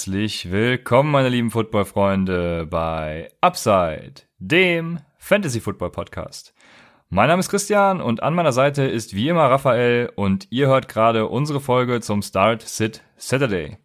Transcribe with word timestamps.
Herzlich 0.00 0.50
willkommen, 0.50 1.10
meine 1.10 1.28
lieben 1.28 1.50
Football-Freunde, 1.50 2.66
bei 2.70 3.30
Upside, 3.42 4.22
dem 4.38 5.00
Fantasy-Football-Podcast. 5.18 6.54
Mein 7.10 7.28
Name 7.28 7.40
ist 7.40 7.50
Christian 7.50 8.00
und 8.00 8.22
an 8.22 8.32
meiner 8.32 8.52
Seite 8.52 8.84
ist 8.84 9.14
wie 9.14 9.28
immer 9.28 9.42
Raphael 9.42 10.10
und 10.16 10.46
ihr 10.48 10.68
hört 10.68 10.88
gerade 10.88 11.26
unsere 11.26 11.60
Folge 11.60 12.00
zum 12.00 12.22
Start 12.22 12.62
Sit 12.62 13.02
Saturday. 13.18 13.76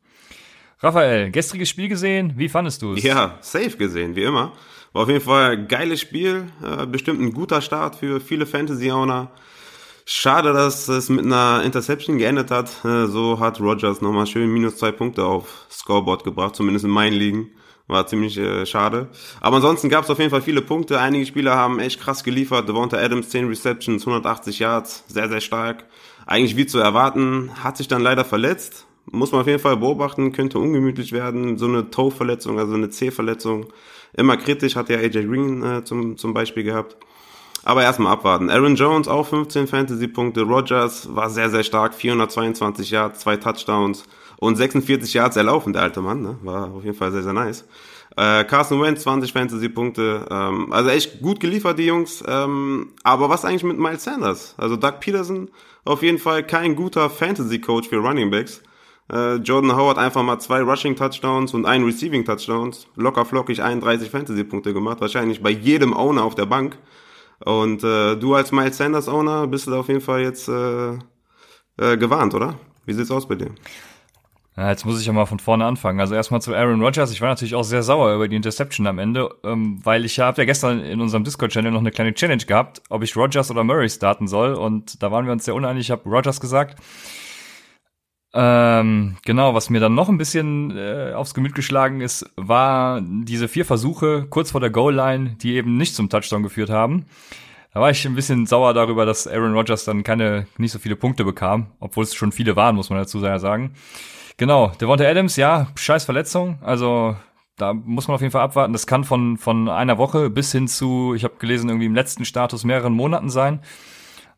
Raphael, 0.79 1.31
gestriges 1.31 1.67
Spiel 1.67 1.89
gesehen, 1.89 2.35
wie 2.37 2.47
fandest 2.47 2.81
du 2.81 2.93
es? 2.93 3.03
Ja, 3.03 3.37
safe 3.41 3.75
gesehen, 3.75 4.15
wie 4.15 4.23
immer. 4.23 4.53
War 4.93 5.03
auf 5.03 5.09
jeden 5.09 5.19
Fall 5.19 5.51
ein 5.51 5.67
geiles 5.67 5.99
Spiel, 5.99 6.47
äh, 6.63 6.85
bestimmt 6.85 7.19
ein 7.19 7.33
guter 7.33 7.59
Start 7.59 7.97
für 7.97 8.21
viele 8.21 8.45
Fantasy-Owner. 8.45 9.31
Schade, 10.07 10.53
dass 10.53 10.87
es 10.87 11.09
mit 11.09 11.25
einer 11.25 11.63
Interception 11.63 12.19
geendet 12.19 12.51
hat. 12.51 12.85
Äh, 12.85 13.07
so 13.07 13.39
hat 13.39 13.59
Rogers 13.59 14.01
nochmal 14.01 14.27
schön 14.27 14.53
minus 14.53 14.77
zwei 14.77 14.91
Punkte 14.91 15.25
auf 15.25 15.65
Scoreboard 15.71 16.23
gebracht, 16.23 16.55
zumindest 16.55 16.85
in 16.85 16.91
meinen 16.91 17.13
Ligen. 17.13 17.49
War 17.87 18.05
ziemlich 18.05 18.37
äh, 18.37 18.67
schade. 18.67 19.09
Aber 19.41 19.55
ansonsten 19.55 19.89
gab 19.89 20.03
es 20.03 20.11
auf 20.11 20.19
jeden 20.19 20.29
Fall 20.29 20.43
viele 20.43 20.61
Punkte. 20.61 20.99
Einige 20.99 21.25
Spieler 21.25 21.55
haben 21.55 21.79
echt 21.79 21.99
krass 21.99 22.23
geliefert. 22.23 22.69
Devonta 22.69 22.97
Adams 22.97 23.29
10 23.29 23.47
Receptions, 23.47 24.03
180 24.03 24.59
Yards, 24.59 25.03
sehr, 25.07 25.27
sehr 25.27 25.41
stark. 25.41 25.85
Eigentlich 26.27 26.55
wie 26.55 26.67
zu 26.67 26.77
erwarten, 26.77 27.49
hat 27.63 27.77
sich 27.77 27.87
dann 27.87 28.03
leider 28.03 28.25
verletzt. 28.25 28.85
Muss 29.11 29.31
man 29.31 29.41
auf 29.41 29.47
jeden 29.47 29.59
Fall 29.59 29.77
beobachten, 29.77 30.31
könnte 30.33 30.59
ungemütlich 30.59 31.13
werden. 31.13 31.57
So 31.57 31.65
eine 31.65 31.89
Toe-Verletzung, 31.89 32.59
also 32.59 32.75
eine 32.75 32.89
C-Verletzung. 32.89 33.67
Immer 34.13 34.37
kritisch, 34.37 34.75
hat 34.75 34.89
ja 34.89 34.97
AJ 34.97 35.25
Green 35.25 35.63
äh, 35.63 35.83
zum, 35.83 36.17
zum 36.17 36.33
Beispiel 36.35 36.63
gehabt. 36.63 36.95
Aber 37.65 37.81
erstmal 37.81 38.13
abwarten. 38.13 38.51
Aaron 38.51 38.75
Jones 38.75 39.07
auch 39.07 39.25
15 39.25 39.67
Fantasy-Punkte. 39.67 40.43
Rogers 40.43 41.13
war 41.15 41.31
sehr, 41.31 41.49
sehr 41.49 41.63
stark. 41.63 41.95
422 41.95 42.91
Yards, 42.91 43.19
zwei 43.19 43.37
Touchdowns 43.37 44.05
und 44.37 44.55
46 44.55 45.15
Yards 45.15 45.35
erlaufen, 45.35 45.73
der 45.73 45.81
alte 45.81 45.99
Mann. 46.01 46.21
Ne? 46.21 46.37
War 46.43 46.71
auf 46.71 46.83
jeden 46.83 46.95
Fall 46.95 47.11
sehr, 47.11 47.23
sehr 47.23 47.33
nice. 47.33 47.65
Äh, 48.15 48.43
Carson 48.43 48.79
Wentz 48.81 49.01
20 49.01 49.33
Fantasy-Punkte. 49.33 50.27
Ähm, 50.29 50.71
also 50.71 50.91
echt 50.91 51.21
gut 51.21 51.39
geliefert, 51.39 51.79
die 51.79 51.87
Jungs. 51.87 52.23
Ähm, 52.27 52.93
aber 53.03 53.29
was 53.29 53.43
eigentlich 53.43 53.63
mit 53.63 53.79
Miles 53.79 54.03
Sanders? 54.03 54.53
Also 54.57 54.75
Doug 54.75 54.99
Peterson 54.99 55.49
auf 55.85 56.03
jeden 56.03 56.19
Fall 56.19 56.45
kein 56.45 56.75
guter 56.75 57.09
Fantasy-Coach 57.09 57.89
für 57.89 57.97
Running 57.97 58.29
Backs. 58.29 58.61
Äh, 59.11 59.35
Jordan 59.37 59.75
Howard 59.75 59.97
einfach 59.97 60.21
mal 60.21 60.37
zwei 60.37 60.61
Rushing-Touchdowns 60.61 61.55
und 61.55 61.65
einen 61.65 61.83
Receiving-Touchdowns. 61.83 62.87
Locker 62.95 63.25
flockig 63.25 63.63
31 63.63 64.11
Fantasy-Punkte 64.11 64.71
gemacht. 64.71 65.01
Wahrscheinlich 65.01 65.41
bei 65.41 65.49
jedem 65.49 65.93
Owner 65.93 66.23
auf 66.23 66.35
der 66.35 66.45
Bank. 66.45 66.77
Und 67.43 67.83
äh, 67.83 68.15
du 68.15 68.35
als 68.35 68.51
Miles 68.51 68.77
Sanders 68.77 69.07
Owner 69.07 69.47
bist 69.47 69.67
du 69.67 69.71
da 69.71 69.79
auf 69.79 69.87
jeden 69.87 70.01
Fall 70.01 70.21
jetzt 70.21 70.47
äh, 70.47 70.93
äh, 71.77 71.97
gewarnt, 71.97 72.33
oder? 72.33 72.55
Wie 72.85 72.93
sieht's 72.93 73.11
aus 73.11 73.27
bei 73.27 73.35
dir? 73.35 73.51
Ja, 74.57 74.69
jetzt 74.69 74.85
muss 74.85 75.01
ich 75.01 75.05
ja 75.05 75.11
mal 75.11 75.25
von 75.25 75.39
vorne 75.39 75.65
anfangen. 75.65 75.99
Also 75.99 76.15
erstmal 76.15 76.41
zu 76.41 76.55
Aaron 76.55 76.81
Rodgers. 76.81 77.11
Ich 77.11 77.19
war 77.19 77.27
natürlich 77.27 77.55
auch 77.55 77.65
sehr 77.65 77.83
sauer 77.83 78.15
über 78.15 78.29
die 78.29 78.37
Interception 78.37 78.87
am 78.87 78.99
Ende, 78.99 79.29
ähm, 79.43 79.81
weil 79.83 80.05
ich 80.05 80.17
habe 80.19 80.41
ja 80.41 80.45
gestern 80.45 80.79
in 80.79 81.01
unserem 81.01 81.25
Discord-Channel 81.25 81.71
noch 81.71 81.81
eine 81.81 81.91
kleine 81.91 82.13
Challenge 82.13 82.43
gehabt, 82.45 82.81
ob 82.89 83.03
ich 83.03 83.17
Rodgers 83.17 83.51
oder 83.51 83.65
Murray 83.65 83.89
starten 83.89 84.27
soll. 84.27 84.53
Und 84.53 85.03
da 85.03 85.11
waren 85.11 85.25
wir 85.25 85.33
uns 85.33 85.43
sehr 85.43 85.55
uneinig. 85.55 85.81
Ich 85.81 85.91
habe 85.91 86.09
Rodgers 86.09 86.39
gesagt. 86.39 86.79
Ähm, 88.37 89.15
genau, 89.23 89.53
was 89.53 89.69
mir 89.69 89.79
dann 89.79 89.95
noch 89.95 90.09
ein 90.09 90.17
bisschen 90.17 90.75
äh, 90.75 91.13
aufs 91.13 91.33
Gemüt 91.33 91.55
geschlagen 91.55 92.01
ist, 92.01 92.29
war 92.35 93.01
diese 93.01 93.47
vier 93.47 93.63
Versuche 93.63 94.27
kurz 94.29 94.51
vor 94.51 94.59
der 94.59 94.71
Goal-Line, 94.71 95.37
die 95.41 95.55
eben 95.55 95.77
nicht 95.77 95.95
zum 95.95 96.09
Touchdown 96.09 96.43
geführt 96.43 96.69
haben. 96.69 97.05
Da 97.73 97.79
war 97.79 97.91
ich 97.91 98.05
ein 98.05 98.15
bisschen 98.15 98.45
sauer 98.45 98.73
darüber, 98.73 99.05
dass 99.05 99.25
Aaron 99.25 99.53
Rodgers 99.53 99.85
dann 99.85 100.03
keine, 100.03 100.47
nicht 100.57 100.73
so 100.73 100.79
viele 100.79 100.97
Punkte 100.97 101.23
bekam, 101.23 101.67
obwohl 101.79 102.03
es 102.03 102.13
schon 102.13 102.33
viele 102.33 102.57
waren, 102.57 102.75
muss 102.75 102.89
man 102.89 102.99
dazu 102.99 103.19
sagen. 103.19 103.73
Genau, 104.35 104.73
Devonta 104.81 105.05
Adams, 105.05 105.37
ja, 105.37 105.67
scheiß 105.75 106.03
Verletzung, 106.03 106.59
also 106.61 107.15
da 107.55 107.73
muss 107.73 108.09
man 108.09 108.15
auf 108.15 108.21
jeden 108.21 108.31
Fall 108.31 108.41
abwarten. 108.41 108.73
Das 108.73 108.85
kann 108.85 109.05
von, 109.05 109.37
von 109.37 109.69
einer 109.69 109.97
Woche 109.97 110.29
bis 110.29 110.51
hin 110.51 110.67
zu, 110.67 111.13
ich 111.15 111.23
habe 111.23 111.35
gelesen, 111.39 111.69
irgendwie 111.69 111.85
im 111.85 111.95
letzten 111.95 112.25
Status 112.25 112.65
mehreren 112.65 112.91
Monaten 112.91 113.29
sein. 113.29 113.61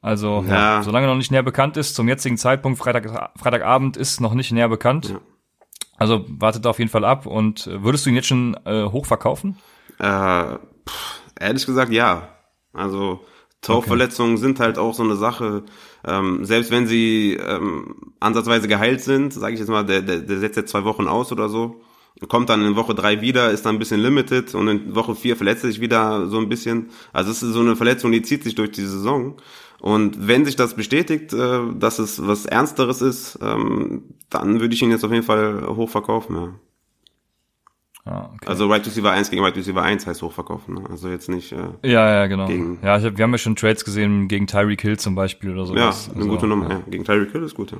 Also, 0.02 0.44
ja. 0.47 0.78
Ja, 0.78 0.84
solange 0.84 1.08
noch 1.08 1.16
nicht 1.16 1.31
näher 1.31 1.44
bekannt 1.44 1.78
ist, 1.78 1.96
zum 1.96 2.08
jetzigen 2.08 2.38
Zeitpunkt, 2.38 2.78
Freitag, 2.78 3.31
Freitagabend 3.38 3.97
ist 3.97 4.22
noch 4.22 4.34
nicht 4.34 4.52
näher 4.52 4.69
bekannt. 4.69 5.09
Ja. 5.09 5.19
Also 5.97 6.25
wartet 6.28 6.63
da 6.66 6.69
auf 6.69 6.80
jeden 6.80 6.91
Fall 6.91 7.03
ab. 7.03 7.25
Und 7.25 7.68
äh, 7.68 7.84
würdest 7.84 8.06
du 8.06 8.09
ihn 8.09 8.16
jetzt 8.16 8.28
schon 8.28 8.56
äh, 8.66 8.85
hoch 8.85 9.06
verkaufen? 9.06 9.58
Äh, 10.00 10.58
pff, 10.88 11.22
ehrlich 11.40 11.66
gesagt, 11.66 11.91
ja. 11.91 12.30
Also 12.74 13.22
Tauchverletzungen 13.62 14.34
okay. 14.34 14.41
sind 14.41 14.59
halt 14.59 14.78
auch 14.78 14.94
so 14.94 15.03
eine 15.03 15.16
Sache. 15.16 15.63
Ähm, 16.06 16.46
selbst 16.46 16.72
wenn 16.72 16.88
sie 16.88 17.34
ähm, 17.34 18.14
ansatzweise 18.19 18.68
geheilt 18.68 19.02
sind, 19.02 19.34
sage 19.34 19.53
ich 19.53 19.59
jetzt 19.59 19.69
mal, 19.69 19.84
der, 19.84 20.02
der, 20.02 20.19
der 20.19 20.38
setzt 20.38 20.58
jetzt 20.58 20.72
zwei 20.72 20.84
Wochen 20.84 21.08
aus 21.08 21.31
oder 21.31 21.50
so, 21.50 21.81
kommt 22.28 22.50
dann 22.50 22.66
in 22.66 22.75
Woche 22.75 22.95
drei 22.95 23.22
wieder, 23.22 23.51
ist 23.51 23.66
dann 23.66 23.75
ein 23.75 23.79
bisschen 23.79 24.01
limited 24.01 24.55
und 24.55 24.67
in 24.67 24.95
Woche 24.95 25.16
vier 25.16 25.35
verletzt 25.35 25.61
sich 25.61 25.79
wieder 25.79 26.28
so 26.28 26.39
ein 26.39 26.50
bisschen. 26.50 26.89
Also 27.13 27.31
es 27.31 27.44
ist 27.44 27.53
so 27.53 27.59
eine 27.59 27.75
Verletzung, 27.75 28.11
die 28.11 28.22
zieht 28.22 28.44
sich 28.44 28.55
durch 28.55 28.72
die 28.72 28.85
Saison. 28.85 29.38
Und 29.79 30.28
wenn 30.28 30.44
sich 30.44 30.55
das 30.55 30.75
bestätigt, 30.75 31.33
äh, 31.33 31.59
dass 31.75 32.00
es 32.00 32.25
was 32.25 32.45
Ernsteres 32.45 33.01
ist, 33.01 33.38
ähm, 33.41 34.03
dann 34.29 34.59
würde 34.59 34.73
ich 34.73 34.81
ihn 34.81 34.89
jetzt 34.89 35.05
auf 35.05 35.11
jeden 35.11 35.25
Fall 35.25 35.67
hochverkaufen, 35.67 36.35
ja. 36.35 36.53
Ah, 38.07 38.29
okay. 38.34 38.47
Also 38.47 38.67
Right 38.67 38.85
Receiver 38.85 39.11
1 39.11 39.29
gegen 39.29 39.44
Right 39.44 39.55
Receiver 39.55 39.81
1 39.81 40.07
heißt 40.07 40.22
hochverkaufen, 40.22 40.75
ne? 40.75 40.84
also 40.89 41.09
jetzt 41.09 41.28
nicht. 41.28 41.51
Äh, 41.51 41.57
ja, 41.84 42.09
ja, 42.09 42.28
genau. 42.28 42.47
Gegen, 42.47 42.79
ja, 42.81 43.01
hab, 43.01 43.17
wir 43.17 43.23
haben 43.23 43.31
ja 43.31 43.38
schon 43.38 43.57
Trades 43.57 43.84
gesehen 43.84 44.29
gegen 44.29 44.47
Tyreek 44.47 44.81
Hill 44.81 44.97
zum 44.97 45.13
Beispiel 45.13 45.51
oder 45.51 45.66
so. 45.66 45.75
Ja, 45.75 45.89
eine 45.89 46.16
also, 46.16 46.28
gute 46.29 46.47
Nummer. 46.47 46.69
Ja. 46.69 46.78
ja. 46.78 46.84
Gegen 46.89 47.03
Tyreek 47.03 47.34
Hill 47.34 47.44
ist 47.44 47.55
gut. 47.55 47.72
Ja. 47.72 47.78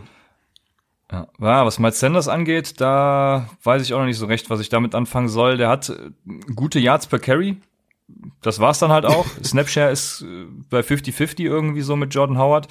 Ja, 1.12 1.66
was 1.66 1.80
Miles 1.80 2.00
Sanders 2.00 2.28
angeht, 2.28 2.82
da 2.82 3.50
weiß 3.64 3.82
ich 3.82 3.94
auch 3.94 4.00
noch 4.00 4.06
nicht 4.08 4.18
so 4.18 4.26
recht, 4.26 4.50
was 4.50 4.60
ich 4.60 4.68
damit 4.68 4.94
anfangen 4.94 5.30
soll. 5.30 5.56
Der 5.56 5.70
hat 5.70 5.90
äh, 5.90 6.12
gute 6.54 6.80
Yards 6.80 7.08
per 7.08 7.20
Carry, 7.20 7.62
das 8.42 8.60
war's 8.60 8.80
dann 8.80 8.92
halt 8.92 9.06
auch. 9.06 9.26
Snapshare 9.44 9.92
ist 9.92 10.22
äh, 10.22 10.46
bei 10.70 10.82
50-50 10.82 11.42
irgendwie 11.42 11.82
so 11.82 11.96
mit 11.96 12.14
Jordan 12.14 12.38
Howard. 12.38 12.68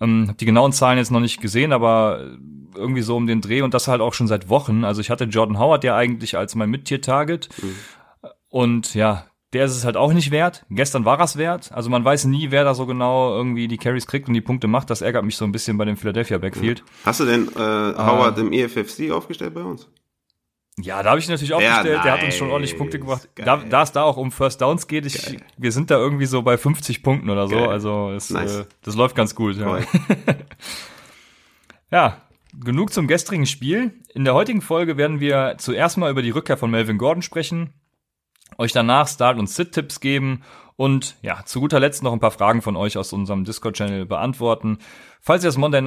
Ähm, 0.00 0.26
hab 0.28 0.38
die 0.38 0.46
genauen 0.46 0.72
Zahlen 0.72 0.98
jetzt 0.98 1.10
noch 1.10 1.20
nicht 1.20 1.40
gesehen, 1.40 1.72
aber 1.72 2.36
irgendwie 2.74 3.02
so 3.02 3.16
um 3.16 3.26
den 3.26 3.40
Dreh 3.40 3.62
und 3.62 3.72
das 3.72 3.88
halt 3.88 4.00
auch 4.00 4.14
schon 4.14 4.28
seit 4.28 4.48
Wochen. 4.48 4.84
Also 4.84 5.00
ich 5.00 5.10
hatte 5.10 5.24
Jordan 5.24 5.58
Howard 5.58 5.84
ja 5.84 5.96
eigentlich 5.96 6.36
als 6.36 6.54
mein 6.54 6.70
Mittier-Target. 6.70 7.48
Mhm. 7.62 7.74
Und 8.48 8.94
ja, 8.94 9.26
der 9.52 9.64
ist 9.64 9.76
es 9.76 9.84
halt 9.84 9.96
auch 9.96 10.12
nicht 10.12 10.30
wert. 10.30 10.66
Gestern 10.70 11.04
war 11.04 11.20
es 11.20 11.36
wert. 11.36 11.70
Also 11.72 11.88
man 11.88 12.04
weiß 12.04 12.24
nie, 12.24 12.50
wer 12.50 12.64
da 12.64 12.74
so 12.74 12.86
genau 12.86 13.34
irgendwie 13.34 13.68
die 13.68 13.78
Carries 13.78 14.06
kriegt 14.06 14.28
und 14.28 14.34
die 14.34 14.40
Punkte 14.40 14.66
macht. 14.66 14.90
Das 14.90 15.02
ärgert 15.02 15.24
mich 15.24 15.36
so 15.36 15.44
ein 15.44 15.52
bisschen 15.52 15.78
bei 15.78 15.84
dem 15.84 15.96
Philadelphia 15.96 16.38
Backfield. 16.38 16.82
Hast 17.04 17.20
du 17.20 17.24
denn 17.24 17.48
äh, 17.48 17.58
Howard 17.58 18.38
äh, 18.38 18.40
im 18.40 18.52
EFFC 18.52 19.10
aufgestellt 19.10 19.54
bei 19.54 19.62
uns? 19.62 19.88
Ja, 20.78 21.02
da 21.02 21.10
habe 21.10 21.20
ich 21.20 21.28
natürlich 21.28 21.54
aufgestellt. 21.54 21.96
Ja, 21.96 22.02
der 22.02 22.12
hat 22.12 22.22
uns 22.22 22.34
schon 22.34 22.50
ordentlich 22.50 22.76
Punkte 22.76 22.98
gebracht. 22.98 23.28
Da, 23.36 23.56
da 23.56 23.82
es 23.82 23.92
da 23.92 24.02
auch 24.02 24.18
um 24.18 24.30
First 24.30 24.60
Downs 24.60 24.86
geht, 24.86 25.06
ich, 25.06 25.38
wir 25.56 25.72
sind 25.72 25.90
da 25.90 25.96
irgendwie 25.96 26.26
so 26.26 26.42
bei 26.42 26.58
50 26.58 27.02
Punkten 27.02 27.30
oder 27.30 27.48
so. 27.48 27.54
Geil. 27.54 27.68
Also 27.68 28.10
es, 28.10 28.28
nice. 28.28 28.56
äh, 28.56 28.64
das 28.82 28.94
läuft 28.94 29.16
ganz 29.16 29.34
gut. 29.34 29.56
Ja. 29.56 29.78
ja, 31.90 32.22
genug 32.52 32.92
zum 32.92 33.06
gestrigen 33.06 33.46
Spiel. 33.46 33.94
In 34.12 34.24
der 34.24 34.34
heutigen 34.34 34.60
Folge 34.60 34.98
werden 34.98 35.18
wir 35.18 35.54
zuerst 35.56 35.96
mal 35.96 36.10
über 36.10 36.20
die 36.20 36.30
Rückkehr 36.30 36.58
von 36.58 36.70
Melvin 36.70 36.98
Gordon 36.98 37.22
sprechen, 37.22 37.72
euch 38.58 38.72
danach 38.72 39.08
Start- 39.08 39.38
und 39.38 39.48
Sit-Tipps 39.48 40.00
geben 40.00 40.42
und 40.76 41.16
ja, 41.22 41.42
zu 41.46 41.60
guter 41.60 41.80
Letzt 41.80 42.02
noch 42.02 42.12
ein 42.12 42.20
paar 42.20 42.30
Fragen 42.30 42.60
von 42.60 42.76
euch 42.76 42.98
aus 42.98 43.12
unserem 43.14 43.44
Discord-Channel 43.44 44.04
beantworten. 44.04 44.78
Falls 45.22 45.42
ihr 45.42 45.48
das 45.48 45.56
Monday, 45.56 45.82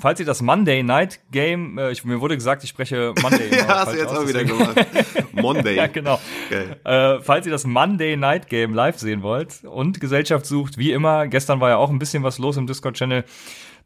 falls 0.00 0.20
ihr 0.20 0.26
das 0.26 0.40
Monday 0.40 0.82
Night 0.82 1.20
Game, 1.30 1.76
äh, 1.78 1.92
ich, 1.92 2.04
mir 2.04 2.20
wurde 2.20 2.34
gesagt, 2.34 2.64
ich 2.64 2.70
spreche 2.70 3.12
Monday. 3.20 3.50
ja, 3.56 3.68
hast 3.68 3.92
du 3.92 3.98
jetzt 3.98 4.08
aus, 4.08 4.18
auch 4.18 4.28
wieder 4.28 4.42
gemacht. 4.42 4.74
Monday. 5.32 5.76
ja, 5.76 5.86
genau. 5.86 6.18
Äh, 6.50 7.20
falls 7.20 7.46
ihr 7.46 7.52
das 7.52 7.66
Monday 7.66 8.16
Night 8.16 8.48
Game 8.48 8.72
live 8.72 8.98
sehen 8.98 9.22
wollt 9.22 9.64
und 9.64 10.00
Gesellschaft 10.00 10.46
sucht, 10.46 10.78
wie 10.78 10.92
immer, 10.92 11.28
gestern 11.28 11.60
war 11.60 11.68
ja 11.68 11.76
auch 11.76 11.90
ein 11.90 11.98
bisschen 11.98 12.22
was 12.22 12.38
los 12.38 12.56
im 12.56 12.66
Discord-Channel, 12.66 13.24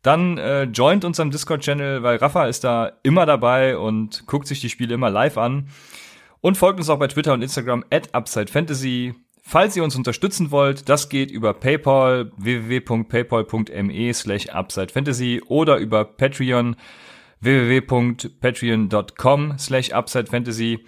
dann 0.03 0.39
äh, 0.39 0.63
joint 0.63 1.05
unserem 1.05 1.33
Discord-Channel, 1.33 2.05
weil 2.05 2.19
Rafa 2.19 2.47
ist 2.47 2.63
da 2.63 2.93
immer 3.03 3.27
dabei 3.27 3.77
und 3.77 4.27
guckt 4.27 4.47
sich 4.47 4.61
die 4.61 4.71
Spiele 4.71 4.95
immer 4.95 5.11
live 5.11 5.37
an. 5.37 5.69
Und 6.41 6.57
folgt 6.57 6.79
uns 6.79 6.89
auch 6.89 6.99
bei 6.99 7.09
Twitter 7.09 7.33
und 7.33 7.43
Instagram 7.43 7.85
at 7.91 8.15
UpsideFantasy. 8.15 9.15
Falls 9.43 9.77
ihr 9.77 9.85
uns 9.85 9.95
unterstützen 9.95 10.51
wollt, 10.51 10.89
das 10.89 11.09
geht 11.09 11.31
über 11.31 11.55
PayPal 11.55 12.33
www.paypal.me 12.37 14.13
slash 14.13 14.47
UpsideFantasy 14.53 15.43
oder 15.47 15.79
über 15.79 16.05
Patreon 16.05 16.77
www.patreon.com 17.41 19.59
slash 19.59 19.93
UpsideFantasy. 19.93 20.85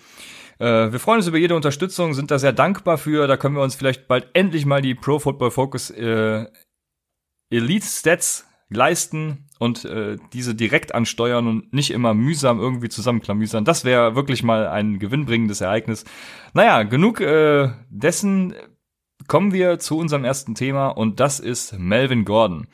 Äh, 0.59 0.93
wir 0.93 0.99
freuen 0.99 1.19
uns 1.19 1.29
über 1.29 1.39
jede 1.39 1.55
Unterstützung, 1.55 2.15
sind 2.15 2.31
da 2.31 2.39
sehr 2.39 2.53
dankbar 2.53 2.99
für. 2.99 3.27
Da 3.27 3.37
können 3.37 3.55
wir 3.55 3.63
uns 3.63 3.77
vielleicht 3.77 4.09
bald 4.09 4.29
endlich 4.33 4.67
mal 4.67 4.83
die 4.83 4.95
Pro 4.95 5.19
Football 5.19 5.51
Focus 5.51 5.91
äh, 5.91 6.47
Elite 7.51 7.87
Stats 7.87 8.47
leisten 8.71 9.48
und 9.59 9.85
äh, 9.85 10.17
diese 10.33 10.55
direkt 10.55 10.95
ansteuern 10.95 11.47
und 11.47 11.73
nicht 11.73 11.91
immer 11.91 12.15
mühsam 12.15 12.61
irgendwie 12.61 12.89
zusammenklamüsern. 12.89 13.65
Das 13.65 13.85
wäre 13.85 14.15
wirklich 14.15 14.43
mal 14.43 14.69
ein 14.69 14.99
gewinnbringendes 14.99 15.61
Ereignis. 15.61 16.05
Naja, 16.55 16.85
genug 16.85 17.21
äh, 17.21 17.71
dessen 17.91 18.55
kommen 19.27 19.53
wir 19.53 19.79
zu 19.79 19.99
unserem 19.99 20.25
ersten 20.25 20.55
Thema 20.55 20.89
und 20.89 21.21
das 21.21 21.41
ist 21.41 21.79
Melvin 21.79 22.25
Gordon. 22.25 22.67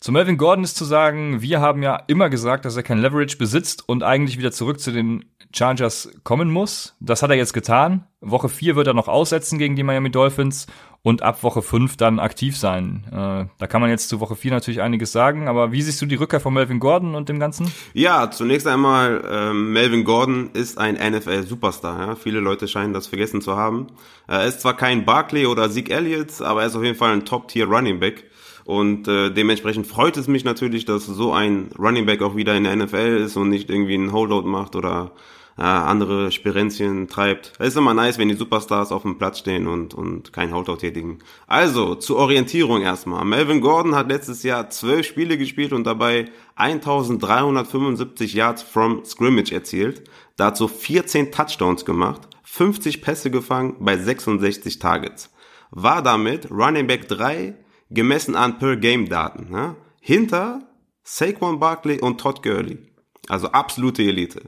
Zu 0.00 0.12
Melvin 0.12 0.38
Gordon 0.38 0.62
ist 0.62 0.76
zu 0.76 0.84
sagen, 0.84 1.42
wir 1.42 1.60
haben 1.60 1.82
ja 1.82 1.96
immer 2.06 2.30
gesagt, 2.30 2.64
dass 2.64 2.76
er 2.76 2.84
kein 2.84 2.98
Leverage 2.98 3.36
besitzt 3.36 3.88
und 3.88 4.04
eigentlich 4.04 4.38
wieder 4.38 4.52
zurück 4.52 4.78
zu 4.78 4.92
den 4.92 5.24
Chargers 5.52 6.10
kommen 6.22 6.52
muss. 6.52 6.94
Das 7.00 7.22
hat 7.22 7.30
er 7.30 7.36
jetzt 7.36 7.52
getan. 7.52 8.06
Woche 8.20 8.48
4 8.48 8.76
wird 8.76 8.86
er 8.86 8.94
noch 8.94 9.08
aussetzen 9.08 9.58
gegen 9.58 9.74
die 9.74 9.82
Miami 9.82 10.10
Dolphins 10.10 10.68
und 11.08 11.22
ab 11.22 11.42
Woche 11.42 11.62
5 11.62 11.96
dann 11.96 12.18
aktiv 12.18 12.54
sein. 12.54 13.02
Äh, 13.10 13.46
da 13.56 13.66
kann 13.66 13.80
man 13.80 13.88
jetzt 13.88 14.10
zu 14.10 14.20
Woche 14.20 14.36
4 14.36 14.50
natürlich 14.50 14.82
einiges 14.82 15.10
sagen, 15.10 15.48
aber 15.48 15.72
wie 15.72 15.80
siehst 15.80 16.02
du 16.02 16.06
die 16.06 16.16
Rückkehr 16.16 16.38
von 16.38 16.52
Melvin 16.52 16.80
Gordon 16.80 17.14
und 17.14 17.30
dem 17.30 17.40
Ganzen? 17.40 17.72
Ja, 17.94 18.30
zunächst 18.30 18.66
einmal, 18.66 19.24
äh, 19.24 19.54
Melvin 19.54 20.04
Gordon 20.04 20.50
ist 20.52 20.76
ein 20.76 20.96
NFL-Superstar. 20.96 22.08
Ja? 22.08 22.14
Viele 22.14 22.40
Leute 22.40 22.68
scheinen 22.68 22.92
das 22.92 23.06
vergessen 23.06 23.40
zu 23.40 23.56
haben. 23.56 23.86
Er 24.26 24.44
ist 24.44 24.60
zwar 24.60 24.76
kein 24.76 25.06
Barkley 25.06 25.46
oder 25.46 25.70
Zeke 25.70 25.94
Elliott, 25.94 26.42
aber 26.42 26.60
er 26.60 26.66
ist 26.66 26.76
auf 26.76 26.84
jeden 26.84 26.98
Fall 26.98 27.14
ein 27.14 27.24
Top-Tier-Running 27.24 28.00
Back. 28.00 28.24
Und 28.66 29.08
äh, 29.08 29.30
dementsprechend 29.30 29.86
freut 29.86 30.18
es 30.18 30.28
mich 30.28 30.44
natürlich, 30.44 30.84
dass 30.84 31.06
so 31.06 31.32
ein 31.32 31.70
Running 31.78 32.04
Back 32.04 32.20
auch 32.20 32.36
wieder 32.36 32.54
in 32.54 32.64
der 32.64 32.76
NFL 32.76 33.22
ist 33.24 33.34
und 33.38 33.48
nicht 33.48 33.70
irgendwie 33.70 33.94
ein 33.94 34.12
Holdout 34.12 34.42
macht 34.42 34.76
oder 34.76 35.12
äh, 35.58 35.62
andere 35.62 36.30
Spirenzien 36.30 37.08
treibt. 37.08 37.52
Es 37.58 37.68
ist 37.68 37.76
immer 37.76 37.92
nice, 37.92 38.16
wenn 38.18 38.28
die 38.28 38.36
Superstars 38.36 38.92
auf 38.92 39.02
dem 39.02 39.18
Platz 39.18 39.40
stehen 39.40 39.66
und, 39.66 39.92
und 39.92 40.32
kein 40.32 40.54
Holdout 40.54 40.76
tätigen. 40.76 41.18
Also, 41.48 41.96
zur 41.96 42.18
Orientierung 42.18 42.82
erstmal. 42.82 43.24
Melvin 43.24 43.60
Gordon 43.60 43.96
hat 43.96 44.08
letztes 44.08 44.44
Jahr 44.44 44.70
zwölf 44.70 45.06
Spiele 45.06 45.36
gespielt 45.36 45.72
und 45.72 45.84
dabei 45.84 46.26
1375 46.54 48.34
Yards 48.34 48.62
from 48.62 49.04
Scrimmage 49.04 49.52
erzielt. 49.52 50.04
Dazu 50.36 50.68
14 50.68 51.32
Touchdowns 51.32 51.84
gemacht, 51.84 52.28
50 52.44 53.02
Pässe 53.02 53.30
gefangen 53.30 53.76
bei 53.80 53.96
66 53.98 54.78
Targets. 54.78 55.30
War 55.70 56.02
damit 56.02 56.50
Running 56.50 56.86
Back 56.86 57.08
3 57.08 57.56
gemessen 57.90 58.36
an 58.36 58.58
Per-Game-Daten. 58.58 59.50
Ne? 59.50 59.76
Hinter 60.00 60.62
Saquon 61.02 61.58
Barkley 61.58 62.00
und 62.00 62.20
Todd 62.20 62.42
Gurley. 62.42 62.87
Also 63.28 63.48
absolute 63.48 64.02
Elite. 64.02 64.42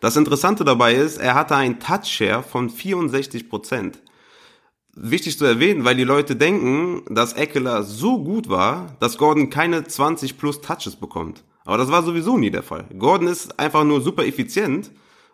Das 0.00 0.16
Interessante 0.16 0.64
dabei 0.64 0.94
ist, 0.94 1.18
er 1.18 1.34
hatte 1.34 1.56
einen 1.56 1.80
Touch-Share 1.80 2.42
von 2.42 2.70
64% 2.70 3.94
Wichtig 4.98 5.36
zu 5.36 5.44
erwähnen, 5.44 5.84
weil 5.84 5.94
die 5.94 6.04
Leute 6.04 6.36
denken, 6.36 7.02
dass 7.14 7.34
Eckler 7.34 7.82
so 7.82 8.24
gut 8.24 8.48
war, 8.48 8.96
dass 8.98 9.18
Gordon 9.18 9.50
keine 9.50 9.84
20 9.84 10.38
plus 10.38 10.62
Touches 10.62 10.96
bekommt. 10.96 11.44
Aber 11.66 11.76
das 11.76 11.90
war 11.90 12.02
sowieso 12.02 12.38
nie 12.38 12.50
der 12.50 12.62
Fall. 12.62 12.86
Gordon 12.98 13.28
ist 13.28 13.60
einfach 13.60 13.84
nur 13.84 14.00
super 14.00 14.24
effizient 14.24 14.90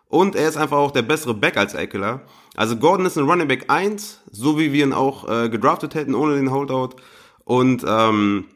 und 0.09 0.35
er 0.35 0.49
ist 0.49 0.57
einfach 0.57 0.75
auch 0.75 0.91
der 0.91 1.03
bessere 1.03 1.33
Back 1.33 1.55
als 1.55 1.75
Eckler. 1.75 2.23
Also 2.57 2.75
Gordon 2.75 3.05
ist 3.05 3.17
ein 3.17 3.23
Running 3.23 3.47
Back 3.47 3.69
1, 3.69 4.23
so 4.29 4.59
wie 4.59 4.73
wir 4.73 4.83
ihn 4.83 4.91
auch 4.91 5.29
äh, 5.29 5.47
gedraftet 5.47 5.95
hätten 5.95 6.13
ohne 6.13 6.35
den 6.35 6.51
Holdout. 6.51 6.97
Und 7.45 7.85
ähm, 7.87 8.47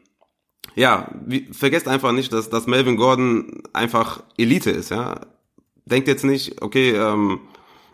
ja, 0.74 1.10
wie, 1.26 1.48
vergesst 1.52 1.88
einfach 1.88 2.12
nicht, 2.12 2.32
dass, 2.32 2.50
dass 2.50 2.66
Melvin 2.66 2.96
Gordon 2.96 3.62
einfach 3.72 4.22
Elite 4.36 4.70
ist, 4.70 4.90
ja. 4.90 5.20
Denkt 5.84 6.08
jetzt 6.08 6.24
nicht, 6.24 6.60
okay, 6.62 6.90
ähm, 6.90 7.40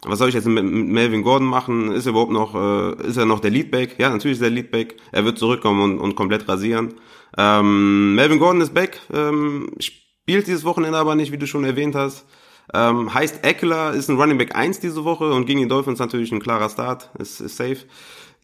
was 0.03 0.19
soll 0.19 0.29
ich 0.29 0.35
jetzt 0.35 0.47
mit, 0.47 0.65
Melvin 0.65 1.23
Gordon 1.23 1.49
machen? 1.49 1.93
Ist 1.93 2.07
er 2.07 2.11
überhaupt 2.11 2.33
noch, 2.33 2.55
äh, 2.55 3.07
ist 3.07 3.17
er 3.17 3.25
noch 3.25 3.41
der 3.41 3.51
Leadback? 3.51 3.97
Ja, 3.99 4.11
natürlich 4.11 4.39
ist 4.39 4.43
er 4.43 4.51
Leadback. 4.51 4.97
Er 5.13 5.25
wird 5.25 5.39
zurückkommen 5.39 5.81
und, 5.81 5.99
und 5.99 6.15
komplett 6.15 6.49
rasieren. 6.49 6.95
Ähm, 7.39 8.15
Melvin 8.15 8.39
Gordon 8.39 8.61
ist 8.61 8.75
back, 8.75 9.01
ähm, 9.13 9.71
spielt 9.79 10.47
dieses 10.47 10.65
Wochenende 10.65 10.99
aber 10.99 11.15
nicht, 11.15 11.33
wie 11.33 11.39
du 11.39 11.47
schon 11.47 11.65
erwähnt 11.65 11.95
hast. 11.95 12.27
Ähm, 12.73 13.13
heißt 13.13 13.45
Eckler 13.45 13.93
ist 13.93 14.09
ein 14.09 14.17
Running 14.17 14.39
Back 14.39 14.55
1 14.57 14.81
diese 14.81 15.05
Woche 15.05 15.33
und 15.33 15.47
gegen 15.47 15.61
die 15.61 15.69
Dolphins 15.69 15.99
natürlich 15.99 16.33
ein 16.33 16.41
klarer 16.41 16.71
Start, 16.71 17.11
ist, 17.19 17.41
ist 17.41 17.57
safe. 17.57 17.79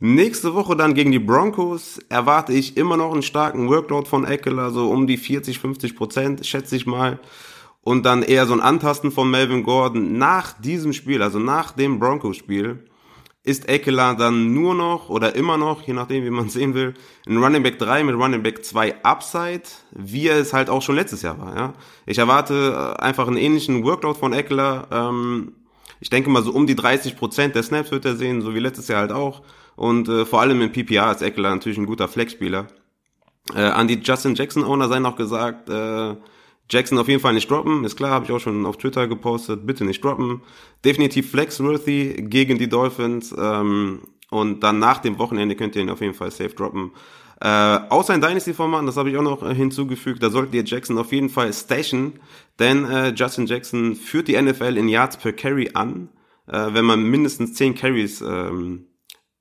Nächste 0.02 0.54
Woche 0.54 0.76
dann 0.76 0.94
gegen 0.94 1.12
die 1.12 1.18
Broncos 1.18 1.98
erwarte 2.08 2.54
ich 2.54 2.78
immer 2.78 2.96
noch 2.96 3.12
einen 3.12 3.22
starken 3.22 3.68
Workload 3.68 4.08
von 4.08 4.24
Eckler, 4.24 4.70
so 4.70 4.90
um 4.90 5.06
die 5.06 5.18
40, 5.18 5.58
50 5.58 5.94
Prozent, 5.94 6.46
schätze 6.46 6.74
ich 6.74 6.86
mal. 6.86 7.20
Und 7.82 8.06
dann 8.06 8.22
eher 8.22 8.46
so 8.46 8.54
ein 8.54 8.62
Antasten 8.62 9.10
von 9.10 9.30
Melvin 9.30 9.62
Gordon. 9.62 10.16
Nach 10.16 10.58
diesem 10.58 10.94
Spiel, 10.94 11.20
also 11.22 11.38
nach 11.38 11.72
dem 11.72 11.98
Broncos-Spiel, 11.98 12.82
ist 13.42 13.68
Eckler 13.68 14.14
dann 14.14 14.54
nur 14.54 14.74
noch 14.74 15.10
oder 15.10 15.34
immer 15.34 15.58
noch, 15.58 15.82
je 15.82 15.92
nachdem 15.92 16.24
wie 16.24 16.30
man 16.30 16.48
sehen 16.48 16.72
will, 16.72 16.94
ein 17.28 17.36
Running 17.36 17.62
Back 17.62 17.78
3 17.78 18.02
mit 18.04 18.14
Running 18.14 18.42
Back 18.42 18.64
2 18.64 19.04
Upside, 19.04 19.64
wie 19.90 20.28
er 20.28 20.38
es 20.38 20.54
halt 20.54 20.70
auch 20.70 20.80
schon 20.80 20.96
letztes 20.96 21.20
Jahr 21.20 21.38
war. 21.38 21.54
Ja? 21.54 21.74
Ich 22.06 22.16
erwarte 22.16 22.96
äh, 22.98 23.02
einfach 23.02 23.26
einen 23.26 23.36
ähnlichen 23.36 23.84
Workload 23.84 24.18
von 24.18 24.32
Eckler. 24.32 24.88
Ähm, 24.90 25.52
ich 26.00 26.08
denke 26.08 26.30
mal 26.30 26.42
so 26.42 26.52
um 26.52 26.66
die 26.66 26.76
30 26.76 27.18
Prozent 27.18 27.54
der 27.54 27.62
Snaps 27.62 27.90
wird 27.90 28.06
er 28.06 28.16
sehen, 28.16 28.40
so 28.40 28.54
wie 28.54 28.60
letztes 28.60 28.88
Jahr 28.88 29.00
halt 29.00 29.12
auch. 29.12 29.42
Und 29.80 30.10
äh, 30.10 30.26
vor 30.26 30.42
allem 30.42 30.60
im 30.60 30.72
PPA 30.72 31.10
ist 31.10 31.22
Eckler 31.22 31.54
natürlich 31.54 31.78
ein 31.78 31.86
guter 31.86 32.06
Flexspieler. 32.06 32.66
Äh, 33.54 33.62
an 33.62 33.88
die 33.88 33.98
Justin 34.02 34.34
Jackson 34.34 34.62
Owner 34.62 34.88
sei 34.88 34.98
noch 34.98 35.16
gesagt, 35.16 35.70
äh, 35.70 36.16
Jackson 36.68 36.98
auf 36.98 37.08
jeden 37.08 37.22
Fall 37.22 37.32
nicht 37.32 37.50
droppen, 37.50 37.82
ist 37.84 37.96
klar, 37.96 38.10
habe 38.10 38.26
ich 38.26 38.30
auch 38.30 38.40
schon 38.40 38.66
auf 38.66 38.76
Twitter 38.76 39.08
gepostet, 39.08 39.66
bitte 39.66 39.86
nicht 39.86 40.04
droppen. 40.04 40.42
Definitiv 40.84 41.30
flexworthy 41.30 42.24
gegen 42.28 42.58
die 42.58 42.68
Dolphins 42.68 43.34
ähm, 43.38 44.02
und 44.28 44.60
dann 44.62 44.80
nach 44.80 44.98
dem 44.98 45.18
Wochenende 45.18 45.56
könnt 45.56 45.74
ihr 45.76 45.80
ihn 45.80 45.88
auf 45.88 46.02
jeden 46.02 46.12
Fall 46.12 46.30
safe 46.30 46.54
droppen. 46.54 46.90
Äh, 47.40 47.48
außer 47.48 48.14
in 48.14 48.20
Dynasty-Formaten, 48.20 48.84
das 48.84 48.98
habe 48.98 49.08
ich 49.08 49.16
auch 49.16 49.22
noch 49.22 49.42
äh, 49.42 49.54
hinzugefügt, 49.54 50.22
da 50.22 50.28
solltet 50.28 50.54
ihr 50.56 50.64
Jackson 50.64 50.98
auf 50.98 51.10
jeden 51.10 51.30
Fall 51.30 51.54
stashen, 51.54 52.20
denn 52.58 52.84
äh, 52.84 53.14
Justin 53.16 53.46
Jackson 53.46 53.96
führt 53.96 54.28
die 54.28 54.38
NFL 54.40 54.76
in 54.76 54.88
Yards 54.88 55.16
per 55.16 55.32
Carry 55.32 55.70
an, 55.72 56.10
äh, 56.48 56.66
wenn 56.74 56.84
man 56.84 57.02
mindestens 57.02 57.54
10 57.54 57.76
Carries 57.76 58.20
ähm, 58.20 58.84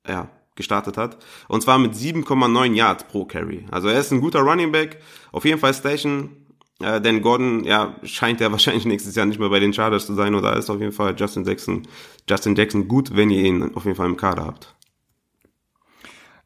ja, 0.06 0.28
gestartet 0.60 0.96
hat. 0.96 1.16
Und 1.48 1.62
zwar 1.62 1.78
mit 1.78 1.94
7,9 1.94 2.74
Yards 2.74 3.04
pro 3.04 3.24
Carry. 3.24 3.66
Also 3.70 3.88
er 3.88 3.98
ist 3.98 4.12
ein 4.12 4.20
guter 4.20 4.40
Running 4.40 4.72
Back. 4.72 5.00
Auf 5.32 5.44
jeden 5.44 5.58
Fall 5.58 5.74
Station. 5.74 6.36
Äh, 6.80 7.00
denn 7.00 7.22
Gordon, 7.22 7.64
ja, 7.64 7.96
scheint 8.02 8.40
ja 8.40 8.52
wahrscheinlich 8.52 8.84
nächstes 8.84 9.14
Jahr 9.14 9.26
nicht 9.26 9.40
mehr 9.40 9.48
bei 9.48 9.60
den 9.60 9.72
Chargers 9.72 10.06
zu 10.06 10.14
sein. 10.14 10.34
Oder 10.34 10.56
ist 10.56 10.70
auf 10.70 10.80
jeden 10.80 10.92
Fall 10.92 11.14
Justin 11.16 11.44
Jackson, 11.44 11.86
Justin 12.28 12.54
Jackson 12.54 12.88
gut, 12.88 13.16
wenn 13.16 13.30
ihr 13.30 13.42
ihn 13.42 13.74
auf 13.74 13.84
jeden 13.84 13.96
Fall 13.96 14.06
im 14.06 14.16
Kader 14.16 14.44
habt. 14.44 14.74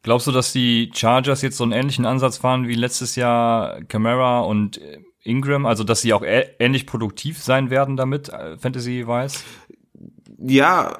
Glaubst 0.03 0.27
du, 0.27 0.31
dass 0.31 0.53
die 0.53 0.91
Chargers 0.93 1.41
jetzt 1.41 1.57
so 1.57 1.63
einen 1.63 1.73
ähnlichen 1.73 2.05
Ansatz 2.05 2.37
fahren 2.37 2.67
wie 2.67 2.75
letztes 2.75 3.15
Jahr 3.15 3.81
Camara 3.85 4.41
und 4.41 4.79
Ingram? 5.23 5.65
Also, 5.65 5.83
dass 5.83 6.01
sie 6.01 6.13
auch 6.13 6.23
ähnlich 6.23 6.85
produktiv 6.85 7.41
sein 7.41 7.71
werden 7.71 7.97
damit, 7.97 8.29
äh, 8.29 8.55
Fantasy-wise? 8.57 9.39
Ja, 10.37 10.99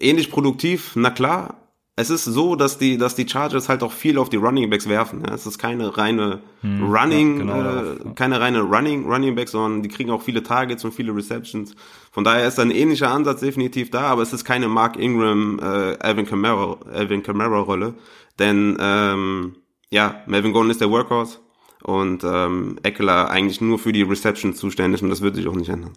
ähnlich 0.00 0.32
produktiv, 0.32 0.92
na 0.96 1.10
klar 1.10 1.65
es 1.98 2.10
ist 2.10 2.24
so, 2.24 2.56
dass 2.56 2.76
die, 2.76 2.98
dass 2.98 3.14
die 3.14 3.26
Chargers 3.26 3.70
halt 3.70 3.82
auch 3.82 3.92
viel 3.92 4.18
auf 4.18 4.28
die 4.28 4.36
Running 4.36 4.68
Backs 4.68 4.86
werfen. 4.86 5.22
Ja. 5.26 5.34
Es 5.34 5.46
ist 5.46 5.58
keine 5.58 5.96
reine 5.96 6.40
hm, 6.60 6.92
Running, 6.92 7.48
ja, 7.48 7.54
genau 7.54 7.82
äh, 7.82 8.04
ja. 8.04 8.12
keine 8.14 8.38
reine 8.38 8.60
Running 8.60 9.10
Running 9.10 9.34
Backs, 9.34 9.52
sondern 9.52 9.82
die 9.82 9.88
kriegen 9.88 10.10
auch 10.10 10.20
viele 10.20 10.42
Targets 10.42 10.84
und 10.84 10.92
viele 10.92 11.16
Receptions. 11.16 11.74
Von 12.12 12.22
daher 12.22 12.46
ist 12.46 12.60
ein 12.60 12.70
ähnlicher 12.70 13.10
Ansatz 13.10 13.40
definitiv 13.40 13.90
da, 13.90 14.02
aber 14.02 14.20
es 14.20 14.34
ist 14.34 14.44
keine 14.44 14.68
Mark 14.68 14.98
Ingram, 14.98 15.58
äh, 15.58 15.96
Alvin 15.98 16.26
Kamara, 16.26 16.76
Alvin 16.92 17.22
Kamara 17.22 17.60
Rolle, 17.60 17.94
denn 18.38 18.76
ähm, 18.78 19.56
ja, 19.88 20.20
Melvin 20.26 20.52
Gordon 20.52 20.70
ist 20.70 20.82
der 20.82 20.90
Workhorse 20.90 21.38
und 21.82 22.24
ähm, 22.24 22.78
Eckler 22.82 23.30
eigentlich 23.30 23.62
nur 23.62 23.78
für 23.78 23.92
die 23.92 24.02
Reception 24.02 24.52
zuständig 24.52 25.02
und 25.02 25.08
das 25.08 25.22
wird 25.22 25.36
sich 25.36 25.48
auch 25.48 25.54
nicht 25.54 25.70
ändern. 25.70 25.92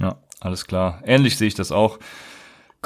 Ja, 0.00 0.16
alles 0.40 0.66
klar. 0.66 1.02
Ähnlich 1.04 1.38
sehe 1.38 1.46
ich 1.46 1.54
das 1.54 1.70
auch. 1.70 2.00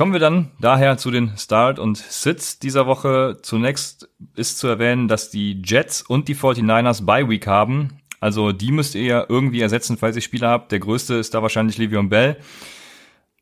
Kommen 0.00 0.14
wir 0.14 0.18
dann 0.18 0.50
daher 0.58 0.96
zu 0.96 1.10
den 1.10 1.36
Start 1.36 1.78
und 1.78 1.98
Sits 1.98 2.58
dieser 2.58 2.86
Woche. 2.86 3.36
Zunächst 3.42 4.08
ist 4.34 4.58
zu 4.58 4.66
erwähnen, 4.66 5.08
dass 5.08 5.28
die 5.28 5.60
Jets 5.62 6.00
und 6.00 6.26
die 6.28 6.34
49ers 6.34 7.04
Bye 7.04 7.28
Week 7.28 7.46
haben. 7.46 8.00
Also 8.18 8.52
die 8.52 8.72
müsst 8.72 8.94
ihr 8.94 9.02
ja 9.02 9.26
irgendwie 9.28 9.60
ersetzen, 9.60 9.98
falls 9.98 10.16
ihr 10.16 10.22
Spieler 10.22 10.48
habt. 10.48 10.72
Der 10.72 10.78
größte 10.78 11.16
ist 11.16 11.34
da 11.34 11.42
wahrscheinlich 11.42 11.76
Le'Veon 11.76 12.08
Bell. 12.08 12.38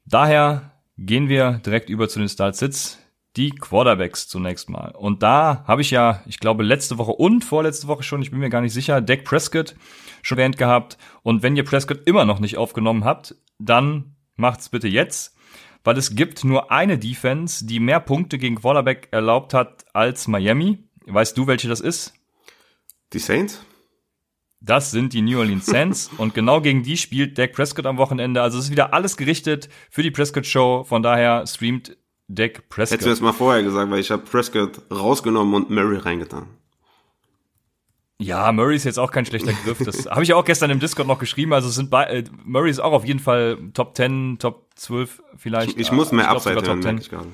Daher 0.05 0.73
gehen 0.97 1.29
wir 1.29 1.61
direkt 1.65 1.91
über 1.91 2.09
zu 2.09 2.19
den 2.19 2.29
Start-Sits. 2.29 2.99
Die 3.37 3.50
Quarterbacks 3.50 4.27
zunächst 4.27 4.69
mal. 4.69 4.91
Und 4.97 5.23
da 5.23 5.62
habe 5.65 5.83
ich 5.83 5.93
ja, 5.93 6.25
ich 6.27 6.41
glaube, 6.41 6.65
letzte 6.65 6.99
Woche 6.99 7.12
und 7.12 7.45
vorletzte 7.45 7.87
Woche 7.87 8.03
schon, 8.03 8.21
ich 8.21 8.33
bin 8.33 8.41
mir 8.41 8.50
gar 8.50 8.62
nicht 8.62 8.75
sicher, 8.75 9.00
Dak 9.00 9.23
Prescott 9.23 9.77
schon 10.23 10.38
erwähnt 10.38 10.59
gehabt. 10.59 10.99
Und 11.23 11.45
wenn 11.45 11.55
ihr 11.55 11.65
Prescott 11.65 12.00
immer 12.07 12.25
noch 12.25 12.41
nicht 12.41 12.57
aufgenommen 12.59 13.05
habt, 13.05 13.37
dann 13.61 14.17
macht's 14.35 14.71
bitte 14.71 14.88
jetzt 14.88 15.38
weil 15.85 15.97
es 15.97 16.15
gibt 16.15 16.45
nur 16.45 16.71
eine 16.71 16.99
Defense, 16.99 17.67
die 17.67 17.81
mehr 17.81 18.01
Punkte 18.01 18.39
gegen 18.39 18.57
Quarterback 18.57 19.09
erlaubt 19.11 19.55
hat 19.55 19.85
als 19.93 20.29
Miami. 20.29 20.79
Weißt 21.07 21.37
du, 21.37 21.47
welche 21.47 21.69
das 21.69 21.81
ist? 21.81 22.15
Die 23.13 23.19
Saints? 23.19 23.65
Das 24.61 24.91
sind 24.91 25.13
die 25.13 25.23
New 25.23 25.39
Orleans 25.39 25.67
Saints 25.67 26.11
und 26.19 26.35
genau 26.35 26.61
gegen 26.61 26.83
die 26.83 26.97
spielt 26.97 27.39
Dak 27.39 27.53
Prescott 27.53 27.87
am 27.87 27.97
Wochenende. 27.97 28.43
Also 28.43 28.59
es 28.59 28.67
ist 28.67 28.71
wieder 28.71 28.93
alles 28.93 29.17
gerichtet 29.17 29.69
für 29.91 30.03
die 30.03 30.11
Prescott 30.11 30.47
Show. 30.47 30.85
Von 30.85 31.03
daher 31.03 31.47
streamt 31.47 31.97
Dak 32.27 32.69
Prescott. 32.69 32.99
Hättest 33.01 33.07
du 33.07 33.13
es 33.13 33.21
mal 33.21 33.33
vorher 33.33 33.63
gesagt, 33.63 33.91
weil 33.91 34.01
ich 34.01 34.11
habe 34.11 34.23
Prescott 34.23 34.83
rausgenommen 34.91 35.55
und 35.55 35.71
Murray 35.71 35.99
reingetan. 35.99 36.49
Ja, 38.21 38.51
Murray 38.51 38.75
ist 38.75 38.85
jetzt 38.85 38.99
auch 38.99 39.13
kein 39.13 39.25
schlechter 39.25 39.53
Griff. 39.53 39.79
Das 39.85 40.07
habe 40.11 40.25
ich 40.25 40.35
auch 40.35 40.45
gestern 40.45 40.71
im 40.71 40.81
Discord 40.81 41.07
noch 41.07 41.21
geschrieben. 41.21 41.53
Also 41.53 41.69
sind 41.69 41.89
bei, 41.89 42.05
äh, 42.05 42.25
Murray 42.45 42.71
ist 42.71 42.81
auch 42.81 42.93
auf 42.93 43.05
jeden 43.05 43.21
Fall 43.21 43.59
Top 43.75 43.97
10, 43.97 44.39
Top 44.41 44.67
12 44.75 45.23
vielleicht. 45.37 45.71
Ich, 45.71 45.79
ich 45.79 45.93
muss 45.93 46.11
mehr 46.11 46.29
Upside 46.29 46.61
hören, 46.61 46.81
merke 46.81 47.01
ich 47.01 47.11
gerade. 47.11 47.29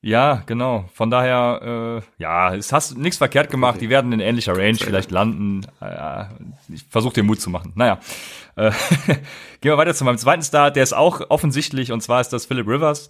Ja, 0.00 0.42
genau. 0.46 0.88
Von 0.94 1.10
daher, 1.10 2.00
äh, 2.00 2.22
ja, 2.22 2.54
es 2.54 2.72
hast 2.72 2.96
nichts 2.96 3.18
verkehrt 3.18 3.50
gemacht. 3.50 3.76
Okay. 3.76 3.86
Die 3.86 3.90
werden 3.90 4.12
in 4.12 4.20
ähnlicher 4.20 4.56
Range 4.56 4.76
vielleicht 4.76 5.10
landen. 5.10 5.66
Äh, 5.80 6.24
ich 6.72 6.84
versuche 6.88 7.14
dir 7.14 7.22
Mut 7.22 7.40
zu 7.40 7.50
machen. 7.50 7.72
Naja, 7.74 7.98
äh, 8.54 8.70
gehen 9.60 9.72
wir 9.72 9.76
weiter 9.76 9.94
zu 9.94 10.04
meinem 10.04 10.18
zweiten 10.18 10.42
Start. 10.42 10.76
Der 10.76 10.82
ist 10.82 10.92
auch 10.94 11.28
offensichtlich 11.28 11.92
und 11.92 12.02
zwar 12.02 12.20
ist 12.20 12.32
das 12.32 12.46
Philip 12.46 12.68
Rivers. 12.68 13.08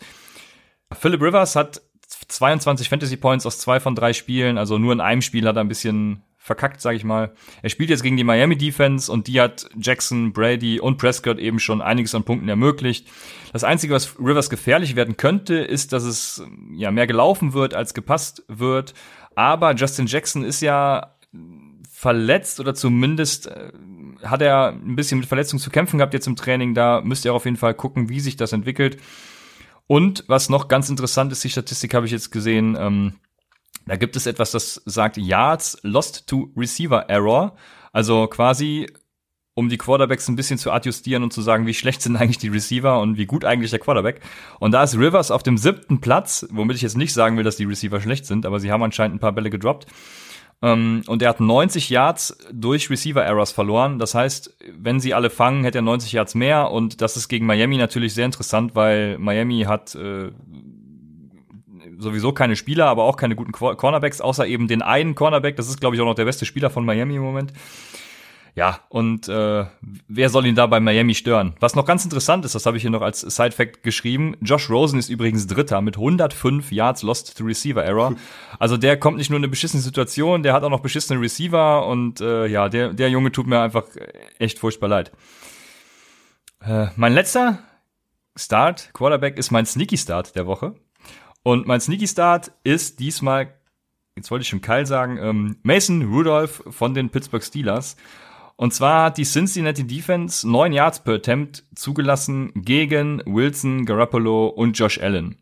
Philip 0.99 1.21
Rivers 1.21 1.55
hat 1.55 1.83
22 2.29 2.89
Fantasy 2.89 3.17
Points 3.17 3.47
aus 3.47 3.59
zwei 3.59 3.79
von 3.79 3.95
drei 3.95 4.13
Spielen. 4.13 4.59
Also 4.59 4.79
nur 4.79 4.93
in 4.93 5.01
einem 5.01 5.23
Spiel 5.23 5.47
hat 5.47 5.57
er 5.57 5.65
ein 5.65 5.69
bisschen 5.69 6.23
verkackt, 6.47 6.81
sage 6.81 6.97
ich 6.97 7.03
mal. 7.03 7.35
Er 7.62 7.71
spielt 7.71 7.91
jetzt 7.91 8.05
gegen 8.05 8.17
die 8.17 8.23
Miami 8.23 8.57
Defense 8.57 9.11
und 9.11 9.26
die 9.26 9.41
hat 9.41 9.69
Jackson, 9.76 10.33
Brady 10.33 10.79
und 10.79 10.97
Prescott 10.97 11.38
eben 11.38 11.59
schon 11.59 11.83
einiges 11.83 12.15
an 12.15 12.23
Punkten 12.23 12.49
ermöglicht. 12.49 13.09
Das 13.53 13.65
Einzige, 13.65 13.95
was 13.95 14.17
Rivers 14.21 14.49
gefährlich 14.49 14.95
werden 14.95 15.17
könnte, 15.17 15.57
ist, 15.57 15.93
dass 15.93 16.05
es 16.05 16.45
ja 16.73 16.93
mehr 16.93 17.09
gelaufen 17.09 17.53
wird, 17.53 17.75
als 17.75 17.95
gepasst 17.95 18.45
wird. 18.47 18.95
Aber 19.35 19.75
Justin 19.75 20.07
Jackson 20.07 20.45
ist 20.45 20.61
ja 20.61 21.17
verletzt 21.91 22.61
oder 22.61 22.75
zumindest 22.75 23.49
äh, 23.49 23.73
hat 24.23 24.41
er 24.41 24.69
ein 24.69 24.95
bisschen 24.95 25.19
mit 25.19 25.26
Verletzungen 25.29 25.61
zu 25.61 25.71
kämpfen 25.71 25.99
gehabt 25.99 26.15
jetzt 26.15 26.29
im 26.29 26.37
Training. 26.37 26.75
Da 26.75 27.00
müsst 27.00 27.25
ihr 27.25 27.35
auf 27.35 27.45
jeden 27.45 27.57
Fall 27.57 27.75
gucken, 27.75 28.09
wie 28.09 28.21
sich 28.21 28.37
das 28.37 28.53
entwickelt. 28.53 28.99
Und 29.88 30.25
was 30.29 30.49
noch 30.49 30.69
ganz 30.69 30.88
interessant 30.91 31.33
ist, 31.33 31.43
die 31.43 31.50
Statistik 31.50 31.93
habe 31.93 32.07
ich 32.07 32.12
jetzt 32.12 32.31
gesehen, 32.31 32.76
ähm, 32.79 33.15
da 33.87 33.97
gibt 33.97 34.16
es 34.16 34.26
etwas, 34.26 34.50
das 34.50 34.83
sagt 34.85 35.16
Yards 35.16 35.78
Lost 35.83 36.26
to 36.26 36.50
Receiver 36.57 37.09
Error. 37.09 37.57
Also 37.93 38.26
quasi, 38.26 38.88
um 39.55 39.69
die 39.69 39.78
Quarterbacks 39.78 40.28
ein 40.28 40.37
bisschen 40.37 40.59
zu 40.59 40.73
adjustieren 40.73 41.23
und 41.23 41.33
zu 41.33 41.40
sagen, 41.40 41.66
wie 41.66 41.75
schlecht 41.75 42.02
sind 42.02 42.16
eigentlich 42.16 42.38
die 42.38 42.49
Receiver 42.49 43.00
und 43.00 43.16
wie 43.16 43.26
gut 43.26 43.45
eigentlich 43.45 43.71
der 43.71 43.78
Quarterback. 43.78 44.21
Und 44.59 44.73
da 44.73 44.83
ist 44.83 44.99
Rivers 44.99 45.31
auf 45.31 45.45
dem 45.45 45.57
siebten 45.57 46.00
Platz, 46.00 46.47
womit 46.50 46.76
ich 46.76 46.83
jetzt 46.83 46.97
nicht 46.97 47.14
sagen 47.14 47.37
will, 47.37 47.45
dass 47.45 47.57
die 47.57 47.64
Receiver 47.64 48.00
schlecht 48.00 48.26
sind, 48.26 48.45
aber 48.45 48.61
sie 48.61 48.73
haben 48.73 48.83
anscheinend 48.83 49.16
ein 49.16 49.21
paar 49.21 49.33
Bälle 49.33 49.50
gedroppt. 49.50 49.87
Um, 50.61 51.02
und 51.07 51.21
er 51.21 51.28
hat 51.28 51.40
90 51.40 51.90
Yards 51.90 52.38
durch 52.50 52.88
Receiver 52.88 53.23
Errors 53.23 53.52
verloren. 53.52 53.99
Das 53.99 54.14
heißt, 54.14 54.57
wenn 54.73 55.00
sie 55.00 55.12
alle 55.12 55.28
fangen, 55.28 55.64
hätte 55.64 55.78
er 55.78 55.83
90 55.83 56.12
Yards 56.12 56.35
mehr. 56.35 56.71
Und 56.71 57.02
das 57.02 57.19
ist 57.19 57.28
gegen 57.28 57.45
Miami 57.45 57.76
natürlich 57.76 58.14
sehr 58.14 58.25
interessant, 58.25 58.75
weil 58.75 59.19
Miami 59.19 59.64
hat 59.64 59.95
äh, 59.95 60.31
sowieso 61.99 62.33
keine 62.33 62.57
Spieler, 62.57 62.87
aber 62.87 63.05
auch 63.05 63.17
keine 63.17 63.37
guten 63.37 63.53
Cornerbacks, 63.53 64.21
außer 64.21 64.47
eben 64.47 64.69
den 64.69 64.83
einen 64.83 65.15
Cornerback. 65.15 65.57
Das 65.57 65.69
ist, 65.69 65.81
glaube 65.81 65.97
ich, 65.97 66.03
auch 66.03 66.07
noch 66.07 66.15
der 66.15 66.25
beste 66.25 66.47
Spieler 66.47 66.71
von 66.71 66.85
Miami 66.85 67.17
im 67.17 67.23
Moment. 67.23 67.53
Ja, 68.57 68.81
und 68.88 69.29
äh, 69.29 69.67
wer 70.09 70.31
soll 70.31 70.47
ihn 70.47 70.55
da 70.55 70.67
bei 70.67 70.81
Miami 70.81 71.15
stören? 71.15 71.55
Was 71.61 71.75
noch 71.75 71.85
ganz 71.85 72.05
interessant 72.05 72.43
ist, 72.47 72.55
das 72.55 72.65
habe 72.65 72.79
ich 72.79 72.83
hier 72.83 72.91
noch 72.91 73.03
als 73.03 73.21
Side-Fact 73.21 73.83
geschrieben, 73.83 74.35
Josh 74.41 74.71
Rosen 74.71 74.99
ist 74.99 75.11
übrigens 75.11 75.47
Dritter 75.47 75.83
mit 75.83 75.99
105 75.99 76.73
Yards 76.73 77.03
Lost 77.03 77.37
to 77.37 77.45
Receiver 77.45 77.85
Error. 77.85 78.15
Also 78.59 78.79
der 78.79 78.99
kommt 78.99 79.19
nicht 79.19 79.29
nur 79.29 79.37
in 79.37 79.45
eine 79.45 79.50
beschissene 79.50 79.83
Situation, 79.83 80.43
der 80.43 80.55
hat 80.55 80.62
auch 80.62 80.71
noch 80.71 80.81
beschissene 80.81 81.21
Receiver 81.21 81.87
und 81.87 82.23
äh, 82.23 82.47
ja, 82.47 82.71
der, 82.71 82.95
der 82.95 83.11
Junge 83.11 83.31
tut 83.31 83.47
mir 83.47 83.61
einfach 83.61 83.85
echt 84.38 84.59
furchtbar 84.59 84.88
leid. 84.88 85.12
Äh, 86.62 86.87
mein 86.97 87.12
letzter 87.12 87.59
Start, 88.35 88.91
Quarterback, 88.95 89.37
ist 89.37 89.50
mein 89.50 89.67
Sneaky 89.67 89.99
Start 89.99 90.35
der 90.35 90.47
Woche. 90.47 90.75
Und 91.47 91.65
mein 91.69 91.81
Sneaky 91.81 92.09
Start 92.09 92.50
ist 92.65 92.99
diesmal, 92.99 93.55
jetzt 94.17 94.33
wollte 94.33 94.43
ich 94.43 94.49
schon 94.49 94.62
Kyle 94.62 94.85
sagen, 94.85 95.17
ähm, 95.17 95.57
Mason 95.62 96.12
Rudolph 96.12 96.65
von 96.71 96.93
den 96.93 97.09
Pittsburgh 97.09 97.45
Steelers. 97.45 97.97
Und 98.57 98.75
zwar 98.75 99.05
hat 99.05 99.17
die 99.17 99.23
Cincinnati 99.23 99.87
Defense 99.87 100.50
neun 100.50 100.73
Yards 100.73 101.05
per 101.05 101.15
Attempt 101.15 101.62
zugelassen 101.73 102.50
gegen 102.57 103.23
Wilson, 103.26 103.87
Garoppolo 103.87 104.49
und 104.49 104.76
Josh 104.76 105.00
Allen. 105.00 105.37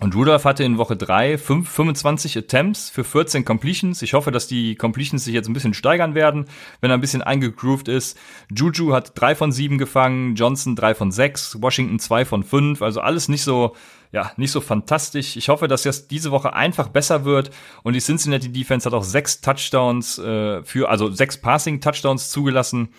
Und 0.00 0.14
Rudolph 0.14 0.44
hatte 0.44 0.62
in 0.62 0.78
Woche 0.78 0.96
3 0.96 1.38
5, 1.38 1.68
25 1.68 2.38
Attempts 2.38 2.88
für 2.88 3.02
14 3.02 3.44
Completions. 3.44 4.00
Ich 4.02 4.14
hoffe, 4.14 4.30
dass 4.30 4.46
die 4.46 4.76
Completions 4.76 5.24
sich 5.24 5.34
jetzt 5.34 5.48
ein 5.48 5.54
bisschen 5.54 5.74
steigern 5.74 6.14
werden, 6.14 6.44
wenn 6.80 6.90
er 6.90 6.96
ein 6.96 7.00
bisschen 7.00 7.22
eingegroovt 7.22 7.88
ist. 7.88 8.16
Juju 8.54 8.92
hat 8.92 9.20
3 9.20 9.34
von 9.34 9.50
7 9.50 9.76
gefangen, 9.76 10.36
Johnson 10.36 10.76
3 10.76 10.94
von 10.94 11.10
6, 11.10 11.60
Washington 11.62 11.98
2 11.98 12.24
von 12.24 12.44
5. 12.44 12.80
Also 12.80 13.00
alles 13.00 13.28
nicht 13.28 13.42
so, 13.42 13.74
ja, 14.12 14.30
nicht 14.36 14.52
so 14.52 14.60
fantastisch. 14.60 15.36
Ich 15.36 15.48
hoffe, 15.48 15.66
dass 15.66 15.82
das 15.82 16.06
diese 16.06 16.30
Woche 16.30 16.52
einfach 16.52 16.88
besser 16.88 17.24
wird. 17.24 17.50
Und 17.82 17.94
die 17.94 18.00
Cincinnati 18.00 18.52
Defense 18.52 18.86
hat 18.86 18.94
auch 18.94 19.02
sechs 19.02 19.40
Touchdowns 19.40 20.18
äh, 20.18 20.62
für, 20.62 20.88
also 20.90 21.10
sechs 21.10 21.40
Passing 21.40 21.80
Touchdowns 21.80 22.30
zugelassen. 22.30 22.90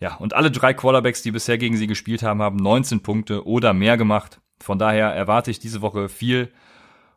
Ja, 0.00 0.16
und 0.16 0.34
alle 0.34 0.50
drei 0.50 0.74
Quarterbacks, 0.74 1.22
die 1.22 1.30
bisher 1.30 1.56
gegen 1.56 1.78
sie 1.78 1.86
gespielt 1.86 2.22
haben, 2.22 2.42
haben 2.42 2.56
19 2.56 3.00
Punkte 3.00 3.46
oder 3.46 3.72
mehr 3.72 3.96
gemacht. 3.96 4.38
Von 4.60 4.78
daher 4.78 5.08
erwarte 5.08 5.50
ich 5.50 5.58
diese 5.58 5.82
Woche 5.82 6.08
viel 6.08 6.52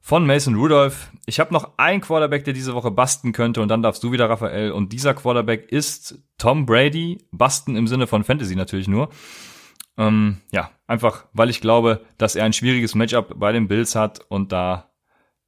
von 0.01 0.25
Mason 0.25 0.55
Rudolph. 0.55 1.11
Ich 1.25 1.39
habe 1.39 1.53
noch 1.53 1.77
einen 1.77 2.01
Quarterback, 2.01 2.43
der 2.45 2.53
diese 2.53 2.73
Woche 2.73 2.91
basten 2.91 3.31
könnte 3.31 3.61
und 3.61 3.67
dann 3.67 3.81
darfst 3.81 4.03
du 4.03 4.11
wieder, 4.11 4.29
Raphael. 4.29 4.71
Und 4.71 4.93
dieser 4.93 5.13
Quarterback 5.13 5.71
ist 5.71 6.19
Tom 6.37 6.65
Brady. 6.65 7.25
Basten 7.31 7.75
im 7.75 7.87
Sinne 7.87 8.07
von 8.07 8.23
Fantasy 8.23 8.55
natürlich 8.55 8.87
nur. 8.87 9.09
Ähm, 9.97 10.37
ja, 10.51 10.71
einfach, 10.87 11.25
weil 11.33 11.49
ich 11.49 11.61
glaube, 11.61 12.01
dass 12.17 12.35
er 12.35 12.45
ein 12.45 12.53
schwieriges 12.53 12.95
Matchup 12.95 13.37
bei 13.37 13.51
den 13.51 13.67
Bills 13.67 13.95
hat 13.95 14.21
und 14.29 14.51
da 14.51 14.91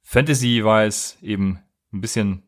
Fantasy-wise 0.02 1.16
eben 1.22 1.60
ein 1.92 2.00
bisschen 2.00 2.42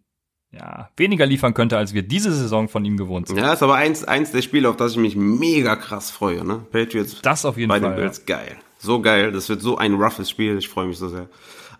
ja, 0.50 0.90
weniger 0.96 1.26
liefern 1.26 1.54
könnte, 1.54 1.76
als 1.76 1.94
wir 1.94 2.02
diese 2.02 2.32
Saison 2.32 2.68
von 2.68 2.84
ihm 2.84 2.96
gewohnt 2.96 3.28
sind. 3.28 3.38
Ja, 3.38 3.52
ist 3.52 3.62
aber 3.62 3.74
eins, 3.74 4.04
eins 4.04 4.30
der 4.30 4.42
Spiele, 4.42 4.68
auf 4.68 4.76
das 4.76 4.92
ich 4.92 4.98
mich 4.98 5.16
mega 5.16 5.76
krass 5.76 6.10
freue, 6.10 6.44
ne? 6.44 6.64
Patriots. 6.70 7.20
Das 7.22 7.44
auf 7.44 7.56
jeden 7.56 7.70
bei 7.70 7.80
Fall. 7.80 7.90
Bei 7.90 7.96
den 7.96 8.02
Bills, 8.02 8.22
ja. 8.26 8.36
geil. 8.36 8.56
So 8.84 9.00
geil. 9.00 9.32
Das 9.32 9.48
wird 9.48 9.62
so 9.62 9.78
ein 9.78 9.94
roughes 9.94 10.28
Spiel. 10.28 10.58
Ich 10.58 10.68
freue 10.68 10.86
mich 10.86 10.98
so 10.98 11.08
sehr. 11.08 11.28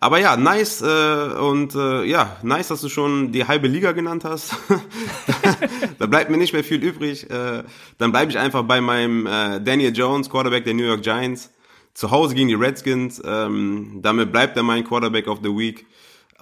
Aber 0.01 0.19
ja, 0.19 0.37
nice 0.37 0.83
äh, 0.83 1.35
und 1.39 1.75
äh, 1.75 2.05
ja, 2.05 2.37
nice, 2.43 2.69
dass 2.69 2.81
du 2.81 2.89
schon 2.89 3.33
die 3.33 3.47
halbe 3.47 3.69
Liga 3.69 3.93
genannt 3.93 4.25
hast. 4.25 4.55
da 5.99 6.07
bleibt 6.07 6.31
mir 6.31 6.37
nicht 6.37 6.53
mehr 6.53 6.65
viel 6.65 6.83
übrig. 6.83 7.31
Äh, 7.31 7.63
dann 7.99 8.11
bleibe 8.11 8.31
ich 8.31 8.39
einfach 8.39 8.63
bei 8.63 8.81
meinem 8.81 9.27
äh, 9.27 9.61
Daniel 9.61 9.95
Jones, 9.95 10.31
Quarterback 10.31 10.65
der 10.65 10.75
New 10.75 10.85
York 10.85 11.03
Giants. 11.03 11.51
Zu 11.93 12.11
Hause 12.11 12.35
gegen 12.35 12.49
die 12.49 12.55
Redskins. 12.55 13.23
Ähm, 13.25 14.01
damit 14.03 14.33
bleibt 14.33 14.57
er 14.57 14.63
mein 14.63 14.85
Quarterback 14.85 15.29
of 15.29 15.39
the 15.43 15.51
Week. 15.51 15.87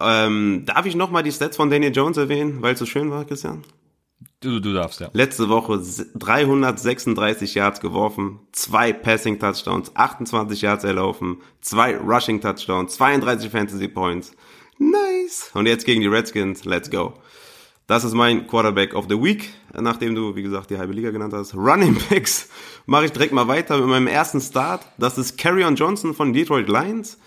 Ähm, 0.00 0.62
darf 0.64 0.86
ich 0.86 0.94
nochmal 0.94 1.22
die 1.22 1.32
Stats 1.32 1.56
von 1.56 1.70
Daniel 1.70 1.92
Jones 1.92 2.16
erwähnen, 2.16 2.62
weil 2.62 2.74
es 2.74 2.78
so 2.78 2.86
schön 2.86 3.10
war, 3.10 3.24
Christian? 3.24 3.62
Du, 4.42 4.58
du 4.58 4.74
darfst, 4.74 5.00
ja. 5.00 5.08
Letzte 5.12 5.48
Woche 5.48 5.80
336 6.16 7.54
Yards 7.54 7.80
geworfen, 7.80 8.40
zwei 8.50 8.92
Passing 8.92 9.38
Touchdowns, 9.38 9.94
28 9.94 10.62
Yards 10.62 10.82
erlaufen, 10.82 11.38
zwei 11.60 11.96
Rushing 11.96 12.40
Touchdowns, 12.40 12.94
32 12.96 13.50
Fantasy 13.50 13.86
Points. 13.86 14.32
Nice. 14.78 15.50
Und 15.54 15.66
jetzt 15.66 15.86
gegen 15.86 16.00
die 16.00 16.08
Redskins, 16.08 16.64
let's 16.64 16.90
go. 16.90 17.14
Das 17.86 18.02
ist 18.02 18.14
mein 18.14 18.48
Quarterback 18.48 18.94
of 18.94 19.06
the 19.08 19.22
Week, 19.22 19.50
nachdem 19.78 20.16
du, 20.16 20.34
wie 20.34 20.42
gesagt, 20.42 20.70
die 20.70 20.78
halbe 20.78 20.92
Liga 20.92 21.10
genannt 21.10 21.34
hast. 21.34 21.54
Running 21.54 21.96
Backs 22.10 22.48
mache 22.86 23.04
ich 23.04 23.12
direkt 23.12 23.32
mal 23.32 23.46
weiter 23.46 23.78
mit 23.78 23.86
meinem 23.86 24.08
ersten 24.08 24.40
Start. 24.40 24.84
Das 24.98 25.18
ist 25.18 25.38
Carrion 25.38 25.76
Johnson 25.76 26.14
von 26.14 26.32
Detroit 26.32 26.68
Lions. 26.68 27.18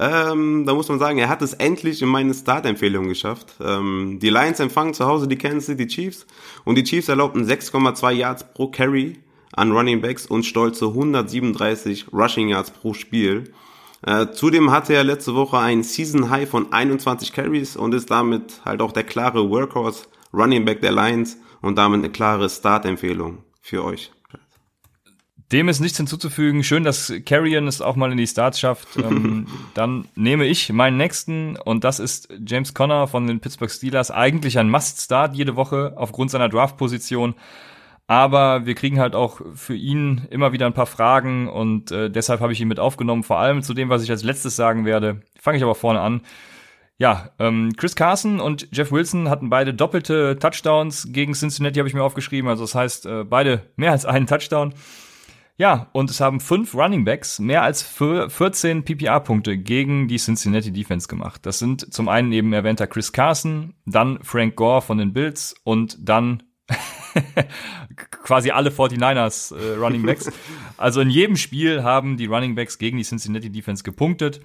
Ähm, 0.00 0.64
da 0.64 0.74
muss 0.74 0.88
man 0.88 1.00
sagen, 1.00 1.18
er 1.18 1.28
hat 1.28 1.42
es 1.42 1.54
endlich 1.54 2.02
in 2.02 2.08
meine 2.08 2.32
Startempfehlung 2.32 3.08
geschafft. 3.08 3.54
Ähm, 3.60 4.18
die 4.22 4.30
Lions 4.30 4.60
empfangen 4.60 4.94
zu 4.94 5.06
Hause 5.06 5.26
die 5.26 5.36
Kansas 5.36 5.66
City 5.66 5.88
Chiefs 5.88 6.24
und 6.64 6.76
die 6.76 6.84
Chiefs 6.84 7.08
erlaubten 7.08 7.44
6,2 7.44 8.12
Yards 8.12 8.52
pro 8.54 8.68
Carry 8.68 9.18
an 9.52 9.72
Running 9.72 10.00
Backs 10.00 10.26
und 10.26 10.44
stolze 10.44 10.86
137 10.86 12.12
Rushing 12.12 12.48
Yards 12.48 12.70
pro 12.70 12.94
Spiel. 12.94 13.52
Äh, 14.06 14.28
zudem 14.30 14.70
hatte 14.70 14.94
er 14.94 15.02
letzte 15.02 15.34
Woche 15.34 15.58
ein 15.58 15.82
Season 15.82 16.30
High 16.30 16.48
von 16.48 16.72
21 16.72 17.32
Carries 17.32 17.76
und 17.76 17.92
ist 17.92 18.08
damit 18.08 18.60
halt 18.64 18.80
auch 18.80 18.92
der 18.92 19.02
klare 19.02 19.50
Workhorse 19.50 20.04
Running 20.32 20.64
Back 20.64 20.80
der 20.80 20.92
Lions 20.92 21.38
und 21.60 21.76
damit 21.76 21.98
eine 21.98 22.10
klare 22.10 22.48
Startempfehlung 22.48 23.38
für 23.60 23.84
euch. 23.84 24.12
Dem 25.50 25.68
ist 25.68 25.80
nichts 25.80 25.96
hinzuzufügen. 25.96 26.62
Schön, 26.62 26.84
dass 26.84 27.10
Carrion 27.24 27.68
es 27.68 27.80
auch 27.80 27.96
mal 27.96 28.12
in 28.12 28.18
die 28.18 28.26
Starts 28.26 28.60
schafft. 28.60 28.96
ähm, 28.96 29.46
dann 29.74 30.06
nehme 30.14 30.44
ich 30.46 30.70
meinen 30.72 30.98
nächsten 30.98 31.56
und 31.56 31.84
das 31.84 32.00
ist 32.00 32.28
James 32.44 32.74
Conner 32.74 33.06
von 33.06 33.26
den 33.26 33.40
Pittsburgh 33.40 33.70
Steelers. 33.70 34.10
Eigentlich 34.10 34.58
ein 34.58 34.68
Must-Start 34.68 35.34
jede 35.34 35.56
Woche 35.56 35.94
aufgrund 35.96 36.30
seiner 36.30 36.50
Draft-Position. 36.50 37.34
Aber 38.06 38.64
wir 38.66 38.74
kriegen 38.74 39.00
halt 39.00 39.14
auch 39.14 39.40
für 39.54 39.74
ihn 39.74 40.26
immer 40.30 40.52
wieder 40.52 40.66
ein 40.66 40.72
paar 40.72 40.86
Fragen 40.86 41.48
und 41.48 41.90
äh, 41.92 42.10
deshalb 42.10 42.40
habe 42.40 42.54
ich 42.54 42.60
ihn 42.60 42.68
mit 42.68 42.80
aufgenommen. 42.80 43.22
Vor 43.22 43.38
allem 43.38 43.62
zu 43.62 43.74
dem, 43.74 43.90
was 43.90 44.02
ich 44.02 44.10
als 44.10 44.22
letztes 44.24 44.56
sagen 44.56 44.86
werde. 44.86 45.20
Fange 45.38 45.58
ich 45.58 45.62
aber 45.62 45.74
vorne 45.74 46.00
an. 46.00 46.22
Ja, 46.98 47.30
ähm, 47.38 47.72
Chris 47.76 47.94
Carson 47.94 48.40
und 48.40 48.68
Jeff 48.72 48.90
Wilson 48.92 49.30
hatten 49.30 49.50
beide 49.50 49.72
doppelte 49.72 50.38
Touchdowns 50.38 51.08
gegen 51.10 51.34
Cincinnati, 51.34 51.78
habe 51.78 51.88
ich 51.88 51.94
mir 51.94 52.02
aufgeschrieben. 52.02 52.50
Also 52.50 52.64
das 52.64 52.74
heißt, 52.74 53.06
äh, 53.06 53.24
beide 53.24 53.62
mehr 53.76 53.92
als 53.92 54.04
einen 54.04 54.26
Touchdown. 54.26 54.74
Ja, 55.60 55.88
und 55.92 56.08
es 56.08 56.20
haben 56.20 56.38
fünf 56.38 56.72
Running 56.72 57.04
Backs 57.04 57.40
mehr 57.40 57.64
als 57.64 57.82
14 57.82 58.84
PPA-Punkte 58.84 59.58
gegen 59.58 60.06
die 60.06 60.18
Cincinnati 60.18 60.72
Defense 60.72 61.08
gemacht. 61.08 61.44
Das 61.44 61.58
sind 61.58 61.92
zum 61.92 62.08
einen 62.08 62.30
eben 62.30 62.52
erwähnter 62.52 62.86
Chris 62.86 63.12
Carson, 63.12 63.74
dann 63.84 64.20
Frank 64.22 64.54
Gore 64.54 64.82
von 64.82 64.98
den 64.98 65.12
Bills 65.12 65.56
und 65.64 65.96
dann 66.00 66.44
quasi 68.22 68.52
alle 68.52 68.70
49ers 68.70 69.56
äh, 69.56 69.76
Running 69.76 70.02
Backs. 70.02 70.30
Also 70.76 71.00
in 71.00 71.10
jedem 71.10 71.34
Spiel 71.34 71.82
haben 71.82 72.16
die 72.16 72.26
Running 72.26 72.54
Backs 72.54 72.78
gegen 72.78 72.98
die 72.98 73.02
Cincinnati 73.02 73.50
Defense 73.50 73.82
gepunktet. 73.82 74.40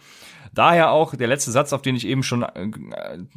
Daher 0.54 0.92
auch 0.92 1.16
der 1.16 1.28
letzte 1.28 1.52
Satz, 1.52 1.74
auf 1.74 1.82
den 1.82 1.96
ich 1.96 2.06
eben 2.06 2.22
schon 2.22 2.44
äh, 2.44 2.70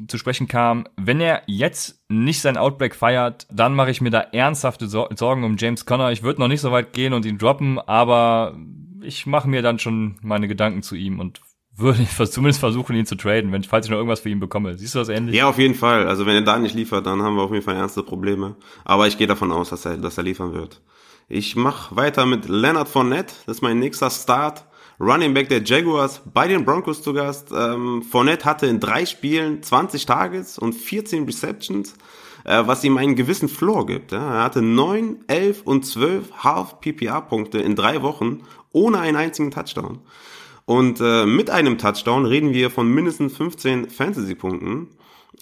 zu 0.07 0.19
sprechen 0.19 0.49
kam. 0.49 0.87
Wenn 0.97 1.21
er 1.21 1.43
jetzt 1.47 2.03
nicht 2.09 2.41
sein 2.43 2.59
Outbreak 2.59 2.95
feiert, 2.95 3.47
dann 3.51 3.75
mache 3.75 3.91
ich 3.91 4.01
mir 4.01 4.11
da 4.11 4.21
ernsthafte 4.21 4.87
Sor 4.87 5.09
Sorgen 5.15 5.45
um 5.45 5.57
James 5.57 5.87
Conner. 5.87 6.13
Ich 6.13 6.23
würde 6.23 6.41
noch 6.41 6.49
nicht 6.49 6.61
so 6.61 6.73
weit 6.73 6.93
gehen 6.93 7.15
und 7.15 7.25
ihn 7.25 7.39
droppen, 7.39 7.79
aber 7.79 8.57
ich 9.03 9.25
mache 9.25 9.49
mir 9.49 9.63
dann 9.63 9.79
schon 9.79 10.17
meine 10.21 10.47
Gedanken 10.47 10.83
zu 10.83 10.95
ihm 10.95 11.19
und 11.19 11.41
würde 11.75 12.03
ich 12.03 12.31
zumindest 12.31 12.61
versuchen, 12.61 12.97
ihn 12.97 13.07
zu 13.07 13.17
traden, 13.17 13.53
wenn, 13.53 13.63
falls 13.63 13.87
ich 13.87 13.91
noch 13.91 13.99
irgendwas 13.99 14.21
für 14.21 14.31
ihn 14.31 14.41
bekomme. 14.41 14.77
Siehst 14.77 14.95
du 14.95 14.99
das 14.99 15.09
ähnlich? 15.09 15.37
Ja, 15.37 15.49
auf 15.49 15.59
jeden 15.59 15.75
Fall. 15.75 16.09
Also 16.09 16.27
wenn 16.27 16.35
er 16.35 16.43
da 16.43 16.59
nicht 16.59 16.75
liefert, 16.75 17.07
dann 17.07 17.23
haben 17.23 17.37
wir 17.37 17.43
auf 17.43 17.53
jeden 17.53 17.65
Fall 17.65 17.77
ernste 17.77 18.03
Probleme. 18.03 18.57
Aber 18.85 19.07
ich 19.07 19.19
gehe 19.19 19.27
davon 19.27 19.53
aus, 19.53 19.71
dass 19.71 19.85
er, 19.85 19.97
dass 19.97 20.19
er 20.19 20.25
liefern 20.25 20.55
wird. 20.55 20.83
Ich 21.29 21.57
mache 21.57 21.97
weiter 21.97 22.25
mit 22.25 22.49
Leonard 22.49 22.89
Fournette. 22.89 23.35
Das 23.47 23.59
ist 23.59 23.63
mein 23.63 23.79
nächster 23.79 24.11
Start. 24.11 24.65
Running 24.99 25.35
Back 25.35 25.49
der 25.49 25.63
Jaguars 25.63 26.23
bei 26.33 26.49
den 26.49 26.65
Broncos 26.65 27.03
zu 27.03 27.13
Gast. 27.13 27.51
Ähm, 27.55 28.03
Fournette 28.03 28.45
hatte 28.47 28.67
in 28.67 28.81
drei 28.81 29.05
Spielen 29.05 29.63
20 29.63 30.07
Targets 30.07 30.59
und 30.59 30.73
14 30.73 31.25
Receptions, 31.25 31.95
äh, 32.45 32.63
was 32.67 32.83
ihm 32.83 32.97
einen 32.97 33.15
gewissen 33.15 33.49
Floor 33.49 33.87
gibt. 33.87 34.13
Ja. 34.13 34.37
Er 34.37 34.45
hatte 34.45 34.63
9, 34.63 35.25
11 35.27 35.63
und 35.63 35.85
12 35.85 36.45
Half 36.45 36.81
PPA-Punkte 36.81 37.59
in 37.59 37.77
drei 37.77 38.03
Wochen 38.03 38.41
ohne 38.73 38.99
einen 38.99 39.17
einzigen 39.17 39.51
Touchdown. 39.51 40.01
Und 40.65 41.01
äh, 41.01 41.27
mit 41.27 41.51
einem 41.51 41.79
Touchdown 41.79 42.27
reden 42.27 42.53
wir 42.53 42.71
von 42.71 42.89
mindestens 42.89 43.37
15 43.37 43.91
Fantasy-Punkten. 43.91 44.89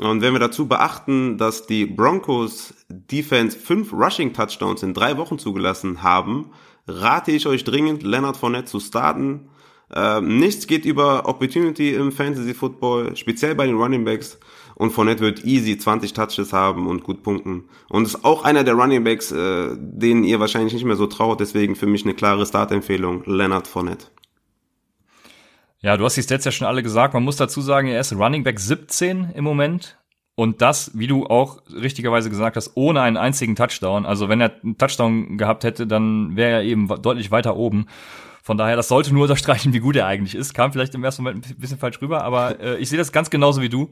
Und 0.00 0.20
wenn 0.20 0.32
wir 0.32 0.40
dazu 0.40 0.66
beachten, 0.66 1.38
dass 1.38 1.66
die 1.66 1.86
Broncos 1.86 2.74
Defense 2.88 3.56
fünf 3.56 3.92
Rushing 3.92 4.32
Touchdowns 4.32 4.82
in 4.82 4.92
drei 4.92 5.16
Wochen 5.16 5.38
zugelassen 5.38 6.02
haben, 6.02 6.50
rate 6.86 7.32
ich 7.32 7.46
euch 7.46 7.64
dringend, 7.64 8.02
Leonard 8.02 8.36
Fournette 8.36 8.66
zu 8.66 8.80
starten. 8.80 9.48
Ähm, 9.94 10.38
nichts 10.38 10.66
geht 10.66 10.84
über 10.84 11.28
Opportunity 11.28 11.94
im 11.94 12.10
Fantasy 12.10 12.54
Football, 12.54 13.16
speziell 13.16 13.54
bei 13.54 13.66
den 13.66 13.76
Running 13.76 14.04
Backs. 14.04 14.38
Und 14.74 14.90
Fournette 14.90 15.20
wird 15.20 15.44
easy 15.44 15.78
20 15.78 16.14
Touches 16.14 16.52
haben 16.52 16.88
und 16.88 17.04
gut 17.04 17.22
punkten. 17.22 17.64
Und 17.88 18.06
ist 18.06 18.24
auch 18.24 18.44
einer 18.44 18.64
der 18.64 18.74
Running 18.74 19.04
Backs, 19.04 19.30
äh, 19.30 19.76
denen 19.76 20.24
ihr 20.24 20.40
wahrscheinlich 20.40 20.74
nicht 20.74 20.84
mehr 20.84 20.96
so 20.96 21.06
traut. 21.06 21.38
Deswegen 21.38 21.76
für 21.76 21.86
mich 21.86 22.04
eine 22.04 22.14
klare 22.14 22.44
Startempfehlung, 22.44 23.22
Leonard 23.26 23.68
Fournette. 23.68 24.06
Ja, 25.80 25.96
du 25.96 26.04
hast 26.04 26.16
die 26.16 26.22
Stats 26.22 26.44
ja 26.44 26.50
schon 26.50 26.66
alle 26.66 26.82
gesagt. 26.82 27.14
Man 27.14 27.22
muss 27.22 27.36
dazu 27.36 27.60
sagen, 27.60 27.88
er 27.88 28.00
ist 28.00 28.12
Running 28.14 28.42
Back 28.42 28.58
17 28.58 29.32
im 29.34 29.44
Moment. 29.44 29.98
Und 30.36 30.62
das, 30.62 30.90
wie 30.94 31.06
du 31.06 31.26
auch 31.26 31.62
richtigerweise 31.72 32.28
gesagt 32.28 32.56
hast, 32.56 32.72
ohne 32.74 33.00
einen 33.02 33.16
einzigen 33.16 33.54
Touchdown. 33.54 34.04
Also 34.04 34.28
wenn 34.28 34.40
er 34.40 34.52
einen 34.62 34.78
Touchdown 34.78 35.38
gehabt 35.38 35.62
hätte, 35.62 35.86
dann 35.86 36.34
wäre 36.36 36.50
er 36.50 36.62
eben 36.62 36.88
deutlich 36.88 37.30
weiter 37.30 37.56
oben. 37.56 37.86
Von 38.42 38.58
daher, 38.58 38.76
das 38.76 38.88
sollte 38.88 39.14
nur 39.14 39.22
unterstreichen, 39.24 39.72
wie 39.72 39.78
gut 39.78 39.96
er 39.96 40.06
eigentlich 40.06 40.34
ist. 40.34 40.52
Kam 40.52 40.72
vielleicht 40.72 40.94
im 40.94 41.04
ersten 41.04 41.22
Moment 41.22 41.48
ein 41.48 41.56
bisschen 41.56 41.78
falsch 41.78 42.02
rüber, 42.02 42.24
aber 42.24 42.60
äh, 42.60 42.76
ich 42.78 42.88
sehe 42.88 42.98
das 42.98 43.12
ganz 43.12 43.30
genauso 43.30 43.62
wie 43.62 43.68
du. 43.68 43.90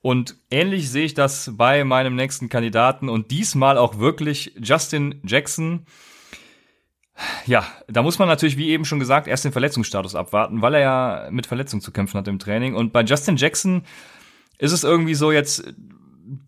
Und 0.00 0.36
ähnlich 0.50 0.90
sehe 0.90 1.04
ich 1.04 1.14
das 1.14 1.50
bei 1.54 1.82
meinem 1.82 2.14
nächsten 2.14 2.48
Kandidaten 2.48 3.08
und 3.08 3.32
diesmal 3.32 3.76
auch 3.76 3.98
wirklich 3.98 4.54
Justin 4.62 5.20
Jackson. 5.24 5.86
Ja, 7.46 7.66
da 7.88 8.02
muss 8.02 8.20
man 8.20 8.28
natürlich, 8.28 8.56
wie 8.56 8.68
eben 8.68 8.84
schon 8.84 9.00
gesagt, 9.00 9.26
erst 9.26 9.44
den 9.44 9.50
Verletzungsstatus 9.50 10.14
abwarten, 10.14 10.62
weil 10.62 10.74
er 10.74 10.80
ja 10.80 11.28
mit 11.32 11.46
Verletzung 11.46 11.80
zu 11.80 11.90
kämpfen 11.90 12.16
hat 12.16 12.28
im 12.28 12.38
Training. 12.38 12.76
Und 12.76 12.92
bei 12.92 13.02
Justin 13.02 13.36
Jackson 13.36 13.82
ist 14.58 14.72
es 14.72 14.84
irgendwie 14.84 15.14
so 15.14 15.32
jetzt, 15.32 15.72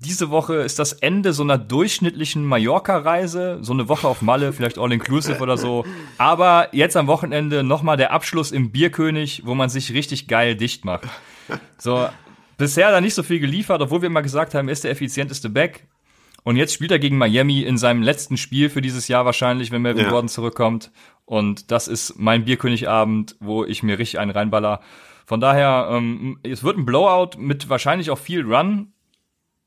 diese 0.00 0.30
Woche 0.30 0.56
ist 0.56 0.78
das 0.78 0.92
Ende 0.92 1.32
so 1.32 1.42
einer 1.42 1.56
durchschnittlichen 1.56 2.44
Mallorca-Reise, 2.44 3.60
so 3.62 3.72
eine 3.72 3.88
Woche 3.88 4.06
auf 4.08 4.20
Malle, 4.20 4.52
vielleicht 4.52 4.78
all-inclusive 4.78 5.40
oder 5.40 5.56
so. 5.56 5.86
Aber 6.18 6.68
jetzt 6.72 6.96
am 6.96 7.06
Wochenende 7.06 7.62
nochmal 7.62 7.96
der 7.96 8.12
Abschluss 8.12 8.52
im 8.52 8.72
Bierkönig, 8.72 9.42
wo 9.46 9.54
man 9.54 9.70
sich 9.70 9.92
richtig 9.94 10.28
geil 10.28 10.54
dicht 10.54 10.84
macht. 10.84 11.08
So, 11.78 12.08
bisher 12.58 12.90
da 12.90 13.00
nicht 13.00 13.14
so 13.14 13.22
viel 13.22 13.40
geliefert, 13.40 13.80
obwohl 13.80 14.02
wir 14.02 14.08
immer 14.08 14.22
gesagt 14.22 14.54
haben, 14.54 14.68
er 14.68 14.72
ist 14.72 14.84
der 14.84 14.90
effizienteste 14.90 15.48
Back. 15.48 15.86
Und 16.42 16.56
jetzt 16.56 16.72
spielt 16.72 16.90
er 16.90 16.98
gegen 16.98 17.18
Miami 17.18 17.62
in 17.62 17.76
seinem 17.76 18.02
letzten 18.02 18.36
Spiel 18.36 18.70
für 18.70 18.80
dieses 18.80 19.08
Jahr 19.08 19.24
wahrscheinlich, 19.24 19.70
wenn 19.70 19.82
Melvin 19.82 20.04
ja. 20.04 20.10
Gordon 20.10 20.28
zurückkommt. 20.28 20.90
Und 21.24 21.70
das 21.70 21.86
ist 21.86 22.18
mein 22.18 22.44
Bierkönigabend, 22.44 23.36
wo 23.40 23.64
ich 23.64 23.82
mir 23.82 23.98
richtig 23.98 24.20
einen 24.20 24.30
reinballer. 24.30 24.80
Von 25.30 25.40
daher, 25.40 25.86
ähm, 25.92 26.40
es 26.42 26.64
wird 26.64 26.76
ein 26.76 26.84
Blowout 26.84 27.38
mit 27.38 27.68
wahrscheinlich 27.68 28.10
auch 28.10 28.18
viel 28.18 28.42
Run. 28.42 28.92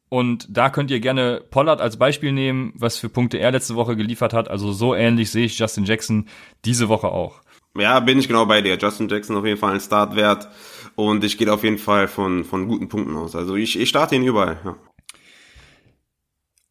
Und 0.10 0.45
da 0.49 0.69
könnt 0.69 0.91
ihr 0.91 0.99
gerne 0.99 1.41
Pollard 1.52 1.80
als 1.80 1.95
Beispiel 1.95 2.34
nehmen, 2.34 2.73
was 2.76 2.97
für 2.97 3.08
Punkte 3.08 3.38
er 3.38 3.54
letzte 3.54 3.76
Woche 3.76 3.95
geliefert 3.95 4.34
hat. 4.34 4.49
Also 4.49 4.73
so 4.73 4.93
ähnlich 4.93 5.32
sehe 5.32 5.45
ich 5.45 5.58
Justin 5.58 5.86
Jackson 5.86 6.28
diese 6.65 6.89
Woche 6.89 7.08
auch. 7.08 7.39
Ja, 7.78 8.02
bin 8.02 8.19
ich 8.19 8.28
genau 8.28 8.45
bei 8.45 8.62
dir. 8.62 8.78
Justin 8.78 9.08
Jackson 9.08 9.38
auf 9.38 9.45
jeden 9.45 9.58
Fall 9.58 9.76
ein 9.76 9.80
Startwert. 9.80 10.49
Und 10.95 11.23
ich 11.23 11.38
gehe 11.38 11.49
auf 11.49 11.63
jeden 11.63 11.78
Fall 11.78 12.10
von, 12.10 12.43
von 12.43 12.67
guten 12.67 12.89
Punkten 12.89 13.15
aus. 13.15 13.34
Also 13.34 13.56
ich, 13.56 13.80
ich 13.80 13.88
starte 13.88 14.15
ihn 14.15 14.23
überall. 14.23 14.60
Ja. 14.65 14.76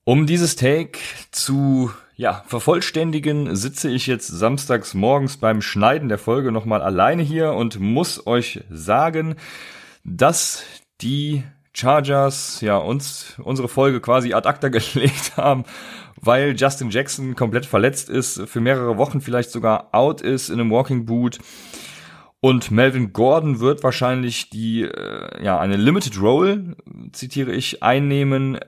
Um 0.05 0.26
dieses 0.26 0.55
Take 0.55 0.98
zu 1.31 1.90
ja, 2.16 2.42
vervollständigen, 2.46 3.57
sitze 3.57 3.90
ich 3.90 4.07
jetzt 4.07 4.29
samstags 4.29 4.94
morgens 4.94 5.38
beim 5.38 5.62
Schneiden 5.62 6.09
der 6.09 6.18
Folge 6.18 6.53
nochmal 6.53 6.83
alleine 6.83 7.22
hier 7.22 7.53
und 7.53 7.81
muss 7.81 8.27
euch 8.27 8.64
sagen, 8.70 9.37
dass 10.05 10.64
die 11.01 11.44
Chargers 11.72 12.61
ja 12.61 12.77
uns 12.77 13.37
unsere 13.42 13.68
Folge 13.68 14.01
quasi 14.01 14.35
ad 14.35 14.46
acta 14.48 14.68
gelegt 14.68 15.37
haben, 15.37 15.64
weil 16.16 16.55
Justin 16.57 16.90
Jackson 16.90 17.35
komplett 17.35 17.66
verletzt 17.66 18.11
ist, 18.11 18.42
für 18.46 18.61
mehrere 18.61 18.98
Wochen 18.98 19.20
vielleicht 19.20 19.51
sogar 19.51 19.88
out 19.92 20.20
ist 20.20 20.51
in 20.51 20.61
einem 20.61 20.70
Walking 20.70 21.07
Boot. 21.07 21.38
Und 22.40 22.72
Melvin 22.72 23.12
Gordon 23.12 23.61
wird 23.61 23.85
wahrscheinlich 23.85 24.51
die, 24.51 24.83
äh, 24.83 25.44
ja, 25.44 25.61
eine 25.61 25.77
Limited 25.77 26.20
Role, 26.20 26.77
zitiere 27.12 27.53
ich, 27.53 27.85
einnehmen 27.85 28.59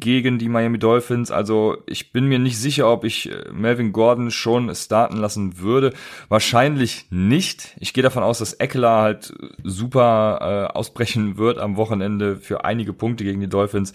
gegen 0.00 0.38
die 0.38 0.48
Miami 0.48 0.78
Dolphins. 0.78 1.30
Also 1.30 1.78
ich 1.86 2.12
bin 2.12 2.26
mir 2.26 2.38
nicht 2.38 2.58
sicher, 2.58 2.90
ob 2.90 3.04
ich 3.04 3.30
äh, 3.30 3.50
Melvin 3.52 3.92
Gordon 3.92 4.30
schon 4.30 4.74
starten 4.74 5.16
lassen 5.16 5.58
würde. 5.58 5.92
Wahrscheinlich 6.28 7.06
nicht. 7.10 7.76
Ich 7.78 7.92
gehe 7.92 8.02
davon 8.02 8.22
aus, 8.22 8.38
dass 8.38 8.54
Eckler 8.54 9.02
halt 9.02 9.34
super 9.62 10.70
äh, 10.72 10.76
ausbrechen 10.76 11.36
wird 11.36 11.58
am 11.58 11.76
Wochenende 11.76 12.36
für 12.36 12.64
einige 12.64 12.92
Punkte 12.92 13.24
gegen 13.24 13.40
die 13.40 13.48
Dolphins. 13.48 13.92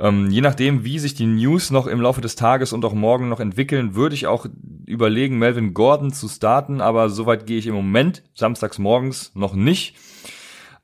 Ähm, 0.00 0.30
je 0.30 0.40
nachdem, 0.40 0.84
wie 0.84 0.98
sich 0.98 1.14
die 1.14 1.26
News 1.26 1.70
noch 1.70 1.86
im 1.86 2.00
Laufe 2.00 2.20
des 2.20 2.36
Tages 2.36 2.72
und 2.72 2.84
auch 2.84 2.94
morgen 2.94 3.28
noch 3.28 3.40
entwickeln, 3.40 3.94
würde 3.96 4.14
ich 4.14 4.26
auch 4.26 4.46
überlegen, 4.86 5.38
Melvin 5.38 5.74
Gordon 5.74 6.12
zu 6.12 6.28
starten. 6.28 6.80
Aber 6.80 7.10
soweit 7.10 7.46
gehe 7.46 7.58
ich 7.58 7.66
im 7.66 7.74
Moment, 7.74 8.22
samstags 8.34 8.78
morgens, 8.78 9.32
noch 9.34 9.54
nicht. 9.54 9.96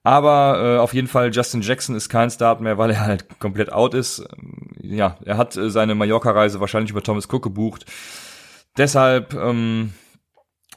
Aber 0.04 0.62
äh, 0.62 0.78
auf 0.78 0.92
jeden 0.92 1.08
Fall, 1.08 1.34
Justin 1.34 1.62
Jackson 1.62 1.96
ist 1.96 2.10
kein 2.10 2.30
Start 2.30 2.60
mehr, 2.60 2.76
weil 2.76 2.90
er 2.90 3.00
halt 3.00 3.40
komplett 3.40 3.72
out 3.72 3.94
ist. 3.94 4.20
Ähm, 4.20 4.70
ja, 4.82 5.16
er 5.24 5.38
hat 5.38 5.56
äh, 5.56 5.70
seine 5.70 5.94
Mallorca-Reise 5.94 6.60
wahrscheinlich 6.60 6.90
über 6.90 7.02
Thomas 7.02 7.26
Cook 7.26 7.42
gebucht. 7.42 7.86
Deshalb, 8.76 9.32
ähm, 9.32 9.94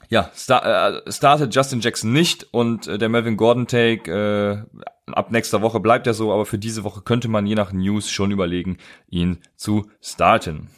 ja, 0.08 0.32
star 0.34 1.06
äh, 1.06 1.12
startet 1.12 1.54
Justin 1.54 1.82
Jackson 1.82 2.14
nicht 2.14 2.48
und 2.52 2.88
äh, 2.88 2.98
der 2.98 3.10
Melvin 3.10 3.36
Gordon-Take 3.36 4.10
äh, 4.10 4.82
ab 5.12 5.32
nächster 5.32 5.62
Woche 5.62 5.82
bleibt 5.82 6.08
er 6.08 6.14
so, 6.14 6.32
aber 6.32 6.46
für 6.46 6.58
diese 6.58 6.86
Woche 6.86 7.02
könnte 7.02 7.28
man 7.28 7.46
je 7.46 7.56
nach 7.56 7.74
News 7.74 8.10
schon 8.10 8.32
überlegen, 8.32 8.78
ihn 9.10 9.40
zu 9.58 9.90
starten. 10.02 10.70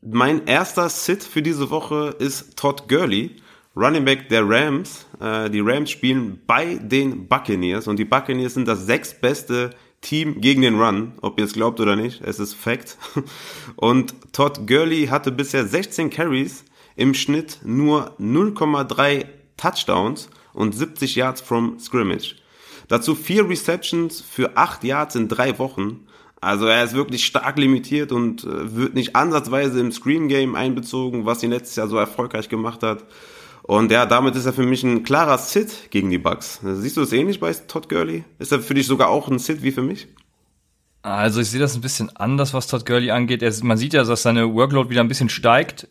Mein 0.00 0.46
erster 0.46 0.88
Sit 0.88 1.22
für 1.24 1.42
diese 1.42 1.68
Woche 1.70 2.14
ist 2.18 2.56
Todd 2.56 2.88
Gurley. 2.88 3.36
Running 3.78 4.04
Back 4.04 4.28
der 4.28 4.48
Rams. 4.48 5.06
Äh, 5.20 5.50
die 5.50 5.60
Rams 5.60 5.90
spielen 5.90 6.40
bei 6.46 6.74
den 6.74 7.28
Buccaneers 7.28 7.86
und 7.86 7.96
die 7.96 8.04
Buccaneers 8.04 8.54
sind 8.54 8.66
das 8.66 8.86
sechstbeste 8.86 9.70
Team 10.00 10.40
gegen 10.40 10.62
den 10.62 10.80
Run, 10.80 11.12
ob 11.22 11.38
ihr 11.38 11.44
es 11.44 11.52
glaubt 11.52 11.78
oder 11.78 11.94
nicht, 11.94 12.20
es 12.22 12.40
ist 12.40 12.54
Fact. 12.54 12.98
Und 13.76 14.14
Todd 14.32 14.66
Gurley 14.68 15.08
hatte 15.08 15.32
bisher 15.32 15.66
16 15.66 16.10
Carries, 16.10 16.64
im 16.94 17.14
Schnitt 17.14 17.58
nur 17.64 18.12
0,3 18.20 19.24
Touchdowns 19.56 20.28
und 20.52 20.74
70 20.74 21.16
Yards 21.16 21.40
from 21.40 21.78
Scrimmage. 21.78 22.36
Dazu 22.88 23.14
vier 23.14 23.48
Receptions 23.48 24.20
für 24.20 24.56
8 24.56 24.82
Yards 24.82 25.14
in 25.14 25.28
drei 25.28 25.58
Wochen. 25.58 26.06
Also 26.40 26.66
er 26.66 26.82
ist 26.82 26.94
wirklich 26.94 27.24
stark 27.24 27.58
limitiert 27.58 28.10
und 28.12 28.44
äh, 28.44 28.76
wird 28.76 28.94
nicht 28.94 29.14
ansatzweise 29.14 29.78
im 29.80 29.92
Screen 29.92 30.28
Game 30.28 30.54
einbezogen, 30.54 31.24
was 31.26 31.42
ihn 31.42 31.50
letztes 31.50 31.76
Jahr 31.76 31.88
so 31.88 31.96
erfolgreich 31.96 32.48
gemacht 32.48 32.82
hat. 32.82 33.04
Und 33.68 33.92
ja, 33.92 34.06
damit 34.06 34.34
ist 34.34 34.46
er 34.46 34.54
für 34.54 34.64
mich 34.64 34.82
ein 34.82 35.02
klarer 35.02 35.36
Sit 35.36 35.90
gegen 35.90 36.08
die 36.08 36.16
Bucks. 36.16 36.58
Siehst 36.62 36.96
du 36.96 37.02
es 37.02 37.12
ähnlich 37.12 37.38
bei 37.38 37.52
Todd 37.52 37.90
Gurley? 37.90 38.24
Ist 38.38 38.50
er 38.50 38.60
für 38.60 38.72
dich 38.72 38.86
sogar 38.86 39.10
auch 39.10 39.28
ein 39.28 39.38
Sit 39.38 39.62
wie 39.62 39.72
für 39.72 39.82
mich? 39.82 40.08
Also 41.02 41.42
ich 41.42 41.50
sehe 41.50 41.60
das 41.60 41.74
ein 41.74 41.82
bisschen 41.82 42.08
anders, 42.16 42.54
was 42.54 42.66
Todd 42.66 42.86
Gurley 42.86 43.10
angeht. 43.10 43.42
Er, 43.42 43.52
man 43.62 43.76
sieht 43.76 43.92
ja, 43.92 44.04
dass 44.04 44.22
seine 44.22 44.54
Workload 44.54 44.88
wieder 44.88 45.02
ein 45.02 45.08
bisschen 45.08 45.28
steigt. 45.28 45.86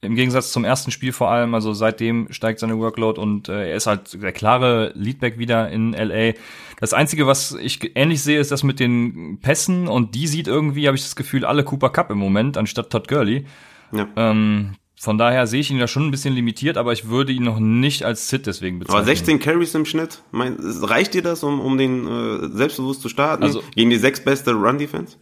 Im 0.00 0.14
Gegensatz 0.14 0.52
zum 0.52 0.64
ersten 0.64 0.92
Spiel 0.92 1.10
vor 1.10 1.28
allem, 1.28 1.54
also 1.54 1.72
seitdem 1.72 2.28
steigt 2.30 2.60
seine 2.60 2.78
Workload 2.78 3.20
und 3.20 3.48
äh, 3.48 3.70
er 3.70 3.74
ist 3.74 3.88
halt 3.88 4.22
der 4.22 4.30
klare 4.30 4.92
Leadback 4.94 5.40
wieder 5.40 5.70
in 5.70 5.94
LA. 5.94 6.34
Das 6.78 6.92
Einzige, 6.92 7.26
was 7.26 7.50
ich 7.50 7.96
ähnlich 7.96 8.22
sehe, 8.22 8.38
ist 8.38 8.52
das 8.52 8.62
mit 8.62 8.78
den 8.78 9.40
Pässen 9.40 9.88
und 9.88 10.14
die 10.14 10.28
sieht 10.28 10.46
irgendwie, 10.46 10.86
habe 10.86 10.96
ich 10.96 11.02
das 11.02 11.16
Gefühl, 11.16 11.44
alle 11.44 11.64
Cooper 11.64 11.90
Cup 11.90 12.12
im 12.12 12.18
Moment, 12.18 12.56
anstatt 12.56 12.90
Todd 12.90 13.08
Gurley. 13.08 13.44
Ja. 13.90 14.06
Ähm, 14.14 14.76
von 15.00 15.16
daher 15.16 15.46
sehe 15.46 15.60
ich 15.60 15.70
ihn 15.70 15.78
da 15.78 15.86
schon 15.86 16.06
ein 16.06 16.10
bisschen 16.10 16.34
limitiert, 16.34 16.76
aber 16.76 16.92
ich 16.92 17.08
würde 17.08 17.32
ihn 17.32 17.44
noch 17.44 17.60
nicht 17.60 18.02
als 18.04 18.28
Sit 18.28 18.46
deswegen 18.46 18.80
bezeichnen. 18.80 18.98
Aber 18.98 19.06
16 19.06 19.38
Carries 19.38 19.74
im 19.74 19.84
Schnitt, 19.84 20.22
mein, 20.32 20.56
reicht 20.58 21.14
dir 21.14 21.22
das, 21.22 21.44
um, 21.44 21.60
um 21.60 21.78
den 21.78 22.06
äh, 22.06 22.48
selbstbewusst 22.48 23.02
zu 23.02 23.08
starten? 23.08 23.44
Also, 23.44 23.62
gegen 23.74 23.90
die 23.90 23.96
sechs 23.96 24.22
beste 24.24 24.52
Run-Defense? 24.54 25.16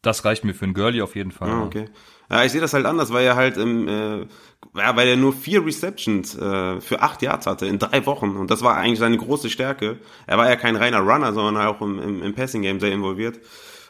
Das 0.00 0.24
reicht 0.24 0.44
mir 0.44 0.54
für 0.54 0.64
einen 0.64 0.72
Gurley 0.72 1.02
auf 1.02 1.14
jeden 1.14 1.30
Fall. 1.30 1.50
Ah, 1.50 1.62
okay. 1.62 1.90
Ja, 2.30 2.44
ich 2.44 2.52
sehe 2.52 2.60
das 2.60 2.72
halt 2.72 2.86
anders, 2.86 3.12
weil 3.12 3.26
er 3.26 3.36
halt 3.36 3.58
im, 3.58 3.86
äh, 3.86 4.20
ja, 4.74 4.96
weil 4.96 5.08
er 5.08 5.16
nur 5.16 5.34
vier 5.34 5.64
Receptions 5.66 6.34
äh, 6.38 6.80
für 6.80 7.02
acht 7.02 7.20
Yards 7.20 7.46
hatte 7.46 7.66
in 7.66 7.78
drei 7.78 8.06
Wochen 8.06 8.36
und 8.36 8.50
das 8.50 8.62
war 8.62 8.76
eigentlich 8.76 9.00
seine 9.00 9.18
große 9.18 9.50
Stärke. 9.50 9.98
Er 10.26 10.38
war 10.38 10.48
ja 10.48 10.56
kein 10.56 10.76
reiner 10.76 11.00
Runner, 11.00 11.34
sondern 11.34 11.66
auch 11.66 11.82
im, 11.82 11.98
im, 11.98 12.22
im 12.22 12.34
Passing 12.34 12.62
Game 12.62 12.80
sehr 12.80 12.92
involviert. 12.92 13.40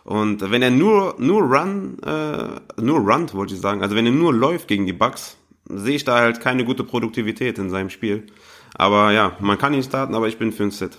Und 0.05 0.51
wenn 0.51 0.63
er 0.63 0.71
nur 0.71 1.15
nur 1.19 1.43
run 1.43 1.99
äh, 2.03 2.81
nur 2.81 3.01
runnt, 3.01 3.35
wollte 3.35 3.55
ich 3.55 3.61
sagen, 3.61 3.83
also 3.83 3.95
wenn 3.95 4.07
er 4.07 4.13
nur 4.13 4.33
läuft 4.33 4.69
gegen 4.69 4.87
die 4.87 4.93
Bucks, 4.93 5.37
sehe 5.69 5.97
ich 5.97 6.05
da 6.05 6.19
halt 6.19 6.41
keine 6.41 6.65
gute 6.65 6.85
Produktivität 6.85 7.59
in 7.59 7.71
seinem 7.71 7.91
Spiel. 7.91 8.27
Aber 8.75 9.13
ja, 9.13 9.37
man 9.41 9.59
kann 9.59 9.75
ihn 9.75 9.83
starten, 9.83 10.15
aber 10.15 10.29
ich 10.29 10.39
bin 10.39 10.53
für 10.53 10.65
ein 10.65 10.71
Sit. 10.71 10.99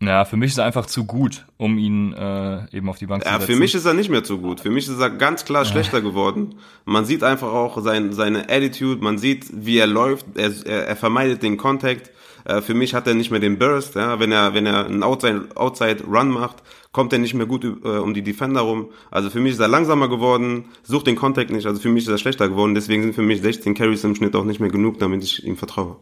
Ja, 0.00 0.24
für 0.24 0.36
mich 0.36 0.52
ist 0.52 0.58
er 0.58 0.64
einfach 0.64 0.86
zu 0.86 1.04
gut, 1.06 1.44
um 1.56 1.76
ihn 1.76 2.12
äh, 2.12 2.76
eben 2.76 2.88
auf 2.88 2.98
die 2.98 3.06
Bank 3.06 3.24
zu 3.24 3.28
setzen. 3.28 3.40
Ja, 3.40 3.46
für 3.46 3.56
mich 3.56 3.74
ist 3.74 3.84
er 3.84 3.94
nicht 3.94 4.10
mehr 4.10 4.22
zu 4.22 4.38
gut. 4.38 4.60
Für 4.60 4.70
mich 4.70 4.88
ist 4.88 5.00
er 5.00 5.10
ganz 5.10 5.44
klar 5.44 5.64
ja. 5.64 5.70
schlechter 5.70 6.00
geworden. 6.00 6.54
Man 6.84 7.04
sieht 7.04 7.24
einfach 7.24 7.52
auch 7.52 7.82
sein, 7.82 8.12
seine 8.12 8.48
Attitude, 8.48 9.02
man 9.02 9.18
sieht, 9.18 9.46
wie 9.52 9.78
er 9.78 9.88
läuft, 9.88 10.26
er, 10.36 10.52
er, 10.66 10.86
er 10.86 10.96
vermeidet 10.96 11.42
den 11.42 11.56
Contact. 11.56 12.12
Äh, 12.44 12.60
für 12.60 12.74
mich 12.74 12.94
hat 12.94 13.08
er 13.08 13.14
nicht 13.14 13.32
mehr 13.32 13.40
den 13.40 13.58
Burst. 13.58 13.96
Ja? 13.96 14.20
Wenn 14.20 14.30
er 14.30 14.54
wenn 14.54 14.66
er 14.66 14.86
einen 14.86 15.02
Outside, 15.02 15.48
Outside 15.56 16.04
Run 16.04 16.30
macht, 16.30 16.62
kommt 16.92 17.12
er 17.12 17.18
nicht 17.18 17.34
mehr 17.34 17.46
gut 17.46 17.64
äh, 17.64 17.68
um 17.68 18.14
die 18.14 18.22
Defender 18.22 18.62
rum. 18.62 18.90
Also 19.10 19.30
für 19.30 19.40
mich 19.40 19.52
ist 19.52 19.60
er 19.60 19.68
langsamer 19.68 20.08
geworden, 20.08 20.66
sucht 20.82 21.06
den 21.06 21.16
Contact 21.16 21.50
nicht. 21.50 21.66
Also 21.66 21.80
für 21.80 21.88
mich 21.88 22.04
ist 22.04 22.10
er 22.10 22.18
schlechter 22.18 22.48
geworden. 22.48 22.74
Deswegen 22.74 23.02
sind 23.02 23.14
für 23.14 23.22
mich 23.22 23.40
16 23.40 23.74
Carries 23.74 24.04
im 24.04 24.14
Schnitt 24.14 24.34
auch 24.34 24.44
nicht 24.44 24.60
mehr 24.60 24.70
genug, 24.70 24.98
damit 24.98 25.22
ich 25.22 25.44
ihm 25.44 25.56
vertraue. 25.56 25.96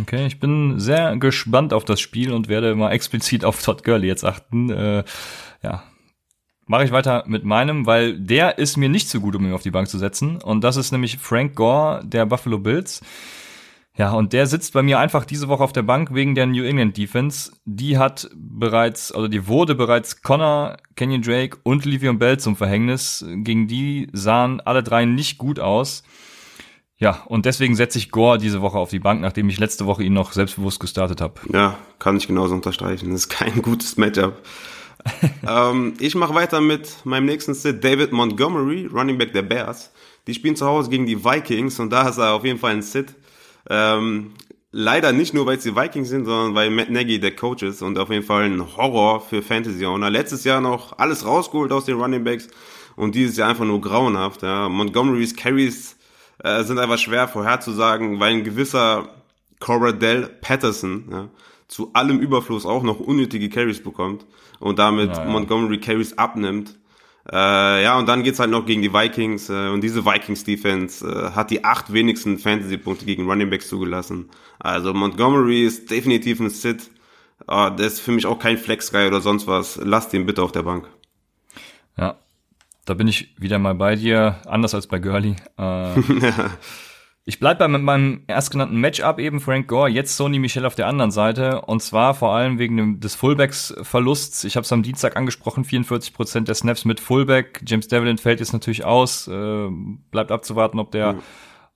Okay, 0.00 0.26
ich 0.26 0.38
bin 0.38 0.78
sehr 0.78 1.16
gespannt 1.16 1.72
auf 1.72 1.84
das 1.84 2.00
Spiel 2.00 2.32
und 2.32 2.48
werde 2.48 2.74
mal 2.76 2.92
explizit 2.92 3.44
auf 3.44 3.60
Todd 3.60 3.82
Gurley 3.82 4.06
jetzt 4.06 4.24
achten. 4.24 4.70
Äh, 4.70 5.04
ja, 5.62 5.82
mache 6.66 6.84
ich 6.84 6.92
weiter 6.92 7.24
mit 7.26 7.44
meinem, 7.44 7.86
weil 7.86 8.16
der 8.16 8.58
ist 8.58 8.76
mir 8.76 8.88
nicht 8.88 9.08
so 9.08 9.20
gut, 9.20 9.34
um 9.34 9.44
ihn 9.44 9.52
auf 9.52 9.62
die 9.62 9.72
Bank 9.72 9.88
zu 9.88 9.98
setzen. 9.98 10.36
Und 10.36 10.62
das 10.62 10.76
ist 10.76 10.92
nämlich 10.92 11.18
Frank 11.18 11.56
Gore 11.56 12.02
der 12.04 12.26
Buffalo 12.26 12.58
Bills. 12.58 13.00
Ja, 14.00 14.12
und 14.12 14.32
der 14.32 14.46
sitzt 14.46 14.72
bei 14.72 14.82
mir 14.82 14.98
einfach 14.98 15.26
diese 15.26 15.48
Woche 15.48 15.62
auf 15.62 15.74
der 15.74 15.82
Bank 15.82 16.14
wegen 16.14 16.34
der 16.34 16.46
New 16.46 16.64
England 16.64 16.96
Defense. 16.96 17.52
Die 17.66 17.98
hat 17.98 18.30
bereits, 18.34 19.12
also 19.12 19.28
die 19.28 19.46
wurde 19.46 19.74
bereits 19.74 20.22
Connor, 20.22 20.78
Kenyon 20.96 21.20
Drake 21.20 21.58
und 21.64 21.84
Livion 21.84 22.18
Bell 22.18 22.40
zum 22.40 22.56
Verhängnis. 22.56 23.22
Gegen 23.28 23.68
die 23.68 24.08
sahen 24.14 24.62
alle 24.62 24.82
drei 24.82 25.04
nicht 25.04 25.36
gut 25.36 25.60
aus. 25.60 26.02
Ja, 26.96 27.24
und 27.26 27.44
deswegen 27.44 27.76
setze 27.76 27.98
ich 27.98 28.10
Gore 28.10 28.38
diese 28.38 28.62
Woche 28.62 28.78
auf 28.78 28.88
die 28.88 29.00
Bank, 29.00 29.20
nachdem 29.20 29.50
ich 29.50 29.58
letzte 29.58 29.84
Woche 29.84 30.02
ihn 30.02 30.14
noch 30.14 30.32
selbstbewusst 30.32 30.80
gestartet 30.80 31.20
habe. 31.20 31.34
Ja, 31.52 31.76
kann 31.98 32.16
ich 32.16 32.26
genauso 32.26 32.54
unterstreichen. 32.54 33.10
Das 33.10 33.24
ist 33.24 33.28
kein 33.28 33.60
gutes 33.60 33.98
Matchup. 33.98 34.40
ähm, 35.46 35.92
ich 36.00 36.14
mache 36.14 36.34
weiter 36.34 36.62
mit 36.62 37.04
meinem 37.04 37.26
nächsten 37.26 37.52
Sit, 37.52 37.84
David 37.84 38.12
Montgomery, 38.12 38.86
Running 38.86 39.18
Back 39.18 39.34
der 39.34 39.42
Bears. 39.42 39.92
Die 40.26 40.32
spielen 40.32 40.56
zu 40.56 40.64
Hause 40.64 40.88
gegen 40.88 41.04
die 41.04 41.22
Vikings 41.22 41.78
und 41.80 41.90
da 41.90 42.08
ist 42.08 42.16
er 42.16 42.32
auf 42.32 42.46
jeden 42.46 42.58
Fall 42.58 42.72
ein 42.72 42.82
Sit. 42.82 43.14
Ähm, 43.68 44.32
leider 44.72 45.12
nicht 45.12 45.34
nur, 45.34 45.46
weil 45.46 45.58
es 45.58 45.64
die 45.64 45.76
Vikings 45.76 46.08
sind, 46.08 46.24
sondern 46.24 46.54
weil 46.54 46.70
Matt 46.70 46.90
Nagy 46.90 47.18
der 47.20 47.34
Coach 47.34 47.62
ist 47.62 47.82
und 47.82 47.98
auf 47.98 48.10
jeden 48.10 48.24
Fall 48.24 48.44
ein 48.44 48.76
Horror 48.76 49.20
für 49.20 49.42
Fantasy-Owner. 49.42 50.10
Letztes 50.10 50.44
Jahr 50.44 50.60
noch 50.60 50.98
alles 50.98 51.26
rausgeholt 51.26 51.72
aus 51.72 51.84
den 51.84 52.00
Running 52.00 52.24
Backs 52.24 52.48
und 52.96 53.14
dieses 53.14 53.36
Jahr 53.36 53.50
einfach 53.50 53.64
nur 53.64 53.80
grauenhaft. 53.80 54.42
Ja. 54.42 54.68
Montgomerys 54.68 55.34
Carries 55.34 55.96
äh, 56.38 56.62
sind 56.64 56.78
einfach 56.78 56.98
schwer 56.98 57.28
vorherzusagen, 57.28 58.20
weil 58.20 58.34
ein 58.34 58.44
gewisser 58.44 59.08
Coradell 59.58 60.28
Patterson 60.40 61.04
ja, 61.10 61.28
zu 61.68 61.92
allem 61.92 62.18
Überfluss 62.18 62.64
auch 62.64 62.82
noch 62.82 62.98
unnötige 62.98 63.48
Carries 63.48 63.82
bekommt 63.82 64.24
und 64.58 64.78
damit 64.78 65.16
ja, 65.16 65.24
ja. 65.24 65.30
Montgomery 65.30 65.78
Carries 65.80 66.16
abnimmt. 66.16 66.76
Äh, 67.30 67.82
ja, 67.82 67.98
und 67.98 68.08
dann 68.08 68.22
geht's 68.22 68.38
halt 68.38 68.50
noch 68.50 68.64
gegen 68.64 68.82
die 68.82 68.92
Vikings 68.92 69.50
äh, 69.50 69.68
und 69.68 69.82
diese 69.82 70.06
Vikings-Defense 70.06 71.06
äh, 71.06 71.30
hat 71.32 71.50
die 71.50 71.64
acht 71.64 71.92
wenigsten 71.92 72.38
Fantasy-Punkte 72.38 73.04
gegen 73.04 73.28
Running 73.28 73.50
Backs 73.50 73.68
zugelassen. 73.68 74.30
Also 74.58 74.94
Montgomery 74.94 75.64
ist 75.64 75.90
definitiv 75.90 76.40
ein 76.40 76.48
Sit. 76.48 76.90
Äh, 77.46 77.70
der 77.76 77.86
ist 77.86 78.00
für 78.00 78.12
mich 78.12 78.26
auch 78.26 78.38
kein 78.38 78.56
Flex-Guy 78.56 79.06
oder 79.06 79.20
sonst 79.20 79.46
was. 79.46 79.78
Lasst 79.82 80.14
ihn 80.14 80.26
bitte 80.26 80.42
auf 80.42 80.52
der 80.52 80.62
Bank. 80.62 80.88
Ja, 81.96 82.16
da 82.86 82.94
bin 82.94 83.06
ich 83.06 83.34
wieder 83.38 83.58
mal 83.58 83.74
bei 83.74 83.96
dir, 83.96 84.40
anders 84.46 84.74
als 84.74 84.86
bei 84.86 84.98
Gurley. 84.98 85.36
Äh, 85.58 86.02
ich 87.24 87.38
bleibe 87.38 87.58
bei 87.58 87.68
meinem 87.68 88.22
erstgenannten 88.26 88.80
Matchup 88.80 89.18
eben, 89.18 89.40
Frank 89.40 89.68
Gore, 89.68 89.88
jetzt 89.88 90.16
Sony 90.16 90.38
Michel 90.38 90.64
auf 90.64 90.74
der 90.74 90.86
anderen 90.86 91.10
Seite. 91.10 91.60
Und 91.62 91.82
zwar 91.82 92.14
vor 92.14 92.34
allem 92.34 92.58
wegen 92.58 92.98
des 93.00 93.14
Fullbacks-Verlusts. 93.14 94.44
Ich 94.44 94.56
habe 94.56 94.64
es 94.64 94.72
am 94.72 94.82
Dienstag 94.82 95.16
angesprochen, 95.16 95.64
44 95.64 96.14
Prozent 96.14 96.48
der 96.48 96.54
Snaps 96.54 96.84
mit 96.84 96.98
Fullback. 96.98 97.62
James 97.66 97.88
Devlin 97.88 98.18
fällt 98.18 98.40
jetzt 98.40 98.52
natürlich 98.52 98.84
aus. 98.84 99.28
Äh, 99.28 99.68
bleibt 100.10 100.32
abzuwarten, 100.32 100.78
ob 100.78 100.90
der... 100.90 101.14
Mhm 101.14 101.20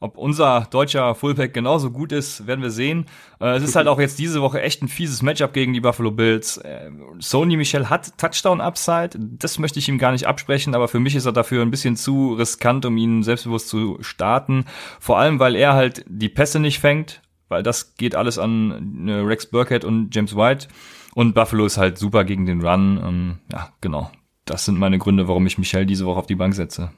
ob 0.00 0.18
unser 0.18 0.66
deutscher 0.70 1.14
Fullback 1.14 1.54
genauso 1.54 1.90
gut 1.90 2.12
ist, 2.12 2.46
werden 2.46 2.62
wir 2.62 2.70
sehen. 2.70 3.07
Äh, 3.40 3.57
es 3.57 3.62
ist 3.62 3.76
halt 3.76 3.88
auch 3.88 3.98
jetzt 3.98 4.18
diese 4.18 4.42
Woche 4.42 4.61
echt 4.61 4.83
ein 4.83 4.88
fieses 4.88 5.22
Matchup 5.22 5.52
gegen 5.52 5.72
die 5.72 5.80
Buffalo 5.80 6.11
Bills. 6.11 6.59
Äh, 6.59 6.90
Sony 7.20 7.57
Michel 7.57 7.88
hat 7.88 8.18
Touchdown-Upside, 8.18 9.18
das 9.18 9.59
möchte 9.59 9.78
ich 9.78 9.88
ihm 9.88 9.98
gar 9.98 10.12
nicht 10.12 10.26
absprechen, 10.26 10.74
aber 10.74 10.88
für 10.88 11.00
mich 11.00 11.14
ist 11.14 11.26
er 11.26 11.33
dafür 11.33 11.62
ein 11.62 11.70
bisschen 11.70 11.96
zu 11.96 12.35
riskant, 12.35 12.85
um 12.85 12.96
ihn 12.96 13.22
selbstbewusst 13.22 13.68
zu 13.68 13.98
starten. 14.00 14.66
Vor 15.00 15.18
allem, 15.18 15.38
weil 15.38 15.57
er 15.57 15.74
halt 15.74 16.04
die 16.09 16.28
Pässe 16.28 16.61
nicht 16.61 16.80
fängt, 16.80 17.22
weil 17.48 17.62
das 17.62 17.94
geht 17.96 18.14
alles 18.14 18.38
an 18.38 19.09
äh, 19.09 19.12
Rex 19.12 19.46
Burkhead 19.46 19.85
und 19.85 20.14
James 20.14 20.37
White. 20.37 20.68
Und 21.14 21.35
Buffalo 21.35 21.64
ist 21.64 21.78
halt 21.78 21.96
super 21.96 22.24
gegen 22.24 22.44
den 22.44 22.61
Run. 22.66 23.00
Ähm, 23.02 23.38
ja, 23.52 23.72
genau. 23.80 24.11
Das 24.44 24.64
sind 24.64 24.78
meine 24.78 24.98
Gründe, 24.98 25.28
warum 25.28 25.46
ich 25.46 25.59
Michel 25.59 25.87
diese 25.87 26.04
Woche 26.04 26.18
auf 26.18 26.26
die 26.26 26.35
Bank 26.35 26.54
setze. 26.54 26.92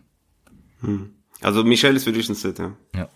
Hm. 0.81 1.11
Also 1.43 1.65
Michel 1.65 1.97
ist 1.97 2.05
für 2.05 2.13
dich 2.13 2.29
ein 2.29 2.35
Sit, 2.35 2.59
ja. 2.59 2.73
Ja. 2.95 3.09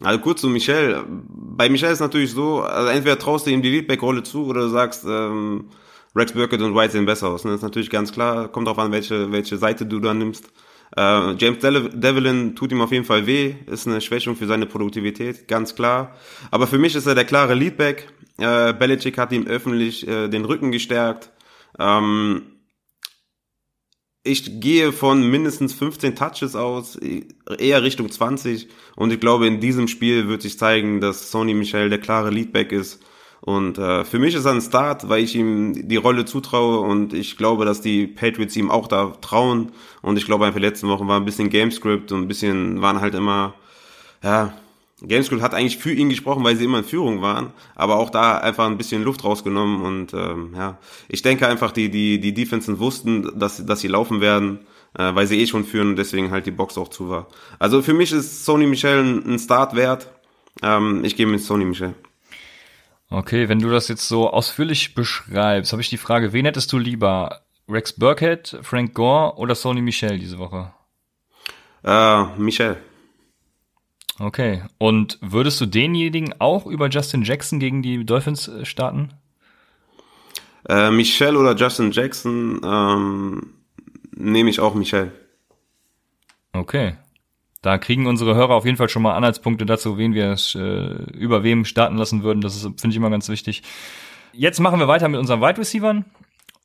Also 0.00 0.18
kurz 0.20 0.40
zu 0.42 0.48
Michel. 0.48 1.04
Bei 1.08 1.68
Michel 1.68 1.90
ist 1.90 2.00
natürlich 2.00 2.32
so, 2.32 2.60
also 2.60 2.88
entweder 2.88 3.18
traust 3.18 3.46
du 3.46 3.50
ihm 3.50 3.62
die 3.62 3.70
Leadback-Rolle 3.70 4.22
zu 4.22 4.46
oder 4.46 4.62
du 4.62 4.68
sagst, 4.68 5.04
ähm, 5.08 5.70
Rex 6.14 6.32
Burkett 6.32 6.60
und 6.60 6.74
White 6.74 6.92
sehen 6.92 7.06
besser 7.06 7.28
aus. 7.28 7.44
Ne? 7.44 7.50
Das 7.52 7.60
ist 7.60 7.64
natürlich 7.64 7.90
ganz 7.90 8.12
klar. 8.12 8.48
Kommt 8.48 8.68
drauf 8.68 8.78
an, 8.78 8.92
welche, 8.92 9.32
welche 9.32 9.56
Seite 9.56 9.86
du 9.86 10.00
da 10.00 10.12
nimmst. 10.12 10.50
Äh, 10.96 11.32
James 11.38 11.58
Devlin 11.60 12.54
tut 12.54 12.72
ihm 12.72 12.80
auf 12.80 12.92
jeden 12.92 13.04
Fall 13.04 13.26
weh, 13.26 13.54
ist 13.66 13.86
eine 13.86 14.00
Schwächung 14.00 14.36
für 14.36 14.46
seine 14.46 14.66
Produktivität, 14.66 15.48
ganz 15.48 15.74
klar. 15.74 16.14
Aber 16.50 16.66
für 16.66 16.78
mich 16.78 16.94
ist 16.94 17.06
er 17.06 17.14
der 17.14 17.24
klare 17.24 17.54
Leadback. 17.54 18.08
Äh, 18.38 18.72
Belichick 18.74 19.18
hat 19.18 19.32
ihm 19.32 19.46
öffentlich 19.46 20.06
äh, 20.06 20.28
den 20.28 20.44
Rücken 20.44 20.70
gestärkt. 20.72 21.32
Ähm, 21.78 22.42
ich 24.26 24.60
gehe 24.60 24.92
von 24.92 25.22
mindestens 25.30 25.72
15 25.72 26.16
Touches 26.16 26.56
aus, 26.56 26.98
eher 27.58 27.82
Richtung 27.82 28.10
20. 28.10 28.68
Und 28.96 29.12
ich 29.12 29.20
glaube, 29.20 29.46
in 29.46 29.60
diesem 29.60 29.88
Spiel 29.88 30.28
wird 30.28 30.42
sich 30.42 30.58
zeigen, 30.58 31.00
dass 31.00 31.30
Sony 31.30 31.54
Michel 31.54 31.88
der 31.88 32.00
klare 32.00 32.30
Leadback 32.30 32.72
ist. 32.72 33.02
Und 33.40 33.78
äh, 33.78 34.04
für 34.04 34.18
mich 34.18 34.34
ist 34.34 34.44
er 34.44 34.52
ein 34.52 34.60
Start, 34.60 35.08
weil 35.08 35.22
ich 35.22 35.36
ihm 35.36 35.88
die 35.88 35.96
Rolle 35.96 36.24
zutraue 36.24 36.80
und 36.80 37.12
ich 37.12 37.36
glaube, 37.36 37.64
dass 37.64 37.80
die 37.80 38.06
Patriots 38.06 38.56
ihm 38.56 38.70
auch 38.70 38.88
da 38.88 39.12
trauen. 39.20 39.70
Und 40.02 40.16
ich 40.16 40.26
glaube, 40.26 40.46
einfach 40.46 40.58
letzten 40.58 40.88
Wochen 40.88 41.06
war 41.06 41.20
ein 41.20 41.24
bisschen 41.24 41.50
Gamescript 41.50 42.10
und 42.10 42.22
ein 42.22 42.28
bisschen 42.28 42.82
waren 42.82 43.00
halt 43.00 43.14
immer, 43.14 43.54
ja, 44.22 44.54
Gameschool 45.08 45.42
hat 45.42 45.54
eigentlich 45.54 45.78
für 45.78 45.92
ihn 45.92 46.08
gesprochen, 46.08 46.44
weil 46.44 46.56
sie 46.56 46.64
immer 46.64 46.78
in 46.78 46.84
Führung 46.84 47.22
waren, 47.22 47.52
aber 47.74 47.96
auch 47.96 48.10
da 48.10 48.38
einfach 48.38 48.66
ein 48.66 48.78
bisschen 48.78 49.02
Luft 49.02 49.24
rausgenommen 49.24 49.82
und 49.82 50.14
ähm, 50.14 50.54
ja, 50.56 50.78
ich 51.08 51.22
denke 51.22 51.46
einfach, 51.46 51.72
die 51.72 51.90
die 51.90 52.20
die 52.20 52.34
Defensen 52.34 52.78
wussten, 52.78 53.38
dass 53.38 53.64
dass 53.64 53.80
sie 53.80 53.88
laufen 53.88 54.20
werden, 54.20 54.60
äh, 54.98 55.14
weil 55.14 55.26
sie 55.26 55.40
eh 55.40 55.46
schon 55.46 55.64
führen 55.64 55.90
und 55.90 55.96
deswegen 55.96 56.30
halt 56.30 56.46
die 56.46 56.50
Box 56.50 56.78
auch 56.78 56.88
zu 56.88 57.08
war. 57.08 57.28
Also 57.58 57.82
für 57.82 57.94
mich 57.94 58.12
ist 58.12 58.44
Sony 58.44 58.66
Michel 58.66 59.22
ein 59.26 59.38
Start 59.38 59.74
wert. 59.74 60.08
Ähm, 60.62 61.04
ich 61.04 61.16
gehe 61.16 61.26
mit 61.26 61.40
Sony 61.40 61.64
Michel. 61.64 61.94
Okay, 63.08 63.48
wenn 63.48 63.60
du 63.60 63.70
das 63.70 63.88
jetzt 63.88 64.08
so 64.08 64.30
ausführlich 64.30 64.94
beschreibst, 64.94 65.72
habe 65.72 65.80
ich 65.80 65.90
die 65.90 65.96
Frage, 65.96 66.32
wen 66.32 66.44
hättest 66.44 66.72
du 66.72 66.78
lieber? 66.78 67.42
Rex 67.68 67.92
Burkhead, 67.92 68.58
Frank 68.62 68.94
Gore 68.94 69.36
oder 69.38 69.54
Sony 69.54 69.80
Michel 69.80 70.18
diese 70.18 70.38
Woche? 70.38 70.72
Äh, 71.84 72.24
Michel. 72.36 72.76
Okay. 74.18 74.62
Und 74.78 75.18
würdest 75.20 75.60
du 75.60 75.66
denjenigen 75.66 76.34
auch 76.38 76.66
über 76.66 76.88
Justin 76.88 77.22
Jackson 77.22 77.58
gegen 77.60 77.82
die 77.82 78.04
Dolphins 78.04 78.48
äh, 78.48 78.64
starten? 78.64 79.10
Äh, 80.68 80.90
Michelle 80.90 81.38
oder 81.38 81.54
Justin 81.54 81.92
Jackson 81.92 82.60
ähm, 82.64 83.54
nehme 84.16 84.50
ich 84.50 84.60
auch 84.60 84.74
Michelle. 84.74 85.12
Okay. 86.52 86.94
da 87.60 87.76
kriegen 87.76 88.06
unsere 88.06 88.34
Hörer 88.34 88.54
auf 88.54 88.64
jeden 88.64 88.78
Fall 88.78 88.88
schon 88.88 89.02
mal 89.02 89.14
Anhaltspunkte 89.14 89.66
dazu, 89.66 89.98
wen 89.98 90.14
wir 90.14 90.36
äh, 90.54 91.12
über 91.12 91.42
wem 91.42 91.64
starten 91.66 91.96
lassen 91.96 92.22
würden. 92.22 92.40
Das 92.40 92.62
finde 92.62 92.88
ich 92.88 92.96
immer 92.96 93.10
ganz 93.10 93.28
wichtig. 93.28 93.62
Jetzt 94.32 94.60
machen 94.60 94.80
wir 94.80 94.88
weiter 94.88 95.08
mit 95.08 95.20
unseren 95.20 95.40
Wide 95.40 95.58
Receivern. 95.58 96.04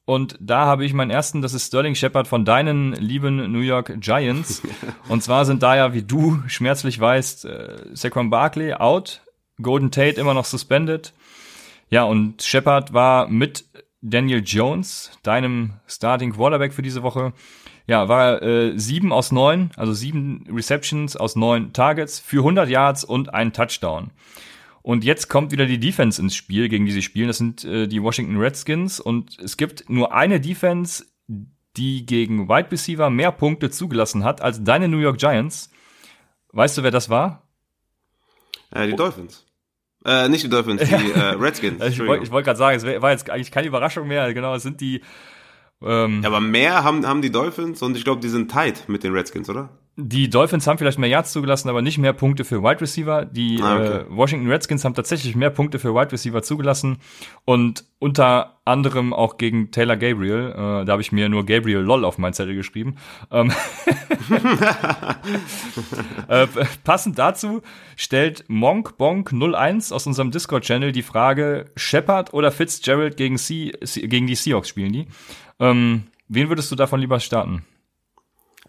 Und 0.05 0.35
da 0.39 0.65
habe 0.65 0.83
ich 0.83 0.93
meinen 0.93 1.11
ersten, 1.11 1.41
das 1.41 1.53
ist 1.53 1.67
Sterling 1.67 1.95
Shepard 1.95 2.27
von 2.27 2.43
deinen 2.43 2.93
lieben 2.93 3.51
New 3.51 3.59
York 3.59 3.93
Giants. 3.99 4.61
Und 5.07 5.23
zwar 5.23 5.45
sind 5.45 5.63
da 5.63 5.75
ja, 5.75 5.93
wie 5.93 6.01
du 6.01 6.41
schmerzlich 6.47 6.99
weißt, 6.99 7.45
äh, 7.45 7.77
Saquon 7.93 8.29
Barkley 8.29 8.73
out, 8.73 9.21
Golden 9.61 9.91
Tate 9.91 10.19
immer 10.19 10.33
noch 10.33 10.45
suspended. 10.45 11.13
Ja, 11.89 12.03
und 12.05 12.41
Shepard 12.41 12.93
war 12.93 13.27
mit 13.27 13.65
Daniel 14.01 14.41
Jones, 14.43 15.11
deinem 15.23 15.73
Starting 15.87 16.33
Quarterback 16.33 16.73
für 16.73 16.81
diese 16.81 17.03
Woche, 17.03 17.33
ja, 17.85 18.07
war 18.07 18.41
äh, 18.41 18.77
sieben 18.79 19.11
aus 19.11 19.31
neun, 19.31 19.71
also 19.75 19.93
sieben 19.93 20.47
Receptions 20.49 21.17
aus 21.17 21.35
neun 21.35 21.73
Targets 21.73 22.19
für 22.19 22.39
100 22.39 22.69
Yards 22.69 23.03
und 23.03 23.33
ein 23.33 23.51
Touchdown. 23.51 24.11
Und 24.83 25.03
jetzt 25.03 25.29
kommt 25.29 25.51
wieder 25.51 25.65
die 25.65 25.79
Defense 25.79 26.21
ins 26.21 26.35
Spiel, 26.35 26.69
gegen 26.69 26.85
die 26.85 26.91
sie 26.91 27.01
spielen. 27.01 27.27
Das 27.27 27.37
sind 27.37 27.63
äh, 27.63 27.87
die 27.87 28.01
Washington 28.01 28.37
Redskins. 28.37 28.99
Und 28.99 29.37
es 29.39 29.57
gibt 29.57 29.89
nur 29.89 30.13
eine 30.13 30.39
Defense, 30.39 31.05
die 31.77 32.05
gegen 32.05 32.49
Wide 32.49 32.71
Receiver 32.71 33.09
mehr 33.09 33.31
Punkte 33.31 33.69
zugelassen 33.69 34.23
hat 34.23 34.41
als 34.41 34.63
deine 34.63 34.87
New 34.87 34.97
York 34.97 35.17
Giants. 35.17 35.69
Weißt 36.51 36.77
du, 36.77 36.83
wer 36.83 36.91
das 36.91 37.09
war? 37.09 37.47
Äh, 38.71 38.87
die 38.87 38.95
Dolphins. 38.95 39.45
Äh, 40.03 40.29
nicht 40.29 40.43
die 40.43 40.49
Dolphins, 40.49 40.81
die 40.81 40.93
äh, 40.93 41.19
Redskins. 41.39 41.83
ich 41.83 41.99
wollte 41.99 42.31
wollt 42.31 42.45
gerade 42.45 42.57
sagen, 42.57 42.77
es 42.77 43.01
war 43.01 43.11
jetzt 43.11 43.29
eigentlich 43.29 43.51
keine 43.51 43.67
Überraschung 43.67 44.07
mehr. 44.07 44.33
Genau, 44.33 44.55
es 44.55 44.63
sind 44.63 44.81
die. 44.81 45.01
Ähm, 45.81 46.23
aber 46.25 46.39
mehr 46.39 46.83
haben, 46.83 47.05
haben 47.07 47.21
die 47.21 47.31
Dolphins 47.31 47.81
und 47.81 47.95
ich 47.95 48.03
glaube, 48.03 48.21
die 48.21 48.29
sind 48.29 48.49
tight 48.49 48.87
mit 48.87 49.03
den 49.03 49.13
Redskins, 49.13 49.49
oder? 49.49 49.80
Die 49.97 50.29
Dolphins 50.29 50.67
haben 50.67 50.77
vielleicht 50.77 50.99
mehr 50.99 51.09
Yards 51.09 51.33
zugelassen, 51.33 51.67
aber 51.67 51.81
nicht 51.81 51.97
mehr 51.97 52.13
Punkte 52.13 52.45
für 52.45 52.63
Wide 52.63 52.79
Receiver. 52.79 53.25
Die 53.25 53.59
ah, 53.61 53.75
okay. 53.75 53.97
äh, 53.97 54.05
Washington 54.09 54.49
Redskins 54.49 54.85
haben 54.85 54.93
tatsächlich 54.93 55.35
mehr 55.35 55.49
Punkte 55.49 55.79
für 55.79 55.93
Wide 55.93 56.13
Receiver 56.13 56.41
zugelassen 56.41 56.99
und 57.43 57.83
unter 57.99 58.61
anderem 58.63 59.13
auch 59.13 59.35
gegen 59.35 59.69
Taylor 59.71 59.97
Gabriel. 59.97 60.51
Äh, 60.51 60.85
da 60.85 60.93
habe 60.93 61.01
ich 61.01 61.11
mir 61.11 61.27
nur 61.27 61.45
Gabriel 61.45 61.79
LOL 61.79 62.05
auf 62.05 62.17
mein 62.17 62.31
Zettel 62.31 62.55
geschrieben. 62.55 62.95
Ähm 63.31 63.51
äh, 66.29 66.47
passend 66.85 67.19
dazu 67.19 67.61
stellt 67.97 68.45
Monk 68.47 68.97
Bonk 68.97 69.33
01 69.33 69.91
aus 69.91 70.07
unserem 70.07 70.31
Discord-Channel 70.31 70.93
die 70.93 71.03
Frage, 71.03 71.69
Shepard 71.75 72.33
oder 72.33 72.53
Fitzgerald 72.53 73.17
gegen, 73.17 73.37
C 73.37 73.73
gegen 73.83 74.25
die 74.25 74.35
Seahawks 74.35 74.69
spielen 74.69 74.93
die. 74.93 75.07
Ähm, 75.59 76.03
wen 76.29 76.47
würdest 76.47 76.71
du 76.71 76.75
davon 76.77 77.01
lieber 77.01 77.19
starten? 77.19 77.65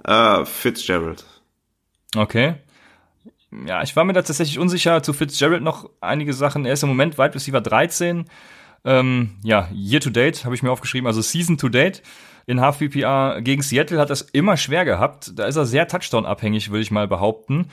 Uh, 0.06 0.44
Fitzgerald. 0.44 1.24
Okay. 2.16 2.54
Ja, 3.66 3.82
ich 3.82 3.94
war 3.96 4.04
mir 4.04 4.12
da 4.14 4.22
tatsächlich 4.22 4.58
unsicher. 4.58 5.02
Zu 5.02 5.12
Fitzgerald 5.12 5.62
noch 5.62 5.90
einige 6.00 6.32
Sachen. 6.32 6.64
Er 6.64 6.72
ist 6.72 6.82
im 6.82 6.88
Moment 6.88 7.18
Wide 7.18 7.34
Receiver 7.34 7.60
13. 7.60 8.24
Ähm, 8.84 9.36
ja, 9.44 9.68
Year 9.72 10.00
to 10.00 10.10
Date 10.10 10.44
habe 10.44 10.54
ich 10.54 10.62
mir 10.62 10.72
aufgeschrieben, 10.72 11.06
also 11.06 11.20
Season 11.20 11.56
to 11.56 11.68
Date 11.68 12.02
in 12.46 12.60
Half 12.60 12.78
PPR 12.78 13.40
gegen 13.40 13.62
Seattle 13.62 14.00
hat 14.00 14.10
das 14.10 14.22
immer 14.22 14.56
schwer 14.56 14.84
gehabt. 14.84 15.32
Da 15.38 15.46
ist 15.46 15.56
er 15.56 15.66
sehr 15.66 15.86
Touchdown 15.86 16.26
abhängig, 16.26 16.70
würde 16.70 16.82
ich 16.82 16.90
mal 16.90 17.06
behaupten. 17.06 17.68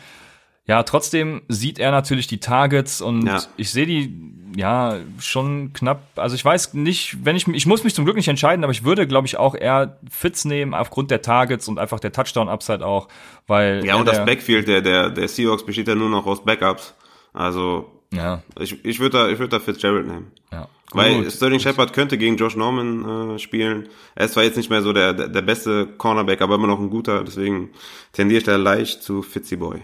Ja, 0.70 0.84
trotzdem 0.84 1.42
sieht 1.48 1.80
er 1.80 1.90
natürlich 1.90 2.28
die 2.28 2.40
Targets 2.40 3.02
und 3.02 3.26
ja. 3.26 3.42
ich 3.58 3.72
sehe 3.72 3.88
die 3.88 4.14
ja 4.56 4.98
schon 5.20 5.74
knapp. 5.74 6.04
Also 6.16 6.36
ich 6.36 6.46
weiß 6.46 6.76
nicht, 6.76 7.26
wenn 7.26 7.36
ich 7.36 7.48
ich 7.48 7.66
muss 7.66 7.84
mich 7.84 7.96
zum 7.96 8.06
Glück 8.06 8.16
nicht 8.16 8.28
entscheiden, 8.28 8.64
aber 8.64 8.72
ich 8.72 8.84
würde, 8.84 9.08
glaube 9.08 9.26
ich, 9.26 9.38
auch 9.38 9.56
eher 9.56 9.98
Fits 10.12 10.46
nehmen 10.46 10.76
aufgrund 10.76 11.10
der 11.10 11.24
Targets 11.24 11.68
und 11.68 11.80
einfach 11.80 12.00
der 12.00 12.12
Touchdown 12.12 12.50
Upside 12.50 12.86
auch, 12.86 13.08
weil 13.48 13.84
ja 13.84 13.96
und 13.96 14.08
das 14.08 14.24
Backfield 14.24 14.68
der 14.68 14.82
der 14.82 15.10
der 15.10 15.28
Seahawks 15.28 15.66
besteht 15.66 15.88
ja 15.88 15.96
nur 15.96 16.10
noch 16.10 16.28
aus 16.28 16.44
Backups. 16.44 16.94
Also 17.34 17.90
ja, 18.14 18.44
ich 18.60 18.86
ich 18.86 19.00
würde 19.00 19.18
da 19.18 19.30
ich 19.30 19.40
würde 19.40 19.58
da 19.58 19.60
Fitzgerald 19.60 20.06
nehmen. 20.06 20.32
Ja. 20.52 20.68
Weil 20.92 21.24
Gut. 21.24 21.32
Sterling 21.32 21.60
Shepard 21.60 21.94
könnte 21.94 22.20
gegen 22.20 22.38
Josh 22.38 22.56
Norman 22.56 23.38
äh, 23.38 23.40
spielen. 23.40 23.90
Er 24.14 24.26
ist 24.26 24.34
zwar 24.34 24.44
jetzt 24.44 24.58
nicht 24.58 24.70
mehr 24.70 24.84
so 24.84 24.94
der, 24.94 25.14
der, 25.14 25.30
der 25.30 25.42
beste 25.42 25.88
Cornerback, 25.88 26.42
aber 26.42 26.56
immer 26.56 26.68
noch 26.68 26.80
ein 26.80 26.92
guter. 26.92 27.24
Deswegen 27.24 27.72
tendiere 28.14 28.38
ich 28.38 28.44
da 28.44 28.56
leicht 28.56 29.02
zu 29.02 29.24
Fitzy 29.24 29.56
Boy. 29.56 29.82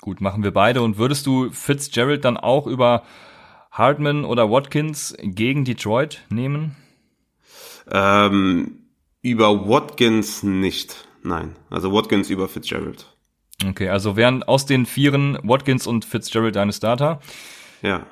Gut, 0.00 0.20
machen 0.20 0.42
wir 0.42 0.52
beide. 0.52 0.82
Und 0.82 0.98
würdest 0.98 1.26
du 1.26 1.50
Fitzgerald 1.50 2.24
dann 2.24 2.36
auch 2.36 2.66
über 2.66 3.02
Hartman 3.70 4.24
oder 4.24 4.50
Watkins 4.50 5.14
gegen 5.20 5.64
Detroit 5.64 6.22
nehmen? 6.30 6.76
Ähm, 7.90 8.86
über 9.22 9.68
Watkins 9.68 10.42
nicht. 10.42 11.06
Nein. 11.22 11.56
Also 11.68 11.92
Watkins 11.92 12.30
über 12.30 12.48
Fitzgerald. 12.48 13.06
Okay, 13.66 13.90
also 13.90 14.16
wären 14.16 14.42
aus 14.42 14.64
den 14.64 14.86
Vieren 14.86 15.38
Watkins 15.42 15.86
und 15.86 16.04
Fitzgerald 16.04 16.56
deine 16.56 16.72
Starter. 16.72 17.20
Ja. 17.82 18.06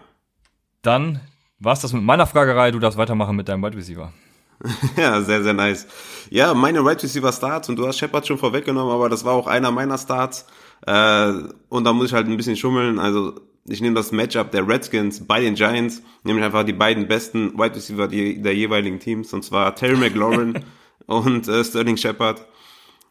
Dann 0.82 1.20
war's 1.58 1.80
das 1.80 1.94
mit 1.94 2.02
meiner 2.02 2.26
Fragerei. 2.26 2.70
Du 2.70 2.78
darfst 2.78 2.98
weitermachen 2.98 3.34
mit 3.34 3.48
deinem 3.48 3.62
Wide 3.62 3.76
Receiver. 3.76 4.12
ja, 4.96 5.22
sehr, 5.22 5.42
sehr 5.42 5.54
nice. 5.54 5.86
Ja, 6.30 6.52
meine 6.52 6.84
Wide 6.84 7.02
Receiver 7.02 7.32
Starts 7.32 7.68
und 7.68 7.76
du 7.76 7.86
hast 7.86 7.98
Shepard 7.98 8.26
schon 8.26 8.38
vorweggenommen, 8.38 8.92
aber 8.92 9.08
das 9.08 9.24
war 9.24 9.32
auch 9.32 9.46
einer 9.46 9.70
meiner 9.70 9.96
Starts. 9.96 10.46
Äh, 10.86 11.32
und 11.68 11.84
da 11.84 11.92
muss 11.92 12.06
ich 12.06 12.12
halt 12.12 12.28
ein 12.28 12.36
bisschen 12.36 12.56
schummeln. 12.56 12.98
Also 12.98 13.34
ich 13.66 13.80
nehme 13.80 13.94
das 13.94 14.12
Matchup 14.12 14.50
der 14.50 14.66
Redskins 14.66 15.26
bei 15.26 15.40
den 15.40 15.54
Giants, 15.54 16.02
nämlich 16.24 16.44
einfach 16.44 16.64
die 16.64 16.72
beiden 16.72 17.06
besten 17.06 17.58
Wide 17.58 17.76
Receiver 17.76 18.08
der 18.08 18.54
jeweiligen 18.54 18.98
Teams, 18.98 19.32
und 19.32 19.44
zwar 19.44 19.74
Terry 19.74 19.96
McLaurin 19.96 20.64
und 21.06 21.48
äh, 21.48 21.64
Sterling 21.64 21.96
Shepard. 21.96 22.46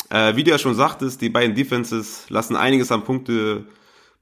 Äh, 0.09 0.35
wie 0.35 0.43
du 0.43 0.51
ja 0.51 0.57
schon 0.57 0.75
sagtest, 0.75 1.21
die 1.21 1.29
beiden 1.29 1.55
Defenses 1.55 2.25
lassen 2.29 2.55
einiges 2.55 2.91
an 2.91 3.03
Punkte 3.03 3.65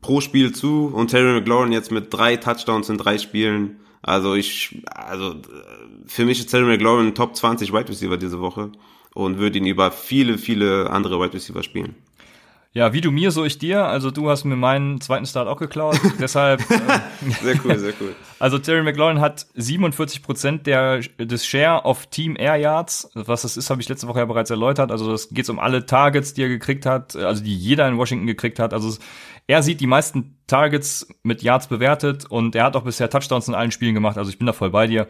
pro 0.01 0.19
Spiel 0.21 0.51
zu 0.51 0.91
und 0.93 1.09
Terry 1.09 1.39
McLaurin 1.39 1.71
jetzt 1.71 1.91
mit 1.91 2.13
drei 2.13 2.37
Touchdowns 2.37 2.89
in 2.89 2.97
drei 2.97 3.17
Spielen. 3.17 3.79
Also 4.01 4.35
ich, 4.35 4.83
also 4.85 5.35
für 6.05 6.25
mich 6.25 6.39
ist 6.39 6.47
Terry 6.47 6.65
McLaurin 6.65 7.15
Top 7.15 7.35
20 7.35 7.71
Wide 7.71 7.89
Receiver 7.89 8.17
diese 8.17 8.39
Woche 8.39 8.71
und 9.13 9.39
würde 9.39 9.57
ihn 9.57 9.65
über 9.65 9.91
viele, 9.91 10.37
viele 10.37 10.89
andere 10.89 11.19
Wide 11.19 11.33
Receiver 11.33 11.63
spielen. 11.63 11.95
Ja, 12.75 12.91
wie 12.91 12.99
du 12.99 13.09
mir, 13.09 13.31
so 13.31 13.45
ich 13.45 13.57
dir. 13.57 13.85
Also 13.85 14.11
du 14.11 14.29
hast 14.29 14.43
mir 14.43 14.57
meinen 14.57 14.99
zweiten 14.99 15.25
Start 15.25 15.47
auch 15.47 15.55
geklaut. 15.55 15.97
Deshalb. 16.19 16.59
Äh, 16.69 17.31
sehr 17.41 17.55
cool, 17.63 17.79
sehr 17.79 17.93
cool. 18.01 18.13
Also 18.37 18.59
Terry 18.59 18.83
McLaurin 18.83 19.21
hat 19.21 19.47
47 19.53 20.21
Prozent 20.21 20.67
der 20.67 20.99
des 20.99 21.45
Share 21.45 21.85
of 21.85 22.07
Team 22.07 22.35
Air 22.37 22.57
Yards. 22.57 23.09
Was 23.13 23.43
das 23.43 23.55
ist, 23.55 23.69
habe 23.69 23.79
ich 23.79 23.87
letzte 23.87 24.09
Woche 24.09 24.19
ja 24.19 24.25
bereits 24.25 24.49
erläutert. 24.49 24.91
Also 24.91 25.09
das 25.09 25.29
geht 25.29 25.49
um 25.49 25.57
alle 25.57 25.85
Targets, 25.85 26.33
die 26.33 26.41
er 26.41 26.49
gekriegt 26.49 26.85
hat, 26.85 27.15
also 27.15 27.41
die 27.41 27.55
jeder 27.55 27.87
in 27.87 27.97
Washington 27.97 28.27
gekriegt 28.27 28.59
hat. 28.59 28.73
Also 28.73 28.97
er 29.47 29.63
sieht 29.63 29.79
die 29.79 29.87
meisten 29.87 30.37
Targets 30.45 31.07
mit 31.23 31.43
Yards 31.43 31.67
bewertet 31.67 32.25
und 32.25 32.55
er 32.55 32.65
hat 32.65 32.75
auch 32.75 32.83
bisher 32.83 33.09
Touchdowns 33.09 33.47
in 33.47 33.55
allen 33.55 33.71
Spielen 33.71 33.93
gemacht. 33.93 34.17
Also 34.17 34.29
ich 34.29 34.37
bin 34.37 34.47
da 34.47 34.53
voll 34.53 34.71
bei 34.71 34.85
dir. 34.87 35.07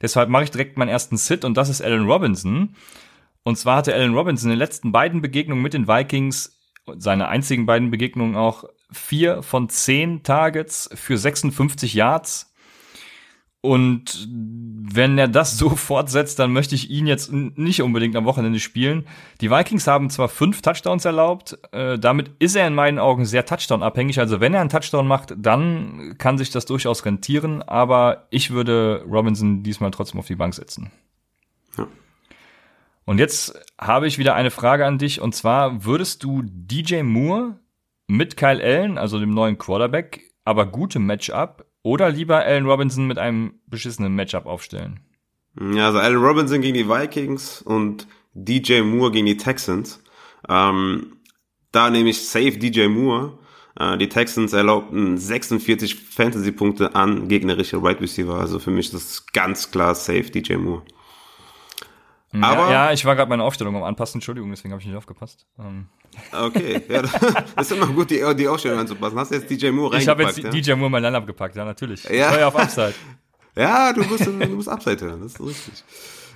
Deshalb 0.00 0.30
mache 0.30 0.44
ich 0.44 0.50
direkt 0.50 0.78
meinen 0.78 0.88
ersten 0.88 1.18
Sit 1.18 1.44
und 1.44 1.58
das 1.58 1.68
ist 1.68 1.82
Allen 1.82 2.06
Robinson. 2.06 2.74
Und 3.42 3.58
zwar 3.58 3.76
hatte 3.76 3.92
Allen 3.92 4.14
Robinson 4.14 4.50
in 4.50 4.54
den 4.54 4.60
letzten 4.60 4.92
beiden 4.92 5.20
Begegnungen 5.20 5.62
mit 5.62 5.74
den 5.74 5.88
Vikings 5.88 6.58
seine 6.96 7.28
einzigen 7.28 7.66
beiden 7.66 7.90
Begegnungen 7.90 8.36
auch 8.36 8.64
vier 8.90 9.42
von 9.42 9.68
zehn 9.68 10.22
Targets 10.22 10.90
für 10.94 11.16
56 11.16 11.94
Yards. 11.94 12.52
Und 13.64 14.26
wenn 14.28 15.16
er 15.16 15.28
das 15.28 15.56
so 15.58 15.70
fortsetzt, 15.70 16.38
dann 16.38 16.52
möchte 16.52 16.74
ich 16.74 16.90
ihn 16.90 17.06
jetzt 17.06 17.32
nicht 17.32 17.80
unbedingt 17.82 18.16
am 18.16 18.24
Wochenende 18.24 18.58
spielen. 18.58 19.06
Die 19.40 19.50
Vikings 19.50 19.86
haben 19.86 20.10
zwar 20.10 20.28
fünf 20.28 20.62
Touchdowns 20.62 21.04
erlaubt, 21.04 21.58
äh, 21.70 21.98
damit 21.98 22.32
ist 22.40 22.56
er 22.56 22.66
in 22.66 22.74
meinen 22.74 22.98
Augen 22.98 23.24
sehr 23.24 23.46
Touchdown-abhängig. 23.46 24.18
Also 24.18 24.40
wenn 24.40 24.52
er 24.52 24.60
einen 24.60 24.70
Touchdown 24.70 25.06
macht, 25.06 25.34
dann 25.36 26.16
kann 26.18 26.38
sich 26.38 26.50
das 26.50 26.66
durchaus 26.66 27.04
rentieren. 27.04 27.62
Aber 27.62 28.26
ich 28.30 28.50
würde 28.50 29.04
Robinson 29.08 29.62
diesmal 29.62 29.92
trotzdem 29.92 30.18
auf 30.18 30.26
die 30.26 30.36
Bank 30.36 30.54
setzen. 30.54 30.90
Ja. 31.78 31.86
Und 33.04 33.18
jetzt 33.18 33.58
habe 33.80 34.06
ich 34.06 34.18
wieder 34.18 34.34
eine 34.34 34.50
Frage 34.50 34.86
an 34.86 34.98
dich. 34.98 35.20
Und 35.20 35.34
zwar, 35.34 35.84
würdest 35.84 36.22
du 36.22 36.42
DJ 36.44 37.02
Moore 37.02 37.58
mit 38.06 38.36
Kyle 38.36 38.62
Allen, 38.62 38.98
also 38.98 39.18
dem 39.18 39.30
neuen 39.30 39.58
Quarterback, 39.58 40.32
aber 40.44 40.66
gutem 40.66 41.06
Matchup, 41.06 41.66
oder 41.82 42.10
lieber 42.10 42.44
Allen 42.44 42.66
Robinson 42.66 43.06
mit 43.06 43.18
einem 43.18 43.54
beschissenen 43.66 44.14
Matchup 44.14 44.46
aufstellen? 44.46 45.00
Ja, 45.60 45.86
also 45.86 45.98
Allen 45.98 46.22
Robinson 46.22 46.60
gegen 46.60 46.74
die 46.74 46.88
Vikings 46.88 47.62
und 47.62 48.06
DJ 48.34 48.82
Moore 48.82 49.10
gegen 49.10 49.26
die 49.26 49.36
Texans. 49.36 50.02
Ähm, 50.48 51.16
da 51.72 51.90
nehme 51.90 52.10
ich 52.10 52.26
safe 52.26 52.52
DJ 52.52 52.86
Moore. 52.86 53.38
Äh, 53.78 53.98
die 53.98 54.08
Texans 54.08 54.52
erlaubten 54.52 55.18
46 55.18 55.96
Fantasy-Punkte 55.96 56.94
an 56.94 57.28
gegnerische 57.28 57.82
Wide 57.82 58.00
Receiver. 58.00 58.34
Also 58.34 58.58
für 58.58 58.70
mich 58.70 58.86
ist 58.86 58.94
das 58.94 59.26
ganz 59.32 59.70
klar 59.70 59.94
safe 59.94 60.30
DJ 60.30 60.54
Moore. 60.54 60.82
Aber 62.40 62.66
ja, 62.66 62.86
ja 62.86 62.92
ich 62.92 63.04
war 63.04 63.14
gerade 63.14 63.28
meine 63.28 63.42
Aufstellung 63.42 63.76
am 63.76 63.82
Anpassen, 63.82 64.16
Entschuldigung, 64.16 64.50
deswegen 64.50 64.72
habe 64.72 64.80
ich 64.80 64.86
nicht 64.86 64.96
aufgepasst. 64.96 65.46
Ähm. 65.58 65.86
Okay, 66.32 66.82
ja, 66.88 67.02
das 67.02 67.12
ist 67.60 67.72
immer 67.72 67.86
gut, 67.86 68.10
die, 68.10 68.22
die 68.36 68.48
Aufstellung 68.48 68.78
anzupassen. 68.78 69.18
Hast 69.18 69.30
du 69.30 69.36
jetzt 69.36 69.50
DJ 69.50 69.70
Moore 69.70 69.94
reingepackt? 69.94 70.02
Ich 70.02 70.08
habe 70.08 70.22
jetzt 70.22 70.38
ja? 70.38 70.50
DJ 70.50 70.78
Moore 70.78 70.90
mein 70.90 71.02
Line-Up 71.02 71.26
gepackt, 71.26 71.56
ja, 71.56 71.64
natürlich. 71.64 72.04
Ja. 72.04 72.38
Ja 72.38 72.48
auf 72.48 72.56
Upside. 72.56 72.94
ja, 73.56 73.92
du 73.92 74.02
musst, 74.04 74.26
du 74.26 74.30
musst 74.30 74.68
Upside 74.68 75.04
hören, 75.04 75.20
das 75.22 75.32
ist 75.32 75.40
richtig. 75.40 75.84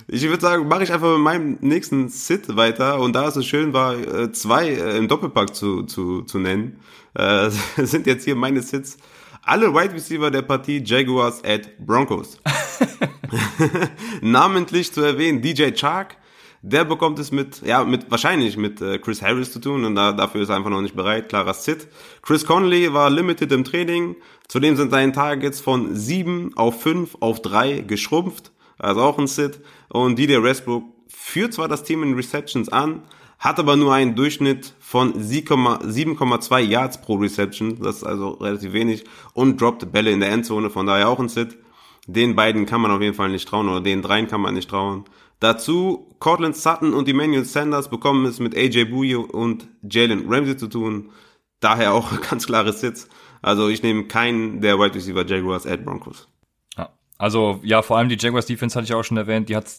Ich 0.09 0.23
würde 0.23 0.41
sagen, 0.41 0.67
mache 0.67 0.83
ich 0.83 0.93
einfach 0.93 1.13
mit 1.13 1.21
meinem 1.21 1.57
nächsten 1.61 2.07
Sit 2.07 2.55
weiter 2.55 2.99
und 2.99 3.13
da 3.13 3.27
es 3.27 3.33
so 3.33 3.41
schön 3.41 3.73
war, 3.73 3.97
äh, 3.97 4.31
zwei 4.31 4.69
äh, 4.69 4.97
im 4.97 5.07
Doppelpack 5.07 5.53
zu, 5.53 5.83
zu, 5.83 6.21
zu 6.21 6.39
nennen, 6.39 6.79
äh, 7.15 7.49
sind 7.77 8.07
jetzt 8.07 8.23
hier 8.23 8.35
meine 8.35 8.61
Sits. 8.61 8.97
Alle 9.41 9.73
Wide 9.73 9.93
Receiver 9.93 10.29
der 10.29 10.43
Partie 10.43 10.81
Jaguars 10.83 11.43
at 11.43 11.77
Broncos. 11.79 12.37
Namentlich 14.21 14.93
zu 14.93 15.01
erwähnen 15.01 15.41
DJ 15.41 15.71
Chark, 15.71 16.17
der 16.61 16.85
bekommt 16.85 17.19
es 17.19 17.31
mit, 17.31 17.61
ja, 17.61 17.83
mit 17.83 18.09
wahrscheinlich 18.09 18.57
mit 18.57 18.81
äh, 18.81 18.97
Chris 18.97 19.21
Harris 19.21 19.51
zu 19.51 19.59
tun 19.59 19.85
und 19.85 19.95
da, 19.95 20.11
dafür 20.11 20.41
ist 20.41 20.49
er 20.49 20.55
einfach 20.55 20.69
noch 20.69 20.81
nicht 20.81 20.95
bereit. 20.95 21.29
Klarer 21.29 21.53
Sit. 21.53 21.87
Chris 22.21 22.45
Conley 22.45 22.93
war 22.93 23.09
limited 23.09 23.51
im 23.51 23.63
Training. 23.63 24.15
Zudem 24.47 24.75
sind 24.75 24.91
seine 24.91 25.11
Targets 25.11 25.59
von 25.59 25.95
7 25.95 26.53
auf 26.55 26.81
5 26.81 27.17
auf 27.19 27.41
3 27.41 27.81
geschrumpft. 27.81 28.51
Also 28.79 29.01
auch 29.01 29.17
ein 29.17 29.27
Sit. 29.27 29.59
Und 29.89 30.17
Didier 30.17 30.43
Westbrook 30.43 30.83
führt 31.07 31.53
zwar 31.53 31.67
das 31.67 31.83
Team 31.83 32.03
in 32.03 32.13
Receptions 32.15 32.69
an, 32.69 33.03
hat 33.39 33.59
aber 33.59 33.75
nur 33.75 33.93
einen 33.93 34.15
Durchschnitt 34.15 34.73
von 34.79 35.13
7,2 35.13 36.59
Yards 36.59 37.01
pro 37.01 37.15
Reception. 37.15 37.79
Das 37.81 37.97
ist 37.97 38.03
also 38.03 38.29
relativ 38.31 38.73
wenig. 38.73 39.03
Und 39.33 39.61
droppt 39.61 39.91
Bälle 39.91 40.11
in 40.11 40.19
der 40.19 40.31
Endzone, 40.31 40.69
von 40.69 40.87
daher 40.87 41.09
auch 41.09 41.19
ein 41.19 41.29
Sit. 41.29 41.57
Den 42.07 42.35
beiden 42.35 42.65
kann 42.65 42.81
man 42.81 42.91
auf 42.91 43.01
jeden 43.01 43.13
Fall 43.13 43.29
nicht 43.29 43.47
trauen 43.47 43.67
oder 43.67 43.81
den 43.81 44.01
dreien 44.01 44.27
kann 44.27 44.41
man 44.41 44.53
nicht 44.53 44.69
trauen. 44.69 45.03
Dazu 45.39 46.15
Cortland 46.19 46.55
Sutton 46.55 46.93
und 46.93 47.07
Emmanuel 47.07 47.45
Sanders 47.45 47.89
bekommen 47.89 48.25
es 48.25 48.39
mit 48.39 48.55
AJ 48.55 48.85
Bouye 48.85 49.17
und 49.17 49.67
Jalen 49.83 50.25
Ramsey 50.27 50.57
zu 50.57 50.67
tun. 50.67 51.11
Daher 51.59 51.93
auch 51.93 52.21
ganz 52.29 52.47
klare 52.47 52.73
Sits. 52.73 53.09
Also 53.41 53.67
ich 53.67 53.83
nehme 53.83 54.05
keinen 54.05 54.61
der 54.61 54.79
Wide 54.79 54.95
Receiver 54.95 55.25
Jaguars 55.25 55.67
at 55.67 55.85
Broncos. 55.85 56.27
Ja, 56.77 56.89
also 57.17 57.59
ja, 57.61 57.81
vor 57.81 57.97
allem 57.97 58.09
die 58.09 58.17
Jaguars 58.17 58.45
Defense 58.45 58.75
hatte 58.75 58.85
ich 58.85 58.93
auch 58.93 59.03
schon 59.03 59.17
erwähnt, 59.17 59.49
die 59.49 59.55
hat 59.55 59.69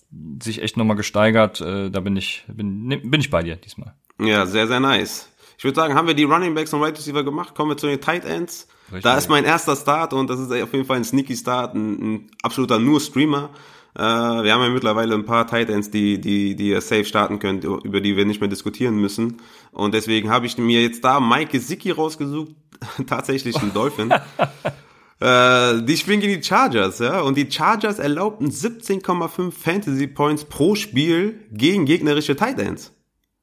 sich 0.43 0.63
echt 0.63 0.77
nochmal 0.77 0.97
gesteigert. 0.97 1.61
Äh, 1.61 1.91
da 1.91 2.01
bin 2.01 2.17
ich 2.17 2.45
bin, 2.47 2.87
ne, 2.87 2.99
bin 2.99 3.21
ich 3.21 3.31
bei 3.31 3.43
dir 3.43 3.57
diesmal. 3.57 3.95
Ja, 4.21 4.47
sehr 4.47 4.67
sehr 4.67 4.81
nice. 4.81 5.33
Ich 5.57 5.65
würde 5.65 5.75
sagen, 5.75 5.95
haben 5.95 6.07
wir 6.07 6.15
die 6.15 6.25
Running 6.25 6.55
Backs 6.55 6.73
und 6.73 6.83
Wide 6.83 6.97
Receiver 6.97 7.25
gemacht. 7.25 7.55
Kommen 7.57 7.71
wir 7.71 7.77
zu 7.77 7.89
den 7.89 8.01
Tight 8.01 8.25
Ends. 8.25 8.69
Richtig. 8.89 9.03
Da 9.03 9.19
ist 9.19 9.29
mein 9.29 9.45
erster 9.45 9.77
Start 9.77 10.13
und 10.13 10.31
das 10.31 10.41
ist 10.41 10.51
auf 10.51 10.73
jeden 10.73 10.87
Fall 10.87 10.97
ein 10.97 11.05
sneaky 11.05 11.37
Start, 11.37 11.75
ein, 11.75 12.15
ein 12.15 12.31
absoluter 12.43 12.79
nur 12.79 13.01
Streamer. 13.01 13.51
Äh, 13.95 14.01
wir 14.03 14.53
haben 14.53 14.63
ja 14.63 14.71
mittlerweile 14.71 15.15
ein 15.15 15.25
paar 15.25 15.47
Titans, 15.47 15.91
die, 15.91 16.21
die, 16.21 16.57
die 16.57 16.69
ihr 16.71 16.81
safe 16.81 17.05
starten 17.05 17.39
könnt, 17.39 17.65
über 17.65 18.01
die 18.01 18.17
wir 18.17 18.25
nicht 18.25 18.41
mehr 18.41 18.49
diskutieren 18.49 18.97
müssen. 18.97 19.39
Und 19.73 19.93
deswegen 19.93 20.31
habe 20.31 20.47
ich 20.47 20.57
mir 20.57 20.83
jetzt 20.83 21.05
da 21.05 21.21
Mike 21.21 21.53
Gesicki 21.53 21.91
rausgesucht, 21.91 22.53
tatsächlich 23.07 23.57
ein 23.61 23.75
Dolphin. 23.75 24.11
äh, 25.21 25.83
die 25.83 25.97
spielen 25.97 26.21
gegen 26.21 26.41
die 26.41 26.47
Chargers, 26.47 26.99
ja. 27.01 27.21
Und 27.21 27.37
die 27.37 27.51
Chargers 27.51 27.99
erlaubten 27.99 28.51
17,5 28.51 29.51
Fantasy 29.51 30.07
Points 30.07 30.45
pro 30.45 30.75
Spiel 30.75 31.41
gegen 31.51 31.85
gegnerische 31.85 32.37
Titans. 32.37 32.93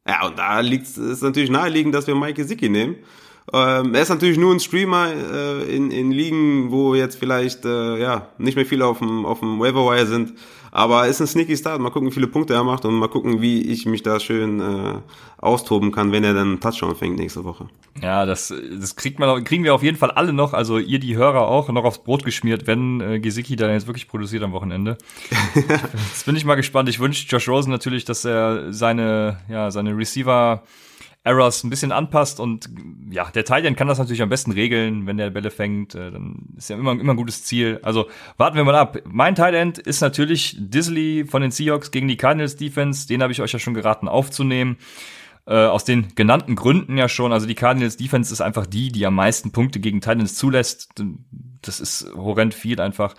Ja, 0.08 0.25
und 0.27 0.38
da 0.38 0.60
liegt 0.60 0.86
es 0.86 1.21
natürlich 1.21 1.49
naheliegend, 1.49 1.93
dass 1.93 2.08
wir 2.08 2.15
Mike 2.15 2.36
Gesicki 2.36 2.69
nehmen. 2.69 2.95
Ähm, 3.53 3.93
er 3.93 4.01
ist 4.01 4.10
natürlich 4.10 4.38
nur 4.38 4.53
ein 4.53 4.60
Streamer 4.60 5.12
äh, 5.12 5.75
in, 5.75 5.91
in 5.91 6.12
Ligen, 6.12 6.71
wo 6.71 6.95
jetzt 6.95 7.17
vielleicht 7.17 7.63
äh, 7.65 7.99
ja 7.99 8.27
nicht 8.38 8.55
mehr 8.55 8.65
viele 8.65 8.86
auf 8.86 8.99
dem, 8.99 9.25
auf 9.25 9.39
dem 9.39 9.60
Waiver 9.60 10.05
sind. 10.05 10.34
Aber 10.71 11.08
ist 11.08 11.21
ein 11.21 11.27
sneaky 11.27 11.55
Start. 11.55 11.79
Mal 11.79 11.89
gucken, 11.89 12.10
wie 12.10 12.13
viele 12.13 12.27
Punkte 12.27 12.53
er 12.53 12.65
macht 12.65 12.84
und 12.84 12.95
mal 12.95 13.08
gucken, 13.08 13.41
wie 13.41 13.62
ich 13.62 13.86
mich 13.86 14.03
da 14.03 14.19
schön 14.19 14.60
äh, 14.60 14.95
austoben 15.38 15.93
kann, 15.93 16.12
wenn 16.12 16.25
er 16.25 16.34
dann 16.34 16.49
einen 16.49 16.60
Touchdown 16.60 16.97
fängt 16.97 17.17
nächste 17.17 17.45
Woche. 17.45 17.69
Ja, 18.01 18.25
das, 18.25 18.53
das 18.77 18.97
kriegt 18.97 19.17
man, 19.17 19.45
kriegen 19.45 19.63
wir 19.63 19.73
auf 19.73 19.84
jeden 19.84 19.95
Fall 19.95 20.12
alle 20.12 20.34
noch, 20.34 20.51
also 20.51 20.77
ihr 20.77 20.99
die 20.99 21.15
Hörer 21.15 21.47
auch, 21.47 21.69
noch 21.69 21.86
aufs 21.86 22.03
Brot 22.03 22.25
geschmiert, 22.25 22.67
wenn 22.67 22.99
äh, 22.99 23.19
Gesicki 23.21 23.55
da 23.55 23.71
jetzt 23.71 23.88
wirklich 23.88 24.10
produziert 24.10 24.43
am 24.43 24.51
Wochenende. 24.51 24.97
jetzt 25.55 26.25
bin 26.25 26.36
ich 26.36 26.43
mal 26.43 26.55
gespannt. 26.55 26.89
Ich 26.89 26.99
wünsche 26.99 27.25
Josh 27.25 27.47
Rosen 27.47 27.71
natürlich, 27.71 28.03
dass 28.03 28.25
er 28.25 28.73
seine, 28.73 29.38
ja, 29.47 29.71
seine 29.71 29.95
Receiver 29.95 30.62
Errors 31.26 31.64
ein 31.64 31.72
bisschen 31.72 31.92
anpasst 31.92 32.40
und 32.40 32.70
ja, 33.10 33.30
der 33.32 33.44
Titan 33.44 33.76
kann 33.76 33.88
das 33.88 33.98
natürlich 33.98 34.22
am 34.22 34.30
besten 34.30 34.52
regeln, 34.52 35.08
wenn 35.08 35.18
der 35.18 35.32
Bälle 35.32 35.50
fängt, 35.50 35.96
äh, 35.96 36.12
dann 36.12 36.50
ist 36.56 36.70
ja 36.70 36.78
immer, 36.78 36.92
immer 36.92 37.14
ein 37.14 37.18
gutes 37.18 37.44
Ziel. 37.44 37.80
Also 37.82 38.08
warten 38.38 38.56
wir 38.56 38.64
mal 38.64 38.76
ab. 38.76 39.00
Mein 39.06 39.34
Tight 39.34 39.80
ist 39.80 40.02
natürlich 40.02 40.56
Disley 40.60 41.26
von 41.26 41.42
den 41.42 41.50
Seahawks 41.50 41.90
gegen 41.90 42.08
die 42.08 42.18
Cardinals 42.18 42.56
Defense, 42.56 43.08
den 43.08 43.24
habe 43.24 43.34
ich 43.34 43.42
euch 43.42 43.52
ja 43.52 43.60
schon 43.60 43.74
geraten 43.74 44.08
aufzunehmen. 44.08 44.78
Äh, 45.48 45.66
aus 45.66 45.84
den 45.84 46.14
genannten 46.14 46.56
Gründen 46.56 46.98
ja 46.98 47.10
schon, 47.10 47.34
also 47.34 47.48
die 47.48 47.56
Cardinals 47.56 47.98
Defense 47.98 48.32
ist 48.32 48.42
einfach 48.42 48.68
die, 48.68 48.92
die 48.92 49.06
am 49.06 49.16
meisten 49.16 49.52
Punkte 49.52 49.80
gegen 49.80 50.02
Titans 50.02 50.36
zulässt. 50.36 50.92
Das 51.64 51.80
ist 51.80 52.08
horrend 52.16 52.54
viel 52.54 52.80
einfach. 52.80 53.16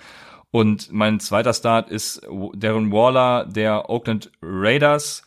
Und 0.53 0.93
mein 0.93 1.19
zweiter 1.19 1.53
Start 1.53 1.91
ist 1.91 2.23
Darren 2.55 2.93
Waller 2.93 3.47
der 3.47 3.91
Oakland 3.91 4.31
Raiders. 4.41 5.26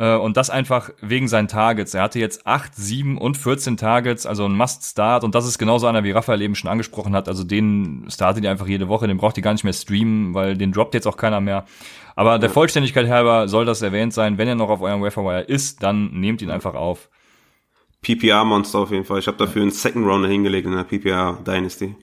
Äh, 0.00 0.16
und 0.16 0.38
das 0.38 0.48
einfach 0.48 0.90
wegen 1.02 1.28
seinen 1.28 1.46
Targets. 1.46 1.92
Er 1.92 2.02
hatte 2.02 2.18
jetzt 2.18 2.46
8, 2.46 2.74
7 2.74 3.18
und 3.18 3.36
14 3.36 3.76
Targets, 3.76 4.24
also 4.24 4.46
ein 4.46 4.56
Must-Start. 4.56 5.24
Und 5.24 5.34
das 5.34 5.46
ist 5.46 5.58
genauso 5.58 5.86
einer, 5.86 6.02
wie 6.04 6.10
Raphael 6.10 6.40
eben 6.40 6.54
schon 6.54 6.70
angesprochen 6.70 7.14
hat. 7.14 7.28
Also 7.28 7.44
den 7.44 8.06
startet 8.08 8.42
ihr 8.42 8.50
einfach 8.50 8.66
jede 8.66 8.88
Woche, 8.88 9.06
den 9.06 9.18
braucht 9.18 9.36
ihr 9.36 9.42
gar 9.42 9.52
nicht 9.52 9.64
mehr 9.64 9.74
streamen, 9.74 10.32
weil 10.32 10.56
den 10.56 10.72
droppt 10.72 10.94
jetzt 10.94 11.06
auch 11.06 11.18
keiner 11.18 11.42
mehr. 11.42 11.66
Aber 12.16 12.38
der 12.38 12.48
Vollständigkeit 12.48 13.08
halber 13.08 13.46
soll 13.46 13.66
das 13.66 13.82
erwähnt 13.82 14.14
sein. 14.14 14.38
Wenn 14.38 14.48
er 14.48 14.54
noch 14.54 14.70
auf 14.70 14.80
eurem 14.80 15.02
Waferwire 15.02 15.42
ist, 15.42 15.82
dann 15.82 16.10
nehmt 16.12 16.40
ihn 16.40 16.50
einfach 16.50 16.74
auf. 16.74 17.10
PPR-Monster 18.00 18.78
auf 18.78 18.90
jeden 18.90 19.04
Fall. 19.04 19.18
Ich 19.18 19.26
habe 19.26 19.36
dafür 19.36 19.60
einen 19.60 19.70
Second 19.70 20.06
Rounder 20.06 20.28
hingelegt 20.28 20.66
in 20.66 20.72
der 20.72 20.84
PPR 20.84 21.38
Dynasty. 21.46 21.94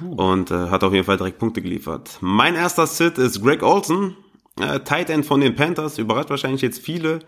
Uh. 0.00 0.14
Und 0.14 0.50
äh, 0.50 0.70
hat 0.70 0.82
auf 0.82 0.94
jeden 0.94 1.04
Fall 1.04 1.18
direkt 1.18 1.38
Punkte 1.38 1.60
geliefert. 1.60 2.18
Mein 2.22 2.54
erster 2.54 2.86
Sit 2.86 3.18
ist 3.18 3.42
Greg 3.42 3.62
Olson, 3.62 4.16
äh, 4.60 4.80
Tight 4.80 5.10
End 5.10 5.26
von 5.26 5.40
den 5.40 5.54
Panthers, 5.54 5.98
überrascht 5.98 6.30
wahrscheinlich 6.30 6.62
jetzt 6.62 6.80
viele. 6.80 7.20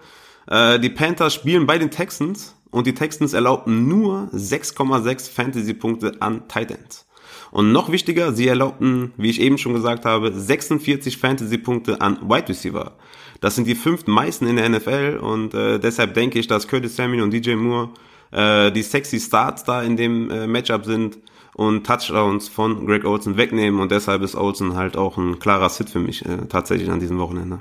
Äh, 0.47 0.79
die 0.79 0.91
Panthers 0.91 1.35
spielen 1.35 1.67
bei 1.67 1.79
den 1.79 1.91
Texans 1.91 2.57
und 2.71 2.87
die 2.87 2.95
Texans 2.95 3.33
erlaubten 3.33 3.89
nur 3.89 4.29
6,6 4.33 5.31
Fantasy-Punkte 5.31 6.17
an 6.21 6.49
Tight 6.49 6.71
Ends. 6.71 7.07
Und 7.51 7.71
noch 7.71 7.91
wichtiger, 7.93 8.33
sie 8.33 8.49
erlaubten, 8.49 9.13
wie 9.17 9.31
ich 9.31 9.41
eben 9.41 9.59
schon 9.59 9.75
gesagt 9.75 10.05
habe, 10.05 10.33
46 10.33 11.19
Fantasy-Punkte 11.19 12.01
an 12.01 12.19
Wide 12.23 12.49
Receiver. 12.49 12.97
Das 13.41 13.55
sind 13.55 13.67
die 13.67 13.75
fünf 13.75 14.07
meisten 14.07 14.47
in 14.47 14.57
der 14.57 14.69
NFL 14.69 15.21
und 15.23 15.55
äh, 15.55 15.79
deshalb 15.79 16.15
denke 16.15 16.39
ich, 16.39 16.47
dass 16.47 16.67
Curtis 16.67 16.97
Samuel 16.97 17.23
und 17.23 17.31
DJ 17.31 17.55
Moore 17.55 17.91
äh, 18.33 18.73
die 18.73 18.83
sexy 18.83 19.21
Starts 19.21 19.65
da 19.65 19.83
in 19.83 19.97
dem 19.97 20.31
äh, 20.31 20.47
Matchup 20.47 20.85
sind 20.85 21.19
und 21.55 21.87
Touchdowns 21.87 22.49
von 22.49 22.87
Greg 22.87 23.05
Olsen 23.05 23.37
wegnehmen 23.37 23.81
und 23.81 23.91
deshalb 23.91 24.23
ist 24.23 24.35
Olsen 24.35 24.77
halt 24.77 24.97
auch 24.97 25.17
ein 25.17 25.39
klarer 25.39 25.69
Sit 25.69 25.91
für 25.91 26.01
mich 26.01 26.25
äh, 26.25 26.47
tatsächlich 26.49 26.91
an 26.91 27.01
diesem 27.01 27.19
Wochenende. 27.19 27.61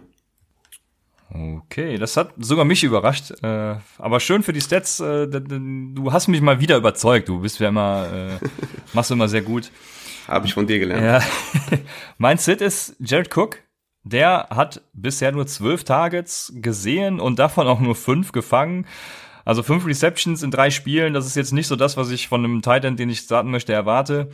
Okay, 1.33 1.97
das 1.97 2.15
hat 2.15 2.31
sogar 2.37 2.63
mich 2.63 2.83
überrascht. 2.83 3.31
Äh, 3.41 3.77
aber 3.97 4.19
schön 4.19 4.43
für 4.43 4.53
die 4.53 4.61
Stats. 4.61 4.99
Äh, 4.99 5.27
du 5.27 6.11
hast 6.11 6.27
mich 6.27 6.41
mal 6.41 6.59
wieder 6.59 6.77
überzeugt. 6.77 7.27
Du 7.27 7.41
bist 7.41 7.59
ja 7.59 7.69
immer, 7.69 8.07
äh, 8.13 8.45
machst 8.93 9.09
du 9.09 9.15
immer 9.15 9.27
sehr 9.27 9.41
gut. 9.41 9.71
Habe 10.27 10.45
ich 10.45 10.53
von 10.53 10.67
dir 10.67 10.77
gelernt. 10.77 11.03
Ja. 11.03 11.77
mein 12.17 12.37
Sit 12.37 12.61
ist 12.61 12.95
Jared 12.99 13.35
Cook. 13.35 13.59
Der 14.03 14.47
hat 14.49 14.81
bisher 14.93 15.31
nur 15.31 15.47
zwölf 15.47 15.85
Targets 15.85 16.51
gesehen 16.55 17.19
und 17.19 17.39
davon 17.39 17.67
auch 17.67 17.79
nur 17.79 17.95
fünf 17.95 18.31
gefangen. 18.31 18.85
Also 19.45 19.63
fünf 19.63 19.85
Receptions 19.85 20.43
in 20.43 20.51
drei 20.51 20.69
Spielen, 20.69 21.13
das 21.13 21.25
ist 21.25 21.35
jetzt 21.35 21.53
nicht 21.53 21.67
so 21.67 21.75
das, 21.75 21.97
was 21.97 22.11
ich 22.11 22.27
von 22.27 22.43
einem 22.43 22.61
Tight 22.61 22.85
End, 22.85 22.99
den 22.99 23.09
ich 23.09 23.19
starten 23.19 23.51
möchte, 23.51 23.73
erwarte. 23.73 24.29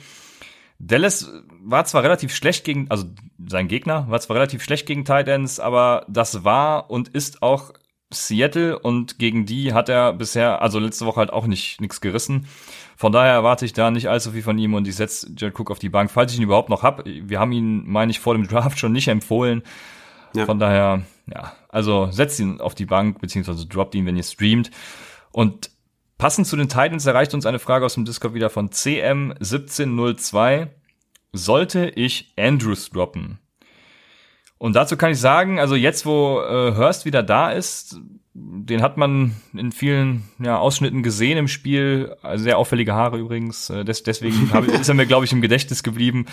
Dallas 0.79 1.31
war 1.61 1.85
zwar 1.85 2.03
relativ 2.03 2.33
schlecht 2.33 2.63
gegen, 2.63 2.89
also 2.89 3.05
sein 3.47 3.67
Gegner 3.67 4.05
war 4.09 4.19
zwar 4.21 4.37
relativ 4.37 4.63
schlecht 4.63 4.85
gegen 4.85 5.03
Tight 5.03 5.27
Ends, 5.27 5.59
aber 5.59 6.05
das 6.07 6.45
war 6.45 6.89
und 6.89 7.09
ist 7.09 7.43
auch 7.43 7.73
Seattle 8.11 8.79
und 8.79 9.19
gegen 9.19 9.45
die 9.45 9.73
hat 9.73 9.89
er 9.89 10.13
bisher, 10.13 10.61
also 10.61 10.79
letzte 10.79 11.05
Woche 11.05 11.19
halt 11.19 11.33
auch 11.33 11.45
nicht 11.45 11.79
nichts 11.79 12.01
gerissen. 12.01 12.47
Von 12.95 13.11
daher 13.11 13.33
erwarte 13.33 13.65
ich 13.65 13.73
da 13.73 13.91
nicht 13.91 14.09
allzu 14.09 14.31
viel 14.31 14.41
von 14.41 14.57
ihm 14.57 14.73
und 14.73 14.87
ich 14.87 14.95
setze 14.95 15.31
Jared 15.37 15.59
Cook 15.59 15.69
auf 15.69 15.79
die 15.79 15.89
Bank, 15.89 16.11
falls 16.11 16.31
ich 16.33 16.39
ihn 16.39 16.43
überhaupt 16.43 16.69
noch 16.69 16.81
hab. 16.83 17.05
Wir 17.05 17.39
haben 17.39 17.51
ihn, 17.51 17.83
meine 17.85 18.11
ich, 18.11 18.19
vor 18.19 18.33
dem 18.33 18.47
Draft 18.47 18.79
schon 18.79 18.91
nicht 18.91 19.07
empfohlen. 19.07 19.63
Ja. 20.33 20.45
Von 20.45 20.59
daher, 20.59 21.03
ja, 21.33 21.53
also 21.69 22.11
setzt 22.11 22.39
ihn 22.39 22.61
auf 22.61 22.75
die 22.75 22.85
Bank, 22.85 23.19
beziehungsweise 23.21 23.67
droppt 23.67 23.95
ihn, 23.95 24.05
wenn 24.05 24.15
ihr 24.15 24.23
streamt. 24.23 24.71
Und 25.31 25.71
passend 26.17 26.47
zu 26.47 26.55
den 26.55 26.69
Titans 26.69 27.05
erreicht 27.05 27.33
uns 27.33 27.45
eine 27.45 27.59
Frage 27.59 27.85
aus 27.85 27.95
dem 27.95 28.05
Discord 28.05 28.33
wieder 28.33 28.49
von 28.49 28.69
CM1702. 28.69 30.67
Sollte 31.31 31.89
ich 31.89 32.33
Andrews 32.37 32.89
droppen? 32.89 33.39
Und 34.57 34.75
dazu 34.75 34.97
kann 34.97 35.11
ich 35.11 35.19
sagen, 35.19 35.59
also 35.59 35.75
jetzt, 35.75 36.05
wo 36.05 36.41
äh, 36.41 36.75
Hurst 36.75 37.05
wieder 37.05 37.23
da 37.23 37.51
ist, 37.51 37.97
den 38.33 38.83
hat 38.83 38.97
man 38.97 39.35
in 39.53 39.71
vielen 39.71 40.23
ja, 40.37 40.59
Ausschnitten 40.59 41.01
gesehen 41.01 41.37
im 41.37 41.47
Spiel. 41.47 42.15
Also 42.21 42.43
sehr 42.43 42.57
auffällige 42.57 42.93
Haare 42.93 43.17
übrigens. 43.17 43.69
Äh, 43.69 43.83
des, 43.83 44.03
deswegen 44.03 44.49
hab, 44.53 44.65
ist 44.65 44.87
er 44.87 44.95
mir, 44.95 45.07
glaube 45.07 45.25
ich, 45.25 45.33
im 45.33 45.41
Gedächtnis 45.41 45.81
geblieben. 45.81 46.25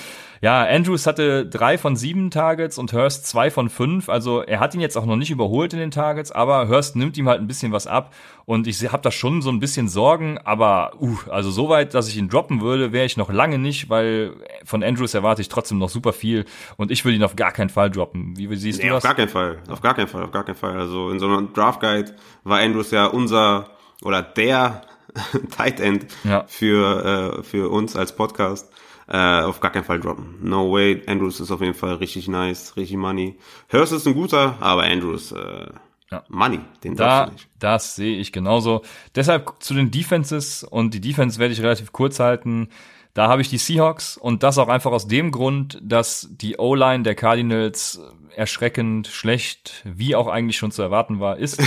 Ja, 0.43 0.65
Andrews 0.65 1.07
hatte 1.07 1.47
drei 1.47 1.79
von 1.79 1.97
sieben 1.97 2.31
Targets 2.31 2.77
und 2.79 2.93
Hurst 2.93 3.27
zwei 3.27 3.51
von 3.51 3.71
fünf. 3.71 4.09
Also 4.09 4.43
er 4.43 4.61
hat 4.61 4.75
ihn 4.75 4.81
jetzt 4.81 4.97
auch 4.97 5.07
noch 5.07 5.17
nicht 5.17 5.31
überholt 5.31 5.73
in 5.73 5.79
den 5.79 5.91
Targets, 5.91 6.31
aber 6.31 6.69
Hurst 6.69 6.97
nimmt 6.97 7.17
ihm 7.17 7.29
halt 7.29 7.41
ein 7.41 7.47
bisschen 7.47 7.73
was 7.73 7.87
ab. 7.87 8.13
Und 8.47 8.69
ich 8.69 8.93
habe 8.93 9.03
da 9.03 9.11
schon 9.11 9.43
so 9.43 9.51
ein 9.51 9.59
bisschen 9.59 9.89
Sorgen, 9.89 10.39
aber 10.39 10.93
uh, 11.01 11.19
also 11.31 11.51
so 11.51 11.69
weit, 11.69 11.95
dass 11.95 12.09
ich 12.09 12.17
ihn 12.17 12.29
droppen 12.29 12.61
würde, 12.61 12.93
wäre 12.93 13.05
ich 13.05 13.17
noch 13.17 13.29
lange 13.29 13.59
nicht, 13.59 13.91
weil 13.91 14.35
von 14.65 14.85
Andrews 14.85 15.15
erwarte 15.15 15.43
ich 15.43 15.49
trotzdem 15.49 15.79
noch 15.79 15.89
super 15.89 16.13
viel 16.13 16.45
und 16.77 16.93
ich 16.93 17.05
würde 17.05 17.17
ihn 17.17 17.25
auf 17.25 17.35
gar 17.35 17.51
keinen 17.51 17.71
Fall 17.71 17.91
droppen. 17.91 18.37
Wie, 18.37 18.55
siehst 18.55 18.79
nee, 18.79 18.87
du 18.87 18.95
das? 18.95 19.05
Auf 19.05 19.09
gar 19.09 19.17
keinen 19.17 19.29
Fall, 19.29 19.59
auf 19.69 19.81
gar 19.81 19.95
keinen 19.95 20.07
Fall, 20.07 20.23
auf 20.23 20.31
gar 20.31 20.45
keinen 20.45 20.55
Fall. 20.55 20.79
Also 20.79 21.11
in 21.11 21.19
so 21.19 21.27
einer 21.27 21.43
Draft 21.43 21.81
Guide 21.87 22.15
war 22.45 22.61
Andrews 22.61 22.91
ja 22.91 23.07
unser 23.07 23.71
oder 24.03 24.23
der 24.23 24.83
Tight 25.57 25.81
End 25.81 26.07
ja. 26.25 26.45
für, 26.47 27.39
äh, 27.39 27.43
für 27.43 27.71
uns 27.71 27.97
als 27.97 28.15
Podcast. 28.15 28.71
Äh, 29.09 29.43
auf 29.43 29.61
gar 29.61 29.71
keinen 29.71 29.85
Fall 29.85 30.01
droppen. 30.01 30.37
No 30.43 30.73
way. 30.73 31.01
Andrews 31.07 31.39
ist 31.39 31.53
auf 31.53 31.61
jeden 31.61 31.75
Fall 31.75 31.95
richtig 31.95 32.27
nice, 32.27 32.77
richtig 32.77 32.97
money. 32.97 33.39
Hurst 33.73 33.93
ist 33.93 34.07
ein 34.07 34.15
guter, 34.15 34.57
aber 34.59 34.83
Andrews, 34.83 35.31
äh, 35.31 35.69
ja. 36.11 36.25
Money, 36.29 36.61
den 36.83 36.97
da, 36.97 37.27
nicht. 37.27 37.49
Das 37.59 37.95
sehe 37.95 38.19
ich 38.19 38.33
genauso. 38.33 38.83
Deshalb 39.15 39.55
zu 39.61 39.75
den 39.75 39.93
Defenses 39.93 40.65
und 40.65 40.93
die 40.93 41.01
Defense 41.01 41.39
werde 41.39 41.53
ich 41.53 41.63
relativ 41.63 41.93
kurz 41.93 42.19
halten. 42.19 42.69
Da 43.17 43.29
habe 43.29 43.41
ich 43.41 43.49
die 43.49 43.57
Seahawks 43.57 44.19
und 44.19 44.43
das 44.43 44.59
auch 44.59 44.69
einfach 44.69 44.93
aus 44.93 45.09
dem 45.09 45.31
Grund, 45.31 45.79
dass 45.83 46.29
die 46.31 46.59
O-Line 46.59 47.03
der 47.03 47.15
Cardinals 47.15 47.99
erschreckend 48.37 49.07
schlecht, 49.07 49.83
wie 49.87 50.15
auch 50.15 50.27
eigentlich 50.27 50.59
schon 50.59 50.71
zu 50.71 50.83
erwarten 50.83 51.19
war, 51.19 51.39
ist. 51.39 51.59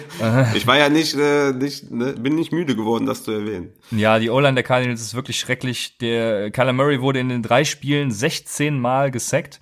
ich 0.54 0.66
war 0.66 0.76
ja 0.76 0.90
nicht, 0.90 1.14
äh, 1.14 1.54
nicht 1.54 1.90
ne, 1.90 2.12
bin 2.12 2.34
nicht 2.34 2.52
müde 2.52 2.76
geworden, 2.76 3.06
das 3.06 3.24
zu 3.24 3.30
erwähnen. 3.30 3.72
Ja, 3.90 4.18
die 4.18 4.28
O-Line 4.28 4.52
der 4.52 4.64
Cardinals 4.64 5.00
ist 5.00 5.14
wirklich 5.14 5.40
schrecklich. 5.40 5.96
Der 5.96 6.50
Kyler 6.50 6.74
Murray 6.74 7.00
wurde 7.00 7.20
in 7.20 7.30
den 7.30 7.42
drei 7.42 7.64
Spielen 7.64 8.10
16 8.10 8.78
Mal 8.78 9.10
gesackt. 9.10 9.60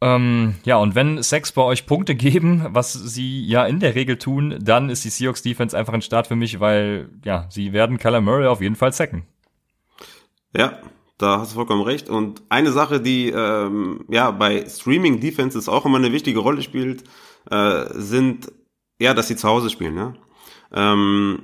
Ähm, 0.00 0.54
ja, 0.64 0.78
und 0.78 0.94
wenn 0.94 1.22
Sex 1.22 1.52
bei 1.52 1.60
euch 1.60 1.84
Punkte 1.84 2.14
geben, 2.14 2.64
was 2.70 2.94
sie 2.94 3.44
ja 3.44 3.66
in 3.66 3.78
der 3.78 3.94
Regel 3.94 4.16
tun, 4.16 4.58
dann 4.58 4.88
ist 4.88 5.04
die 5.04 5.10
Seahawks 5.10 5.42
Defense 5.42 5.76
einfach 5.76 5.92
ein 5.92 6.00
Start 6.00 6.28
für 6.28 6.36
mich, 6.36 6.60
weil 6.60 7.10
ja, 7.26 7.44
sie 7.50 7.74
werden 7.74 7.98
Kyler 7.98 8.22
Murray 8.22 8.46
auf 8.46 8.62
jeden 8.62 8.76
Fall 8.76 8.94
sacken. 8.94 9.26
Ja, 10.56 10.80
da 11.18 11.38
hast 11.38 11.52
du 11.52 11.56
vollkommen 11.56 11.82
recht. 11.82 12.08
Und 12.08 12.42
eine 12.48 12.72
Sache, 12.72 13.00
die 13.00 13.28
ähm, 13.28 14.04
ja 14.08 14.30
bei 14.30 14.66
Streaming 14.68 15.20
Defenses 15.20 15.68
auch 15.68 15.84
immer 15.86 15.98
eine 15.98 16.12
wichtige 16.12 16.40
Rolle 16.40 16.62
spielt, 16.62 17.04
äh, 17.50 17.84
sind 17.92 18.50
ja, 19.00 19.14
dass 19.14 19.28
sie 19.28 19.36
zu 19.36 19.48
Hause 19.48 19.70
spielen. 19.70 19.96
Ja? 19.96 20.14
Ähm, 20.72 21.42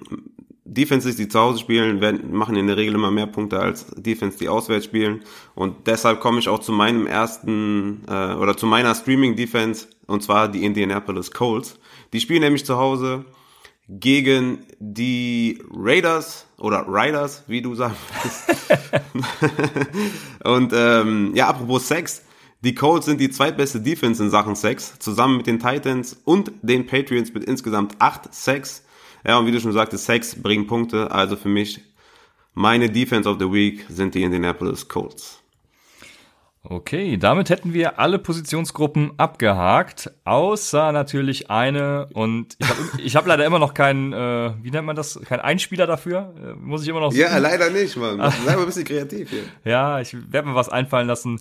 Defenses, 0.65 1.17
die 1.17 1.29
zu 1.29 1.39
Hause 1.39 1.61
spielen, 1.61 2.01
werden, 2.01 2.33
machen 2.33 2.57
in 2.57 2.67
der 2.67 2.77
Regel 2.77 2.95
immer 2.95 3.11
mehr 3.11 3.27
Punkte 3.27 3.61
als 3.61 3.87
Defense, 3.97 4.39
die 4.39 4.49
auswärts 4.49 4.85
spielen. 4.85 5.23
Und 5.55 5.87
deshalb 5.87 6.21
komme 6.21 6.41
ich 6.41 6.49
auch 6.49 6.59
zu 6.59 6.73
meinem 6.73 7.07
ersten 7.07 8.03
äh, 8.09 8.35
oder 8.35 8.57
zu 8.57 8.67
meiner 8.67 8.95
Streaming 8.95 9.37
Defense 9.37 9.89
und 10.07 10.23
zwar 10.23 10.49
die 10.49 10.65
Indianapolis 10.65 11.31
Colts. 11.31 11.79
Die 12.13 12.21
spielen 12.21 12.43
nämlich 12.43 12.67
zu 12.67 12.77
Hause 12.77 13.25
gegen 13.89 14.67
die 14.81 15.63
Raiders 15.73 16.46
oder 16.59 16.87
Riders, 16.89 17.45
wie 17.47 17.63
du 17.63 17.75
sagst. 17.75 17.99
und 20.45 20.73
ähm, 20.75 21.33
ja, 21.35 21.49
apropos 21.49 21.89
Sex, 21.89 22.23
die 22.63 22.75
Colts 22.75 23.07
sind 23.07 23.21
die 23.21 23.31
zweitbeste 23.31 23.81
Defense 23.81 24.23
in 24.23 24.31
Sachen 24.31 24.57
Sex, 24.57 24.99
zusammen 24.99 25.39
mit 25.39 25.47
den 25.47 25.59
Titans 25.59 26.17
und 26.25 26.53
den 26.63 26.87
Patriots 26.87 27.33
mit 27.33 27.45
insgesamt 27.45 27.97
acht 27.99 28.33
Sex. 28.35 28.83
Ja, 29.27 29.39
und 29.39 29.47
wie 29.47 29.53
du 29.53 29.61
schon 29.61 29.73
sagtest, 29.73 30.05
Sex 30.05 30.41
bringen 30.41 30.67
Punkte, 30.67 31.11
also 31.11 31.37
für 31.37 31.49
mich 31.49 31.81
meine 32.55 32.89
Defense 32.89 33.29
of 33.29 33.39
the 33.39 33.53
Week 33.53 33.85
sind 33.89 34.15
die 34.15 34.23
Indianapolis 34.23 34.89
Colts. 34.89 35.36
Okay, 36.69 37.17
damit 37.17 37.49
hätten 37.49 37.73
wir 37.73 38.01
alle 38.01 38.19
Positionsgruppen 38.19 39.12
abgehakt, 39.19 40.11
außer 40.25 40.91
natürlich 40.91 41.49
eine. 41.49 42.09
Und 42.12 42.57
ich 42.99 43.14
habe 43.14 43.27
hab 43.27 43.27
leider 43.27 43.47
immer 43.47 43.61
noch 43.61 43.73
keinen, 43.73 44.12
äh, 44.12 44.53
wie 44.62 44.71
nennt 44.71 44.87
man 44.87 44.97
das, 44.97 45.21
keinen 45.25 45.41
Einspieler 45.41 45.87
dafür. 45.87 46.35
Äh, 46.37 46.55
muss 46.55 46.83
ich 46.83 46.89
immer 46.89 47.01
noch 47.01 47.12
suchen. 47.12 47.21
Ja, 47.21 47.39
leider 47.39 47.71
nicht, 47.71 47.97
Mann. 47.97 48.17
Bleib 48.43 48.57
mal 48.57 48.61
ein 48.61 48.67
bisschen 48.67 48.85
kreativ 48.85 49.31
hier. 49.31 49.43
ja, 49.64 50.01
ich 50.01 50.17
werde 50.33 50.49
mir 50.49 50.55
was 50.55 50.69
einfallen 50.69 51.07
lassen. 51.07 51.41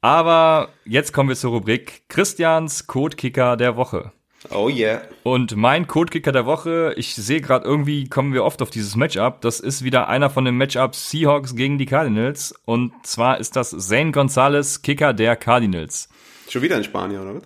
Aber 0.00 0.70
jetzt 0.84 1.12
kommen 1.12 1.28
wir 1.28 1.36
zur 1.36 1.52
Rubrik 1.52 2.08
Christians 2.08 2.86
Codekicker 2.86 3.56
der 3.56 3.76
Woche. 3.76 4.12
Oh 4.50 4.68
yeah. 4.68 5.02
Und 5.22 5.56
mein 5.56 5.86
Codekicker 5.86 6.30
der 6.30 6.46
Woche, 6.46 6.94
ich 6.96 7.14
sehe 7.14 7.40
gerade 7.40 7.64
irgendwie 7.64 8.08
kommen 8.08 8.32
wir 8.32 8.44
oft 8.44 8.62
auf 8.62 8.70
dieses 8.70 8.94
Matchup. 8.94 9.40
Das 9.40 9.60
ist 9.60 9.82
wieder 9.82 10.08
einer 10.08 10.30
von 10.30 10.44
den 10.44 10.56
Matchups 10.56 11.10
Seahawks 11.10 11.56
gegen 11.56 11.78
die 11.78 11.86
Cardinals. 11.86 12.54
Und 12.64 12.92
zwar 13.04 13.38
ist 13.38 13.56
das 13.56 13.70
Zane 13.70 14.12
Gonzalez, 14.12 14.82
Kicker 14.82 15.12
der 15.12 15.36
Cardinals. 15.36 16.08
Schon 16.48 16.62
wieder 16.62 16.76
in 16.76 16.84
Spanien, 16.84 17.22
oder 17.22 17.34
was? 17.36 17.42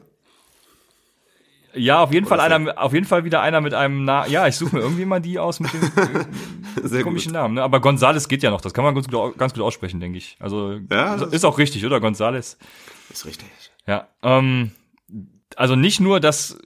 Ja, 1.72 2.02
auf 2.02 2.12
jeden 2.12 2.26
oder 2.26 2.36
Fall 2.36 2.52
einer, 2.52 2.82
auf 2.82 2.92
jeden 2.92 3.06
Fall 3.06 3.24
wieder 3.24 3.40
einer 3.42 3.60
mit 3.60 3.74
einem 3.74 4.04
Na 4.04 4.26
Ja, 4.26 4.48
ich 4.48 4.56
suche 4.56 4.74
mir 4.74 4.82
irgendwie 4.82 5.04
mal 5.04 5.20
die 5.20 5.38
aus 5.38 5.60
mit 5.60 5.70
dem 5.72 5.82
komischen 7.02 7.32
gut. 7.32 7.40
Namen. 7.40 7.54
Ne? 7.54 7.62
Aber 7.62 7.80
Gonzales 7.80 8.28
geht 8.28 8.42
ja 8.42 8.50
noch. 8.50 8.60
Das 8.60 8.74
kann 8.74 8.84
man 8.84 8.94
ganz 8.94 9.08
gut, 9.08 9.38
ganz 9.38 9.54
gut 9.54 9.62
aussprechen, 9.62 10.00
denke 10.00 10.18
ich. 10.18 10.36
Also 10.40 10.80
ja, 10.90 11.14
ist, 11.14 11.32
ist 11.32 11.44
auch 11.44 11.58
richtig, 11.58 11.86
oder 11.86 12.00
Gonzales? 12.00 12.58
Ist 13.10 13.24
richtig. 13.24 13.48
Ja. 13.86 14.08
Ähm, 14.22 14.72
also 15.56 15.76
nicht 15.76 16.00
nur, 16.00 16.18
dass 16.18 16.58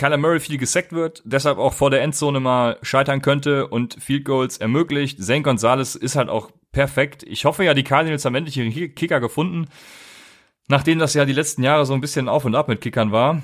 Kyler 0.00 0.16
Murray 0.16 0.40
viel 0.40 0.56
gesackt 0.56 0.94
wird, 0.94 1.20
deshalb 1.26 1.58
auch 1.58 1.74
vor 1.74 1.90
der 1.90 2.00
Endzone 2.00 2.40
mal 2.40 2.78
scheitern 2.80 3.20
könnte 3.20 3.66
und 3.66 4.02
Field 4.02 4.24
Goals 4.24 4.56
ermöglicht. 4.56 5.22
Zane 5.22 5.42
Gonzalez 5.42 5.94
ist 5.94 6.16
halt 6.16 6.30
auch 6.30 6.50
perfekt. 6.72 7.22
Ich 7.24 7.44
hoffe 7.44 7.64
ja, 7.64 7.74
die 7.74 7.84
Cardinals 7.84 8.24
haben 8.24 8.34
endlich 8.34 8.56
ihren 8.56 8.72
Kicker 8.94 9.20
gefunden, 9.20 9.68
nachdem 10.68 10.98
das 10.98 11.12
ja 11.12 11.26
die 11.26 11.34
letzten 11.34 11.62
Jahre 11.62 11.84
so 11.84 11.92
ein 11.92 12.00
bisschen 12.00 12.30
auf 12.30 12.46
und 12.46 12.54
ab 12.54 12.66
mit 12.66 12.80
Kickern 12.80 13.12
war. 13.12 13.42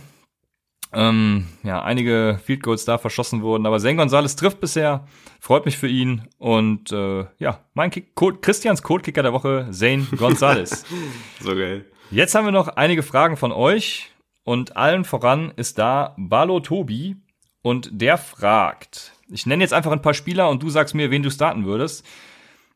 Ähm, 0.94 1.46
ja, 1.62 1.82
einige 1.82 2.40
Field 2.42 2.62
Goals 2.62 2.86
da 2.86 2.96
verschossen 2.96 3.42
wurden, 3.42 3.66
aber 3.66 3.78
Zane 3.78 3.96
Gonzalez 3.96 4.34
trifft 4.34 4.58
bisher, 4.58 5.06
freut 5.38 5.66
mich 5.66 5.76
für 5.76 5.88
ihn 5.88 6.26
und 6.38 6.90
äh, 6.90 7.26
ja, 7.36 7.60
mein 7.74 7.90
Kick, 7.90 8.14
Code, 8.14 8.38
Christians 8.40 8.82
Code-Kicker 8.82 9.22
der 9.22 9.34
Woche, 9.34 9.68
Zane 9.72 10.06
Gonzalez. 10.16 10.86
so 11.40 11.54
geil. 11.54 11.84
Jetzt 12.10 12.34
haben 12.34 12.46
wir 12.46 12.52
noch 12.52 12.68
einige 12.68 13.02
Fragen 13.02 13.36
von 13.36 13.52
euch. 13.52 14.10
Und 14.46 14.76
allen 14.76 15.04
voran 15.04 15.52
ist 15.56 15.76
da 15.76 16.14
Balo 16.16 16.60
Tobi 16.60 17.16
und 17.62 17.90
der 17.90 18.16
fragt, 18.16 19.12
ich 19.28 19.44
nenne 19.44 19.64
jetzt 19.64 19.74
einfach 19.74 19.90
ein 19.90 20.02
paar 20.02 20.14
Spieler 20.14 20.50
und 20.50 20.62
du 20.62 20.70
sagst 20.70 20.94
mir, 20.94 21.10
wen 21.10 21.24
du 21.24 21.32
starten 21.32 21.64
würdest. 21.64 22.06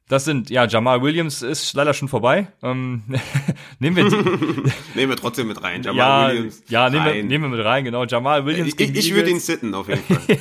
Das 0.08 0.24
sind, 0.24 0.50
ja, 0.50 0.66
Jamal 0.66 1.00
Williams 1.00 1.42
ist 1.42 1.72
leider 1.74 1.94
schon 1.94 2.08
vorbei. 2.08 2.48
Ähm, 2.64 3.04
nehmen 3.78 3.94
wir 3.94 4.04
nehmen 4.96 5.10
wir 5.10 5.16
trotzdron 5.16 5.46
mit 5.46 5.62
rein. 5.62 5.84
Jamal 5.84 5.96
ja, 5.96 6.28
Williams. 6.34 6.62
Ja, 6.66 6.90
nehmen 6.90 7.04
wir, 7.04 7.22
nehmen 7.22 7.44
wir 7.44 7.56
mit 7.56 7.64
rein, 7.64 7.84
genau. 7.84 8.04
Jamal 8.04 8.44
Williams. 8.46 8.74
Ich, 8.76 8.96
ich 8.96 9.14
würde 9.14 9.30
ihn 9.30 9.38
sitten, 9.38 9.72
auf 9.72 9.88
jeden 9.88 10.02
Fall. 10.02 10.38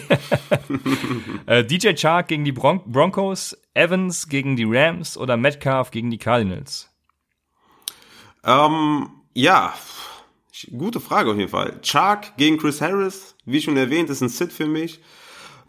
äh, 1.60 1.64
DJ 1.64 1.94
Chark 1.94 2.30
gegen 2.30 2.44
die 2.44 2.54
Bron 2.54 2.82
Broncos, 2.88 3.56
Evans 3.76 4.30
gegen 4.30 4.56
die 4.56 4.66
Rams 4.68 5.16
oder 5.16 5.38
Metcalf 5.38 5.92
gegen 5.92 6.10
die 6.10 6.18
Cardinals? 6.18 6.90
Ähm, 8.44 9.10
ja, 9.36 9.76
Gute 10.78 11.00
Frage 11.00 11.32
auf 11.32 11.38
jeden 11.38 11.50
Fall. 11.50 11.80
Chark 11.82 12.38
gegen 12.38 12.58
Chris 12.58 12.82
Harris, 12.82 13.36
wie 13.46 13.62
schon 13.62 13.78
erwähnt, 13.78 14.10
ist 14.10 14.22
ein 14.22 14.30
Sit 14.30 14.52
für 14.52 14.68
mich. 14.68 15.00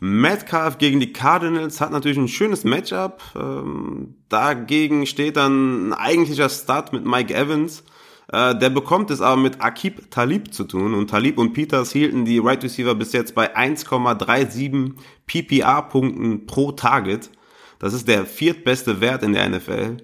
Metcalf 0.00 0.78
gegen 0.78 0.98
die 0.98 1.12
Cardinals 1.12 1.80
hat 1.80 1.92
natürlich 1.92 2.18
ein 2.18 2.28
schönes 2.28 2.64
Matchup. 2.64 3.22
Ähm, 3.36 4.14
dagegen 4.30 5.06
steht 5.06 5.36
dann 5.36 5.90
ein 5.90 5.92
eigentlicher 5.92 6.48
Start 6.48 6.92
mit 6.92 7.04
Mike 7.04 7.34
Evans. 7.34 7.84
Äh, 8.32 8.56
der 8.56 8.70
bekommt 8.70 9.10
es 9.10 9.20
aber 9.20 9.40
mit 9.40 9.60
Akib 9.60 10.10
Talib 10.10 10.54
zu 10.54 10.64
tun. 10.64 10.94
Und 10.94 11.10
Talib 11.10 11.36
und 11.36 11.52
Peters 11.52 11.92
hielten 11.92 12.24
die 12.24 12.38
Right 12.38 12.64
Receiver 12.64 12.94
bis 12.94 13.12
jetzt 13.12 13.34
bei 13.34 13.54
1,37 13.54 14.94
PPA-Punkten 15.26 16.46
pro 16.46 16.72
Target. 16.72 17.30
Das 17.78 17.92
ist 17.92 18.08
der 18.08 18.24
viertbeste 18.24 19.00
Wert 19.00 19.22
in 19.22 19.34
der 19.34 19.48
NFL. 19.48 19.98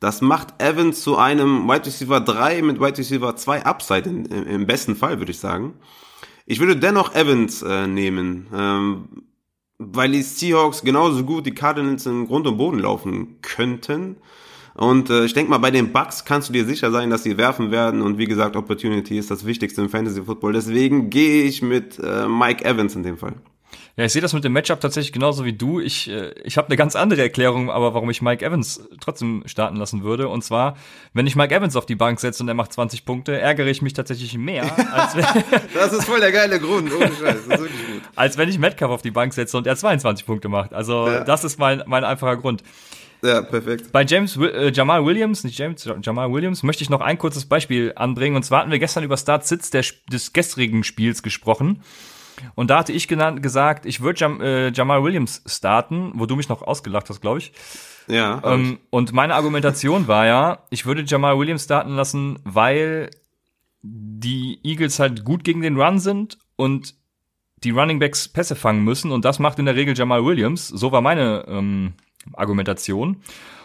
Das 0.00 0.20
macht 0.20 0.62
Evans 0.62 1.02
zu 1.02 1.16
einem 1.16 1.68
Wide 1.68 1.86
Receiver 1.86 2.20
3 2.20 2.62
mit 2.62 2.80
Wide 2.80 2.98
Receiver 2.98 3.34
2 3.34 3.66
Upside 3.66 4.08
in, 4.08 4.24
im, 4.26 4.46
im 4.46 4.66
besten 4.66 4.94
Fall, 4.94 5.18
würde 5.18 5.32
ich 5.32 5.38
sagen. 5.38 5.74
Ich 6.46 6.60
würde 6.60 6.76
dennoch 6.76 7.14
Evans 7.14 7.62
äh, 7.62 7.86
nehmen, 7.86 8.46
ähm, 8.54 9.08
weil 9.78 10.10
die 10.12 10.22
Seahawks 10.22 10.82
genauso 10.82 11.24
gut 11.24 11.46
die 11.46 11.54
Cardinals 11.54 12.06
im 12.06 12.26
Grund 12.26 12.46
und 12.46 12.56
Boden 12.56 12.78
laufen 12.78 13.40
könnten. 13.42 14.16
Und 14.74 15.10
äh, 15.10 15.24
ich 15.24 15.34
denke 15.34 15.50
mal, 15.50 15.58
bei 15.58 15.72
den 15.72 15.92
Bucks 15.92 16.24
kannst 16.24 16.48
du 16.48 16.52
dir 16.52 16.64
sicher 16.64 16.92
sein, 16.92 17.10
dass 17.10 17.24
sie 17.24 17.36
werfen 17.36 17.72
werden. 17.72 18.00
Und 18.00 18.16
wie 18.16 18.26
gesagt, 18.26 18.54
Opportunity 18.54 19.18
ist 19.18 19.30
das 19.30 19.44
Wichtigste 19.44 19.82
im 19.82 19.88
Fantasy 19.88 20.22
Football. 20.22 20.52
Deswegen 20.52 21.10
gehe 21.10 21.42
ich 21.42 21.62
mit 21.62 21.98
äh, 21.98 22.28
Mike 22.28 22.64
Evans 22.64 22.94
in 22.94 23.02
dem 23.02 23.18
Fall. 23.18 23.34
Ja, 23.96 24.04
ich 24.04 24.12
sehe 24.12 24.22
das 24.22 24.32
mit 24.32 24.44
dem 24.44 24.52
Matchup 24.52 24.80
tatsächlich 24.80 25.12
genauso 25.12 25.44
wie 25.44 25.52
du. 25.52 25.80
Ich, 25.80 26.08
äh, 26.08 26.30
ich 26.44 26.56
habe 26.56 26.68
eine 26.68 26.76
ganz 26.76 26.94
andere 26.96 27.20
Erklärung, 27.22 27.70
aber 27.70 27.94
warum 27.94 28.08
ich 28.10 28.22
Mike 28.22 28.44
Evans 28.44 28.80
trotzdem 29.00 29.42
starten 29.46 29.76
lassen 29.76 30.02
würde. 30.04 30.28
Und 30.28 30.44
zwar, 30.44 30.76
wenn 31.14 31.26
ich 31.26 31.34
Mike 31.36 31.54
Evans 31.54 31.74
auf 31.74 31.86
die 31.86 31.96
Bank 31.96 32.20
setze 32.20 32.42
und 32.42 32.48
er 32.48 32.54
macht 32.54 32.72
20 32.72 33.04
Punkte, 33.04 33.38
ärgere 33.40 33.66
ich 33.66 33.82
mich 33.82 33.92
tatsächlich 33.94 34.36
mehr, 34.38 34.62
als 34.94 35.16
wenn, 35.16 35.24
Das 35.74 35.92
ist 35.92 36.04
voll 36.04 36.20
der 36.20 36.32
geile 36.32 36.60
Grund, 36.60 36.92
ohne 36.92 37.06
Scheiß. 37.06 37.20
Das 37.20 37.36
ist 37.36 37.48
wirklich 37.48 37.86
gut. 37.92 38.02
als 38.14 38.38
wenn 38.38 38.48
ich 38.48 38.58
Metcalf 38.58 38.90
auf 38.92 39.02
die 39.02 39.10
Bank 39.10 39.32
setze 39.34 39.56
und 39.56 39.66
er 39.66 39.74
22 39.76 40.24
Punkte 40.26 40.48
macht. 40.48 40.72
Also 40.74 41.08
Ja. 41.08 41.24
das 41.24 41.42
ist 41.44 41.58
mein, 41.58 41.82
mein 41.86 42.04
einfacher 42.04 42.36
Grund. 42.36 42.62
Ja, 43.20 43.42
perfekt. 43.42 43.90
Bei 43.90 44.04
James 44.04 44.36
äh, 44.36 44.70
Jamal 44.72 45.04
Williams, 45.04 45.42
nicht 45.42 45.58
James, 45.58 45.88
Jamal 46.02 46.32
Williams, 46.32 46.62
möchte 46.62 46.84
ich 46.84 46.88
noch 46.90 47.00
ein 47.00 47.18
kurzes 47.18 47.46
Beispiel 47.46 47.92
anbringen. 47.96 48.36
Und 48.36 48.44
zwar 48.44 48.60
hatten 48.60 48.70
wir 48.70 48.78
gestern 48.78 49.02
über 49.02 49.16
Sp- 49.16 49.98
des 50.12 50.32
gestrigen 50.32 50.84
Spiels 50.84 51.24
gesprochen. 51.24 51.82
Und 52.54 52.70
da 52.70 52.78
hatte 52.78 52.92
ich 52.92 53.08
genannt, 53.08 53.42
gesagt, 53.42 53.86
ich 53.86 54.00
würde 54.00 54.20
Jam, 54.20 54.40
äh, 54.40 54.70
Jamal 54.70 55.02
Williams 55.02 55.42
starten, 55.46 56.12
wo 56.14 56.26
du 56.26 56.36
mich 56.36 56.48
noch 56.48 56.62
ausgelacht 56.62 57.08
hast, 57.08 57.20
glaube 57.20 57.38
ich. 57.38 57.52
Ja. 58.06 58.40
Ähm, 58.44 58.78
und 58.90 59.12
meine 59.12 59.34
Argumentation 59.34 60.08
war 60.08 60.26
ja, 60.26 60.58
ich 60.70 60.86
würde 60.86 61.04
Jamal 61.06 61.38
Williams 61.38 61.64
starten 61.64 61.90
lassen, 61.90 62.38
weil 62.44 63.10
die 63.82 64.58
Eagles 64.62 64.98
halt 64.98 65.24
gut 65.24 65.44
gegen 65.44 65.60
den 65.60 65.80
Run 65.80 65.98
sind 65.98 66.38
und 66.56 66.94
die 67.64 67.70
Running 67.70 67.98
Backs 67.98 68.28
Pässe 68.28 68.56
fangen 68.56 68.84
müssen 68.84 69.10
und 69.10 69.24
das 69.24 69.38
macht 69.38 69.58
in 69.58 69.66
der 69.66 69.76
Regel 69.76 69.96
Jamal 69.96 70.24
Williams. 70.24 70.68
So 70.68 70.92
war 70.92 71.00
meine 71.00 71.44
ähm, 71.48 71.94
Argumentation. 72.34 73.18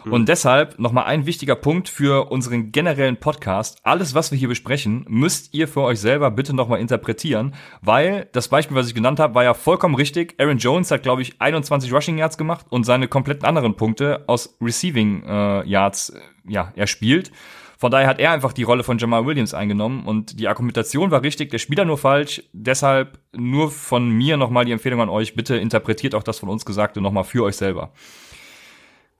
Und 0.10 0.28
deshalb 0.28 0.80
nochmal 0.80 1.06
ein 1.06 1.26
wichtiger 1.26 1.56
Punkt 1.56 1.88
für 1.88 2.30
unseren 2.30 2.72
generellen 2.72 3.18
Podcast. 3.18 3.80
Alles, 3.84 4.14
was 4.14 4.32
wir 4.32 4.38
hier 4.38 4.48
besprechen, 4.48 5.06
müsst 5.08 5.54
ihr 5.54 5.68
für 5.68 5.82
euch 5.82 6.00
selber 6.00 6.30
bitte 6.32 6.54
nochmal 6.54 6.80
interpretieren, 6.80 7.54
weil 7.82 8.28
das 8.34 8.50
Beispiel, 8.50 8.76
was 8.76 8.88
ich 8.88 8.96
genannt 8.96 9.20
habe, 9.20 9.36
war 9.36 9.44
ja 9.44 9.54
vollkommen 9.54 9.96
richtig. 9.96 10.36
Aaron 10.40 10.58
Jones 10.58 10.92
hat, 10.92 11.04
glaube 11.04 11.22
ich, 11.22 11.40
21 11.40 11.94
Rushing 11.94 12.18
Yards 12.18 12.38
gemacht 12.38 12.66
und 12.70 12.84
seine 12.84 13.08
kompletten 13.08 13.46
anderen 13.46 13.76
Punkte 13.76 14.24
aus 14.28 14.58
Receiving 14.62 15.24
äh, 15.24 15.68
Yards 15.68 16.10
äh, 16.10 16.20
ja, 16.48 16.74
erspielt. 16.76 17.32
Von 17.78 17.92
daher 17.92 18.08
hat 18.08 18.20
er 18.20 18.32
einfach 18.32 18.54
die 18.54 18.64
Rolle 18.64 18.84
von 18.84 18.98
Jamal 18.98 19.26
Williams 19.26 19.54
eingenommen 19.54 20.06
und 20.06 20.40
die 20.40 20.48
Argumentation 20.48 21.12
war 21.12 21.22
richtig, 21.22 21.52
der 21.52 21.58
Spieler 21.58 21.84
nur 21.84 21.98
falsch. 21.98 22.42
Deshalb 22.54 23.20
nur 23.34 23.72
von 23.72 24.10
mir 24.10 24.38
nochmal 24.38 24.64
die 24.64 24.72
Empfehlung 24.72 25.02
an 25.02 25.10
euch, 25.10 25.36
bitte 25.36 25.58
interpretiert 25.58 26.16
auch 26.16 26.24
das 26.24 26.40
von 26.40 26.48
uns 26.48 26.66
Gesagte 26.66 27.02
nochmal 27.02 27.26
für 27.26 27.44
euch 27.44 27.58
selber. 27.58 27.92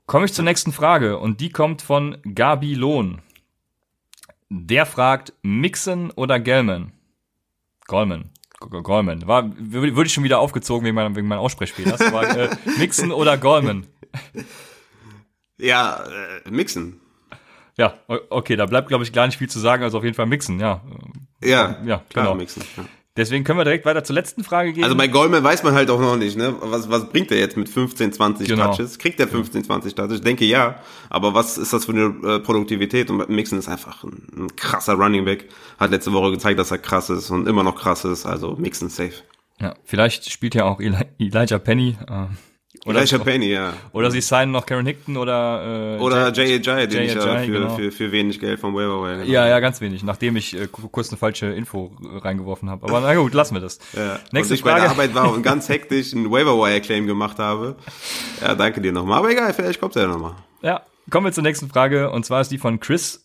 Komme 0.06 0.26
ich 0.26 0.34
zur 0.34 0.44
nächsten 0.46 0.72
Frage 0.74 1.18
und 1.18 1.40
die 1.40 1.50
kommt 1.50 1.82
von 1.82 2.18
Gabi 2.36 2.74
Lohn. 2.76 3.22
Der 4.50 4.86
fragt, 4.86 5.34
Mixon 5.42 6.12
oder 6.12 6.40
Gelman? 6.40 6.92
Goldman. 7.88 8.30
G- 8.60 8.82
Goldman. 8.82 9.26
War, 9.28 9.50
w- 9.58 9.96
würde 9.96 10.04
ich 10.06 10.14
schon 10.14 10.24
wieder 10.24 10.40
aufgezogen 10.40 10.86
wegen 10.86 10.96
meinem, 10.96 11.16
wegen 11.16 11.28
meinem 11.28 11.40
Aussprechfehlers. 11.40 12.02
Äh, 12.02 12.50
Mixon 12.78 13.12
oder 13.12 13.38
Goldman? 13.38 13.88
ja, 15.58 16.04
äh, 16.46 16.50
mixen. 16.50 17.00
Ja, 17.78 17.96
okay, 18.30 18.56
da 18.56 18.68
bleibt, 18.68 18.90
glaube 18.90 19.04
ich, 19.04 19.14
gar 19.14 19.26
nicht 19.26 19.38
viel 19.40 19.50
zu 19.50 19.60
sagen, 19.60 19.82
also 19.84 19.98
auf 19.98 20.04
jeden 20.04 20.16
Fall 20.16 20.28
Mixon, 20.28 20.60
ja. 20.60 20.82
Ja, 21.42 21.78
Ja, 21.84 22.04
klar, 22.10 22.26
genau. 22.26 22.36
mixen. 22.36 22.64
Ja. 22.78 22.84
Deswegen 23.16 23.44
können 23.44 23.60
wir 23.60 23.64
direkt 23.64 23.86
weiter 23.86 24.04
zur 24.04 24.16
letzten 24.16 24.44
Frage 24.44 24.74
gehen. 24.74 24.84
Also 24.84 24.96
bei 24.96 25.08
Goldman 25.08 25.44
weiß 25.44 25.62
man 25.62 25.76
halt 25.76 25.90
auch 25.92 26.00
noch 26.00 26.18
nicht, 26.18 26.36
ne? 26.36 26.56
Was, 26.62 26.90
was 26.90 27.10
bringt 27.10 27.30
er 27.32 27.38
jetzt 27.38 27.56
mit 27.58 27.70
15, 27.70 28.12
20 28.12 28.48
Genau. 28.48 28.72
Touches? 28.72 28.98
Kriegt 28.98 29.20
er 29.20 29.28
15, 29.28 29.66
20 29.66 29.94
Touches? 29.94 30.16
Ich 30.16 30.22
denke 30.22 30.46
ja. 30.46 30.80
Aber 31.12 31.36
was 31.36 31.60
ist 31.60 31.74
das 31.74 31.86
für 31.86 31.92
eine 31.92 32.06
äh, 32.36 32.40
Produktivität? 32.40 33.12
Und 33.12 33.30
Mixon 33.30 33.60
ist 33.60 33.70
einfach 33.70 34.04
ein, 34.04 34.28
ein 34.36 34.56
krasser 34.56 34.94
Running 34.96 35.26
Back. 35.26 35.48
Hat 35.80 35.92
letzte 35.92 36.12
Woche 36.12 36.32
gezeigt, 36.32 36.58
dass 36.58 36.72
er 36.72 36.80
krass 36.80 37.12
ist 37.12 37.30
und 37.30 37.48
immer 37.48 37.62
noch 37.62 37.76
krass 37.76 38.04
ist. 38.04 38.26
Also 38.26 38.56
Mixon 38.56 38.90
safe. 38.90 39.14
ja, 39.62 39.76
vielleicht 39.84 40.32
spielt 40.32 40.56
ja 40.56 40.66
auch 40.66 40.80
Eli 40.82 40.98
Elijah 41.20 41.60
Penny. 41.60 41.96
Äh, 42.10 42.26
oder, 42.86 43.00
Elijah 43.00 43.20
Penny, 43.20 43.52
ja. 43.52 43.74
oder 43.94 44.12
sie 44.12 44.20
signen 44.22 44.52
noch 44.52 44.66
Karen 44.66 44.86
Hickton 44.86 45.16
oder 45.16 45.98
äh, 45.98 46.02
Oder 46.02 46.34
Jay 46.34 46.56
Ajay, 46.56 46.88
den 46.88 47.04
ich 47.04 47.14
ja 47.14 47.22
für, 47.40 47.46
genau. 47.48 47.76
für, 47.76 47.92
für 47.92 48.12
wenig 48.12 48.40
Geld 48.40 48.60
vom 48.60 48.74
Waiver 48.76 49.02
Wire 49.02 49.12
genommen 49.14 49.32
Ja, 49.32 49.48
ja, 49.48 49.60
ganz 49.60 49.80
wenig, 49.80 50.04
nachdem 50.04 50.36
ich 50.36 50.54
äh, 50.60 50.68
ku- 50.68 50.90
kurz 50.90 51.10
eine 51.10 51.18
falsche 51.18 51.46
Info 51.48 51.96
reingeworfen 52.02 52.70
habe. 52.70 52.86
Aber 52.88 53.00
na 53.00 53.14
gut, 53.16 53.34
lassen 53.34 53.54
wir 53.56 53.62
das. 53.62 53.80
Ja. 53.94 54.20
Nächste 54.32 54.54
und 54.54 54.58
ich 54.60 54.64
bei 54.64 54.72
der 54.72 54.80
Frage. 54.80 54.92
Arbeit 54.92 55.16
war 55.16 55.32
und 55.32 55.44
ganz 55.44 55.70
hektisch 55.70 56.14
einen 56.14 56.30
Waiver 56.32 56.58
Wire 56.58 56.82
Claim 56.82 57.08
gemacht 57.08 57.40
habe. 57.40 57.76
Ja, 58.42 58.56
danke 58.56 58.82
dir 58.82 58.92
nochmal. 58.92 59.20
Aber 59.20 59.30
egal, 59.32 59.54
vielleicht 59.54 59.80
kommt 59.80 59.96
er 59.96 60.04
ja 60.04 60.08
nochmal. 60.10 60.36
Ja, 60.62 60.82
kommen 61.10 61.26
wir 61.28 61.32
zur 61.32 61.44
nächsten 61.44 61.70
Frage 61.70 62.10
und 62.12 62.26
zwar 62.26 62.42
ist 62.42 62.50
die 62.52 62.58
von 62.58 62.80
Chris. 62.80 63.23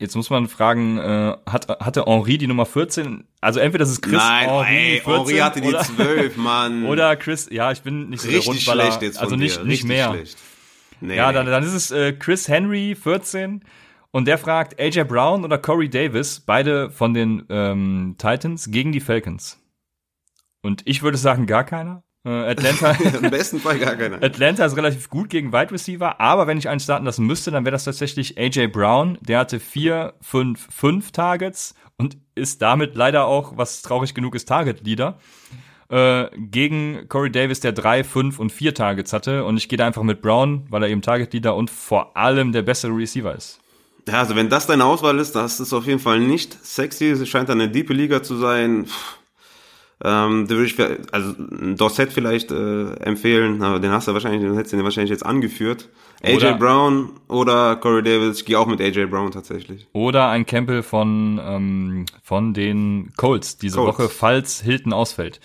Jetzt 0.00 0.14
muss 0.14 0.30
man 0.30 0.46
fragen, 0.46 0.98
äh, 0.98 1.36
hat, 1.46 1.68
hatte 1.68 2.04
Henri 2.06 2.38
die 2.38 2.46
Nummer 2.46 2.66
14? 2.66 3.26
Also 3.40 3.58
entweder 3.58 3.82
das 3.82 3.90
ist 3.90 4.00
Chris 4.00 4.12
Nein, 4.12 4.48
Henri 4.48 4.94
ey, 4.94 5.00
14 5.00 5.12
Henri 5.12 5.36
hatte 5.38 5.60
die 5.60 5.68
oder, 5.68 5.80
12, 5.80 6.36
Mann. 6.36 6.84
oder 6.86 7.16
Chris, 7.16 7.48
ja, 7.50 7.72
ich 7.72 7.82
bin 7.82 8.08
nicht 8.10 8.20
so 8.22 8.28
der 8.28 8.38
Richtig 8.38 8.54
Rundballer, 8.68 8.84
schlecht 8.84 9.02
jetzt 9.02 9.18
also 9.18 9.34
nicht 9.34 9.56
dir. 9.56 9.64
nicht 9.64 9.82
Richtig 9.82 9.88
mehr. 9.88 10.10
Schlecht. 10.10 10.38
Nee, 11.00 11.16
Ja, 11.16 11.32
dann, 11.32 11.46
dann 11.46 11.64
ist 11.64 11.74
es 11.74 11.90
äh, 11.90 12.12
Chris 12.12 12.46
Henry 12.48 12.94
14 12.94 13.64
und 14.12 14.26
der 14.26 14.38
fragt 14.38 14.80
AJ 14.80 15.04
Brown 15.04 15.44
oder 15.44 15.58
Corey 15.58 15.88
Davis, 15.88 16.40
beide 16.40 16.90
von 16.90 17.12
den 17.12 17.44
ähm, 17.48 18.14
Titans 18.18 18.70
gegen 18.70 18.92
die 18.92 19.00
Falcons. 19.00 19.60
Und 20.62 20.82
ich 20.86 21.02
würde 21.02 21.18
sagen 21.18 21.46
gar 21.46 21.64
keiner. 21.64 22.04
Äh, 22.28 22.50
Atlanta, 22.50 22.90
Im 23.22 23.30
besten 23.30 23.58
Fall 23.58 23.78
gar 23.78 23.96
keiner. 23.96 24.22
Atlanta 24.22 24.66
ist 24.66 24.76
relativ 24.76 25.08
gut 25.08 25.30
gegen 25.30 25.50
Wide 25.50 25.70
Receiver, 25.70 26.20
aber 26.20 26.46
wenn 26.46 26.58
ich 26.58 26.68
einen 26.68 26.78
starten 26.78 27.06
lassen 27.06 27.24
müsste, 27.24 27.50
dann 27.50 27.64
wäre 27.64 27.72
das 27.72 27.84
tatsächlich 27.84 28.36
AJ 28.36 28.66
Brown. 28.66 29.16
Der 29.22 29.38
hatte 29.38 29.58
vier, 29.58 30.12
fünf, 30.20 30.68
fünf 30.70 31.10
Targets 31.10 31.74
und 31.96 32.18
ist 32.34 32.60
damit 32.60 32.96
leider 32.96 33.24
auch, 33.24 33.56
was 33.56 33.80
traurig 33.80 34.12
genug 34.12 34.34
ist, 34.34 34.46
Target 34.46 34.84
Leader. 34.84 35.18
Äh, 35.88 36.26
gegen 36.36 37.08
Corey 37.08 37.32
Davis, 37.32 37.60
der 37.60 37.72
drei, 37.72 38.04
fünf 38.04 38.38
und 38.38 38.52
vier 38.52 38.74
Targets 38.74 39.14
hatte. 39.14 39.46
Und 39.46 39.56
ich 39.56 39.70
gehe 39.70 39.78
da 39.78 39.86
einfach 39.86 40.02
mit 40.02 40.20
Brown, 40.20 40.66
weil 40.68 40.82
er 40.82 40.90
eben 40.90 41.00
Target 41.00 41.32
Leader 41.32 41.56
und 41.56 41.70
vor 41.70 42.14
allem 42.14 42.52
der 42.52 42.60
bessere 42.60 42.94
Receiver 42.94 43.34
ist. 43.34 43.58
Ja, 44.06 44.20
also 44.20 44.36
wenn 44.36 44.50
das 44.50 44.66
deine 44.66 44.84
Auswahl 44.84 45.18
ist, 45.18 45.34
das 45.34 45.60
ist 45.60 45.72
auf 45.72 45.86
jeden 45.86 45.98
Fall 45.98 46.20
nicht 46.20 46.62
sexy. 46.62 47.06
Es 47.06 47.26
scheint 47.26 47.48
eine 47.48 47.70
diepe 47.70 47.94
Liga 47.94 48.22
zu 48.22 48.36
sein. 48.36 48.84
Pff. 48.84 49.18
Ähm, 50.04 50.46
da 50.46 50.54
würde 50.54 50.66
ich, 50.66 50.78
also 51.12 51.34
Dorset 51.74 52.12
vielleicht 52.12 52.52
äh, 52.52 52.92
empfehlen, 53.00 53.62
aber 53.62 53.80
den 53.80 53.90
hast 53.90 54.06
du 54.06 54.12
wahrscheinlich, 54.12 54.42
den 54.42 54.54
hättest 54.54 54.72
du 54.72 54.76
den 54.76 54.84
wahrscheinlich 54.84 55.10
jetzt 55.10 55.26
angeführt. 55.26 55.88
AJ 56.22 56.36
Oder- 56.36 56.54
Brown 56.54 57.10
oder 57.26 57.74
Corey 57.76 58.02
Davis. 58.04 58.38
Ich 58.38 58.44
gehe 58.44 58.58
auch 58.58 58.66
mit 58.68 58.80
AJ 58.80 59.06
Brown 59.06 59.32
tatsächlich. 59.32 59.88
Oder 59.92 60.28
ein 60.28 60.46
Campbell 60.46 60.84
von, 60.84 61.40
ähm, 61.42 62.06
von 62.22 62.54
den 62.54 63.12
Colts 63.16 63.56
diese 63.58 63.78
Colts. 63.78 63.98
Woche, 63.98 64.08
falls 64.08 64.60
Hilton 64.60 64.92
ausfällt. 64.92 65.40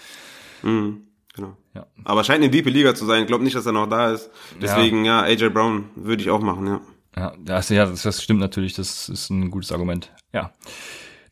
Mhm, 0.61 1.01
genau. 1.35 1.57
Ja. 1.73 1.87
Aber 2.03 2.23
scheint 2.23 2.43
eine 2.43 2.51
diepe 2.51 2.69
Liga 2.69 2.93
zu 2.93 3.05
sein. 3.05 3.21
Ich 3.21 3.27
glaube 3.27 3.43
nicht, 3.43 3.55
dass 3.55 3.65
er 3.65 3.71
noch 3.71 3.87
da 3.89 4.11
ist. 4.11 4.29
Deswegen, 4.61 5.03
ja, 5.05 5.21
AJ 5.21 5.49
Brown 5.49 5.85
würde 5.95 6.21
ich 6.21 6.29
auch 6.29 6.41
machen, 6.41 6.67
ja. 6.67 6.81
Ja, 7.15 7.33
das, 7.39 7.69
ja, 7.69 7.85
das, 7.87 8.03
das 8.03 8.21
stimmt 8.21 8.39
natürlich. 8.39 8.73
Das 8.73 9.09
ist 9.09 9.29
ein 9.31 9.49
gutes 9.51 9.71
Argument. 9.71 10.11
Ja. 10.33 10.51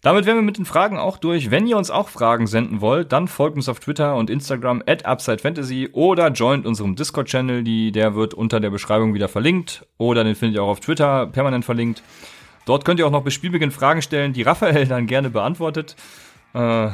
Damit 0.02 0.26
wären 0.26 0.38
wir 0.38 0.42
mit 0.42 0.58
den 0.58 0.66
Fragen 0.66 0.98
auch 0.98 1.18
durch. 1.18 1.52
Wenn 1.52 1.68
ihr 1.68 1.78
uns 1.78 1.92
auch 1.92 2.10
Fragen 2.10 2.48
senden 2.48 2.82
wollt, 2.82 3.12
dann 3.12 3.28
folgt 3.28 3.56
uns 3.56 3.70
auf 3.70 3.80
Twitter 3.80 4.16
und 4.16 4.32
Instagram 4.32 4.82
at 4.88 5.08
UpsideFantasy 5.08 5.90
oder 5.92 6.30
joint 6.30 6.66
unserem 6.66 6.96
Discord-Channel. 6.96 7.64
Der 7.92 8.16
wird 8.16 8.34
unter 8.34 8.60
der 8.60 8.72
Beschreibung 8.72 9.14
wieder 9.14 9.28
verlinkt. 9.28 9.86
Oder 9.98 10.24
den 10.24 10.36
findet 10.36 10.56
ihr 10.56 10.64
auch 10.64 10.70
auf 10.70 10.80
Twitter 10.80 11.28
permanent 11.28 11.66
verlinkt. 11.66 12.02
Dort 12.66 12.84
könnt 12.84 13.00
ihr 13.00 13.06
auch 13.06 13.12
noch 13.12 13.24
bis 13.24 13.36
Spielbeginn 13.36 13.72
Fragen 13.72 14.02
stellen, 14.02 14.34
die 14.34 14.42
Raphael 14.42 14.88
dann 14.88 15.06
gerne 15.06 15.30
beantwortet. 15.30 15.96
Äh, 16.54 16.90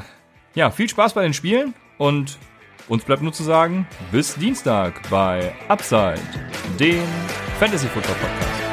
ja, 0.55 0.71
viel 0.71 0.89
Spaß 0.89 1.13
bei 1.13 1.23
den 1.23 1.33
Spielen 1.33 1.73
und 1.97 2.37
uns 2.89 3.03
bleibt 3.03 3.21
nur 3.21 3.33
zu 3.33 3.43
sagen, 3.43 3.87
bis 4.11 4.35
Dienstag 4.35 5.09
bei 5.09 5.53
Upside, 5.67 6.19
dem 6.79 7.03
Fantasy 7.59 7.87
Football 7.87 8.15
Podcast. 8.15 8.66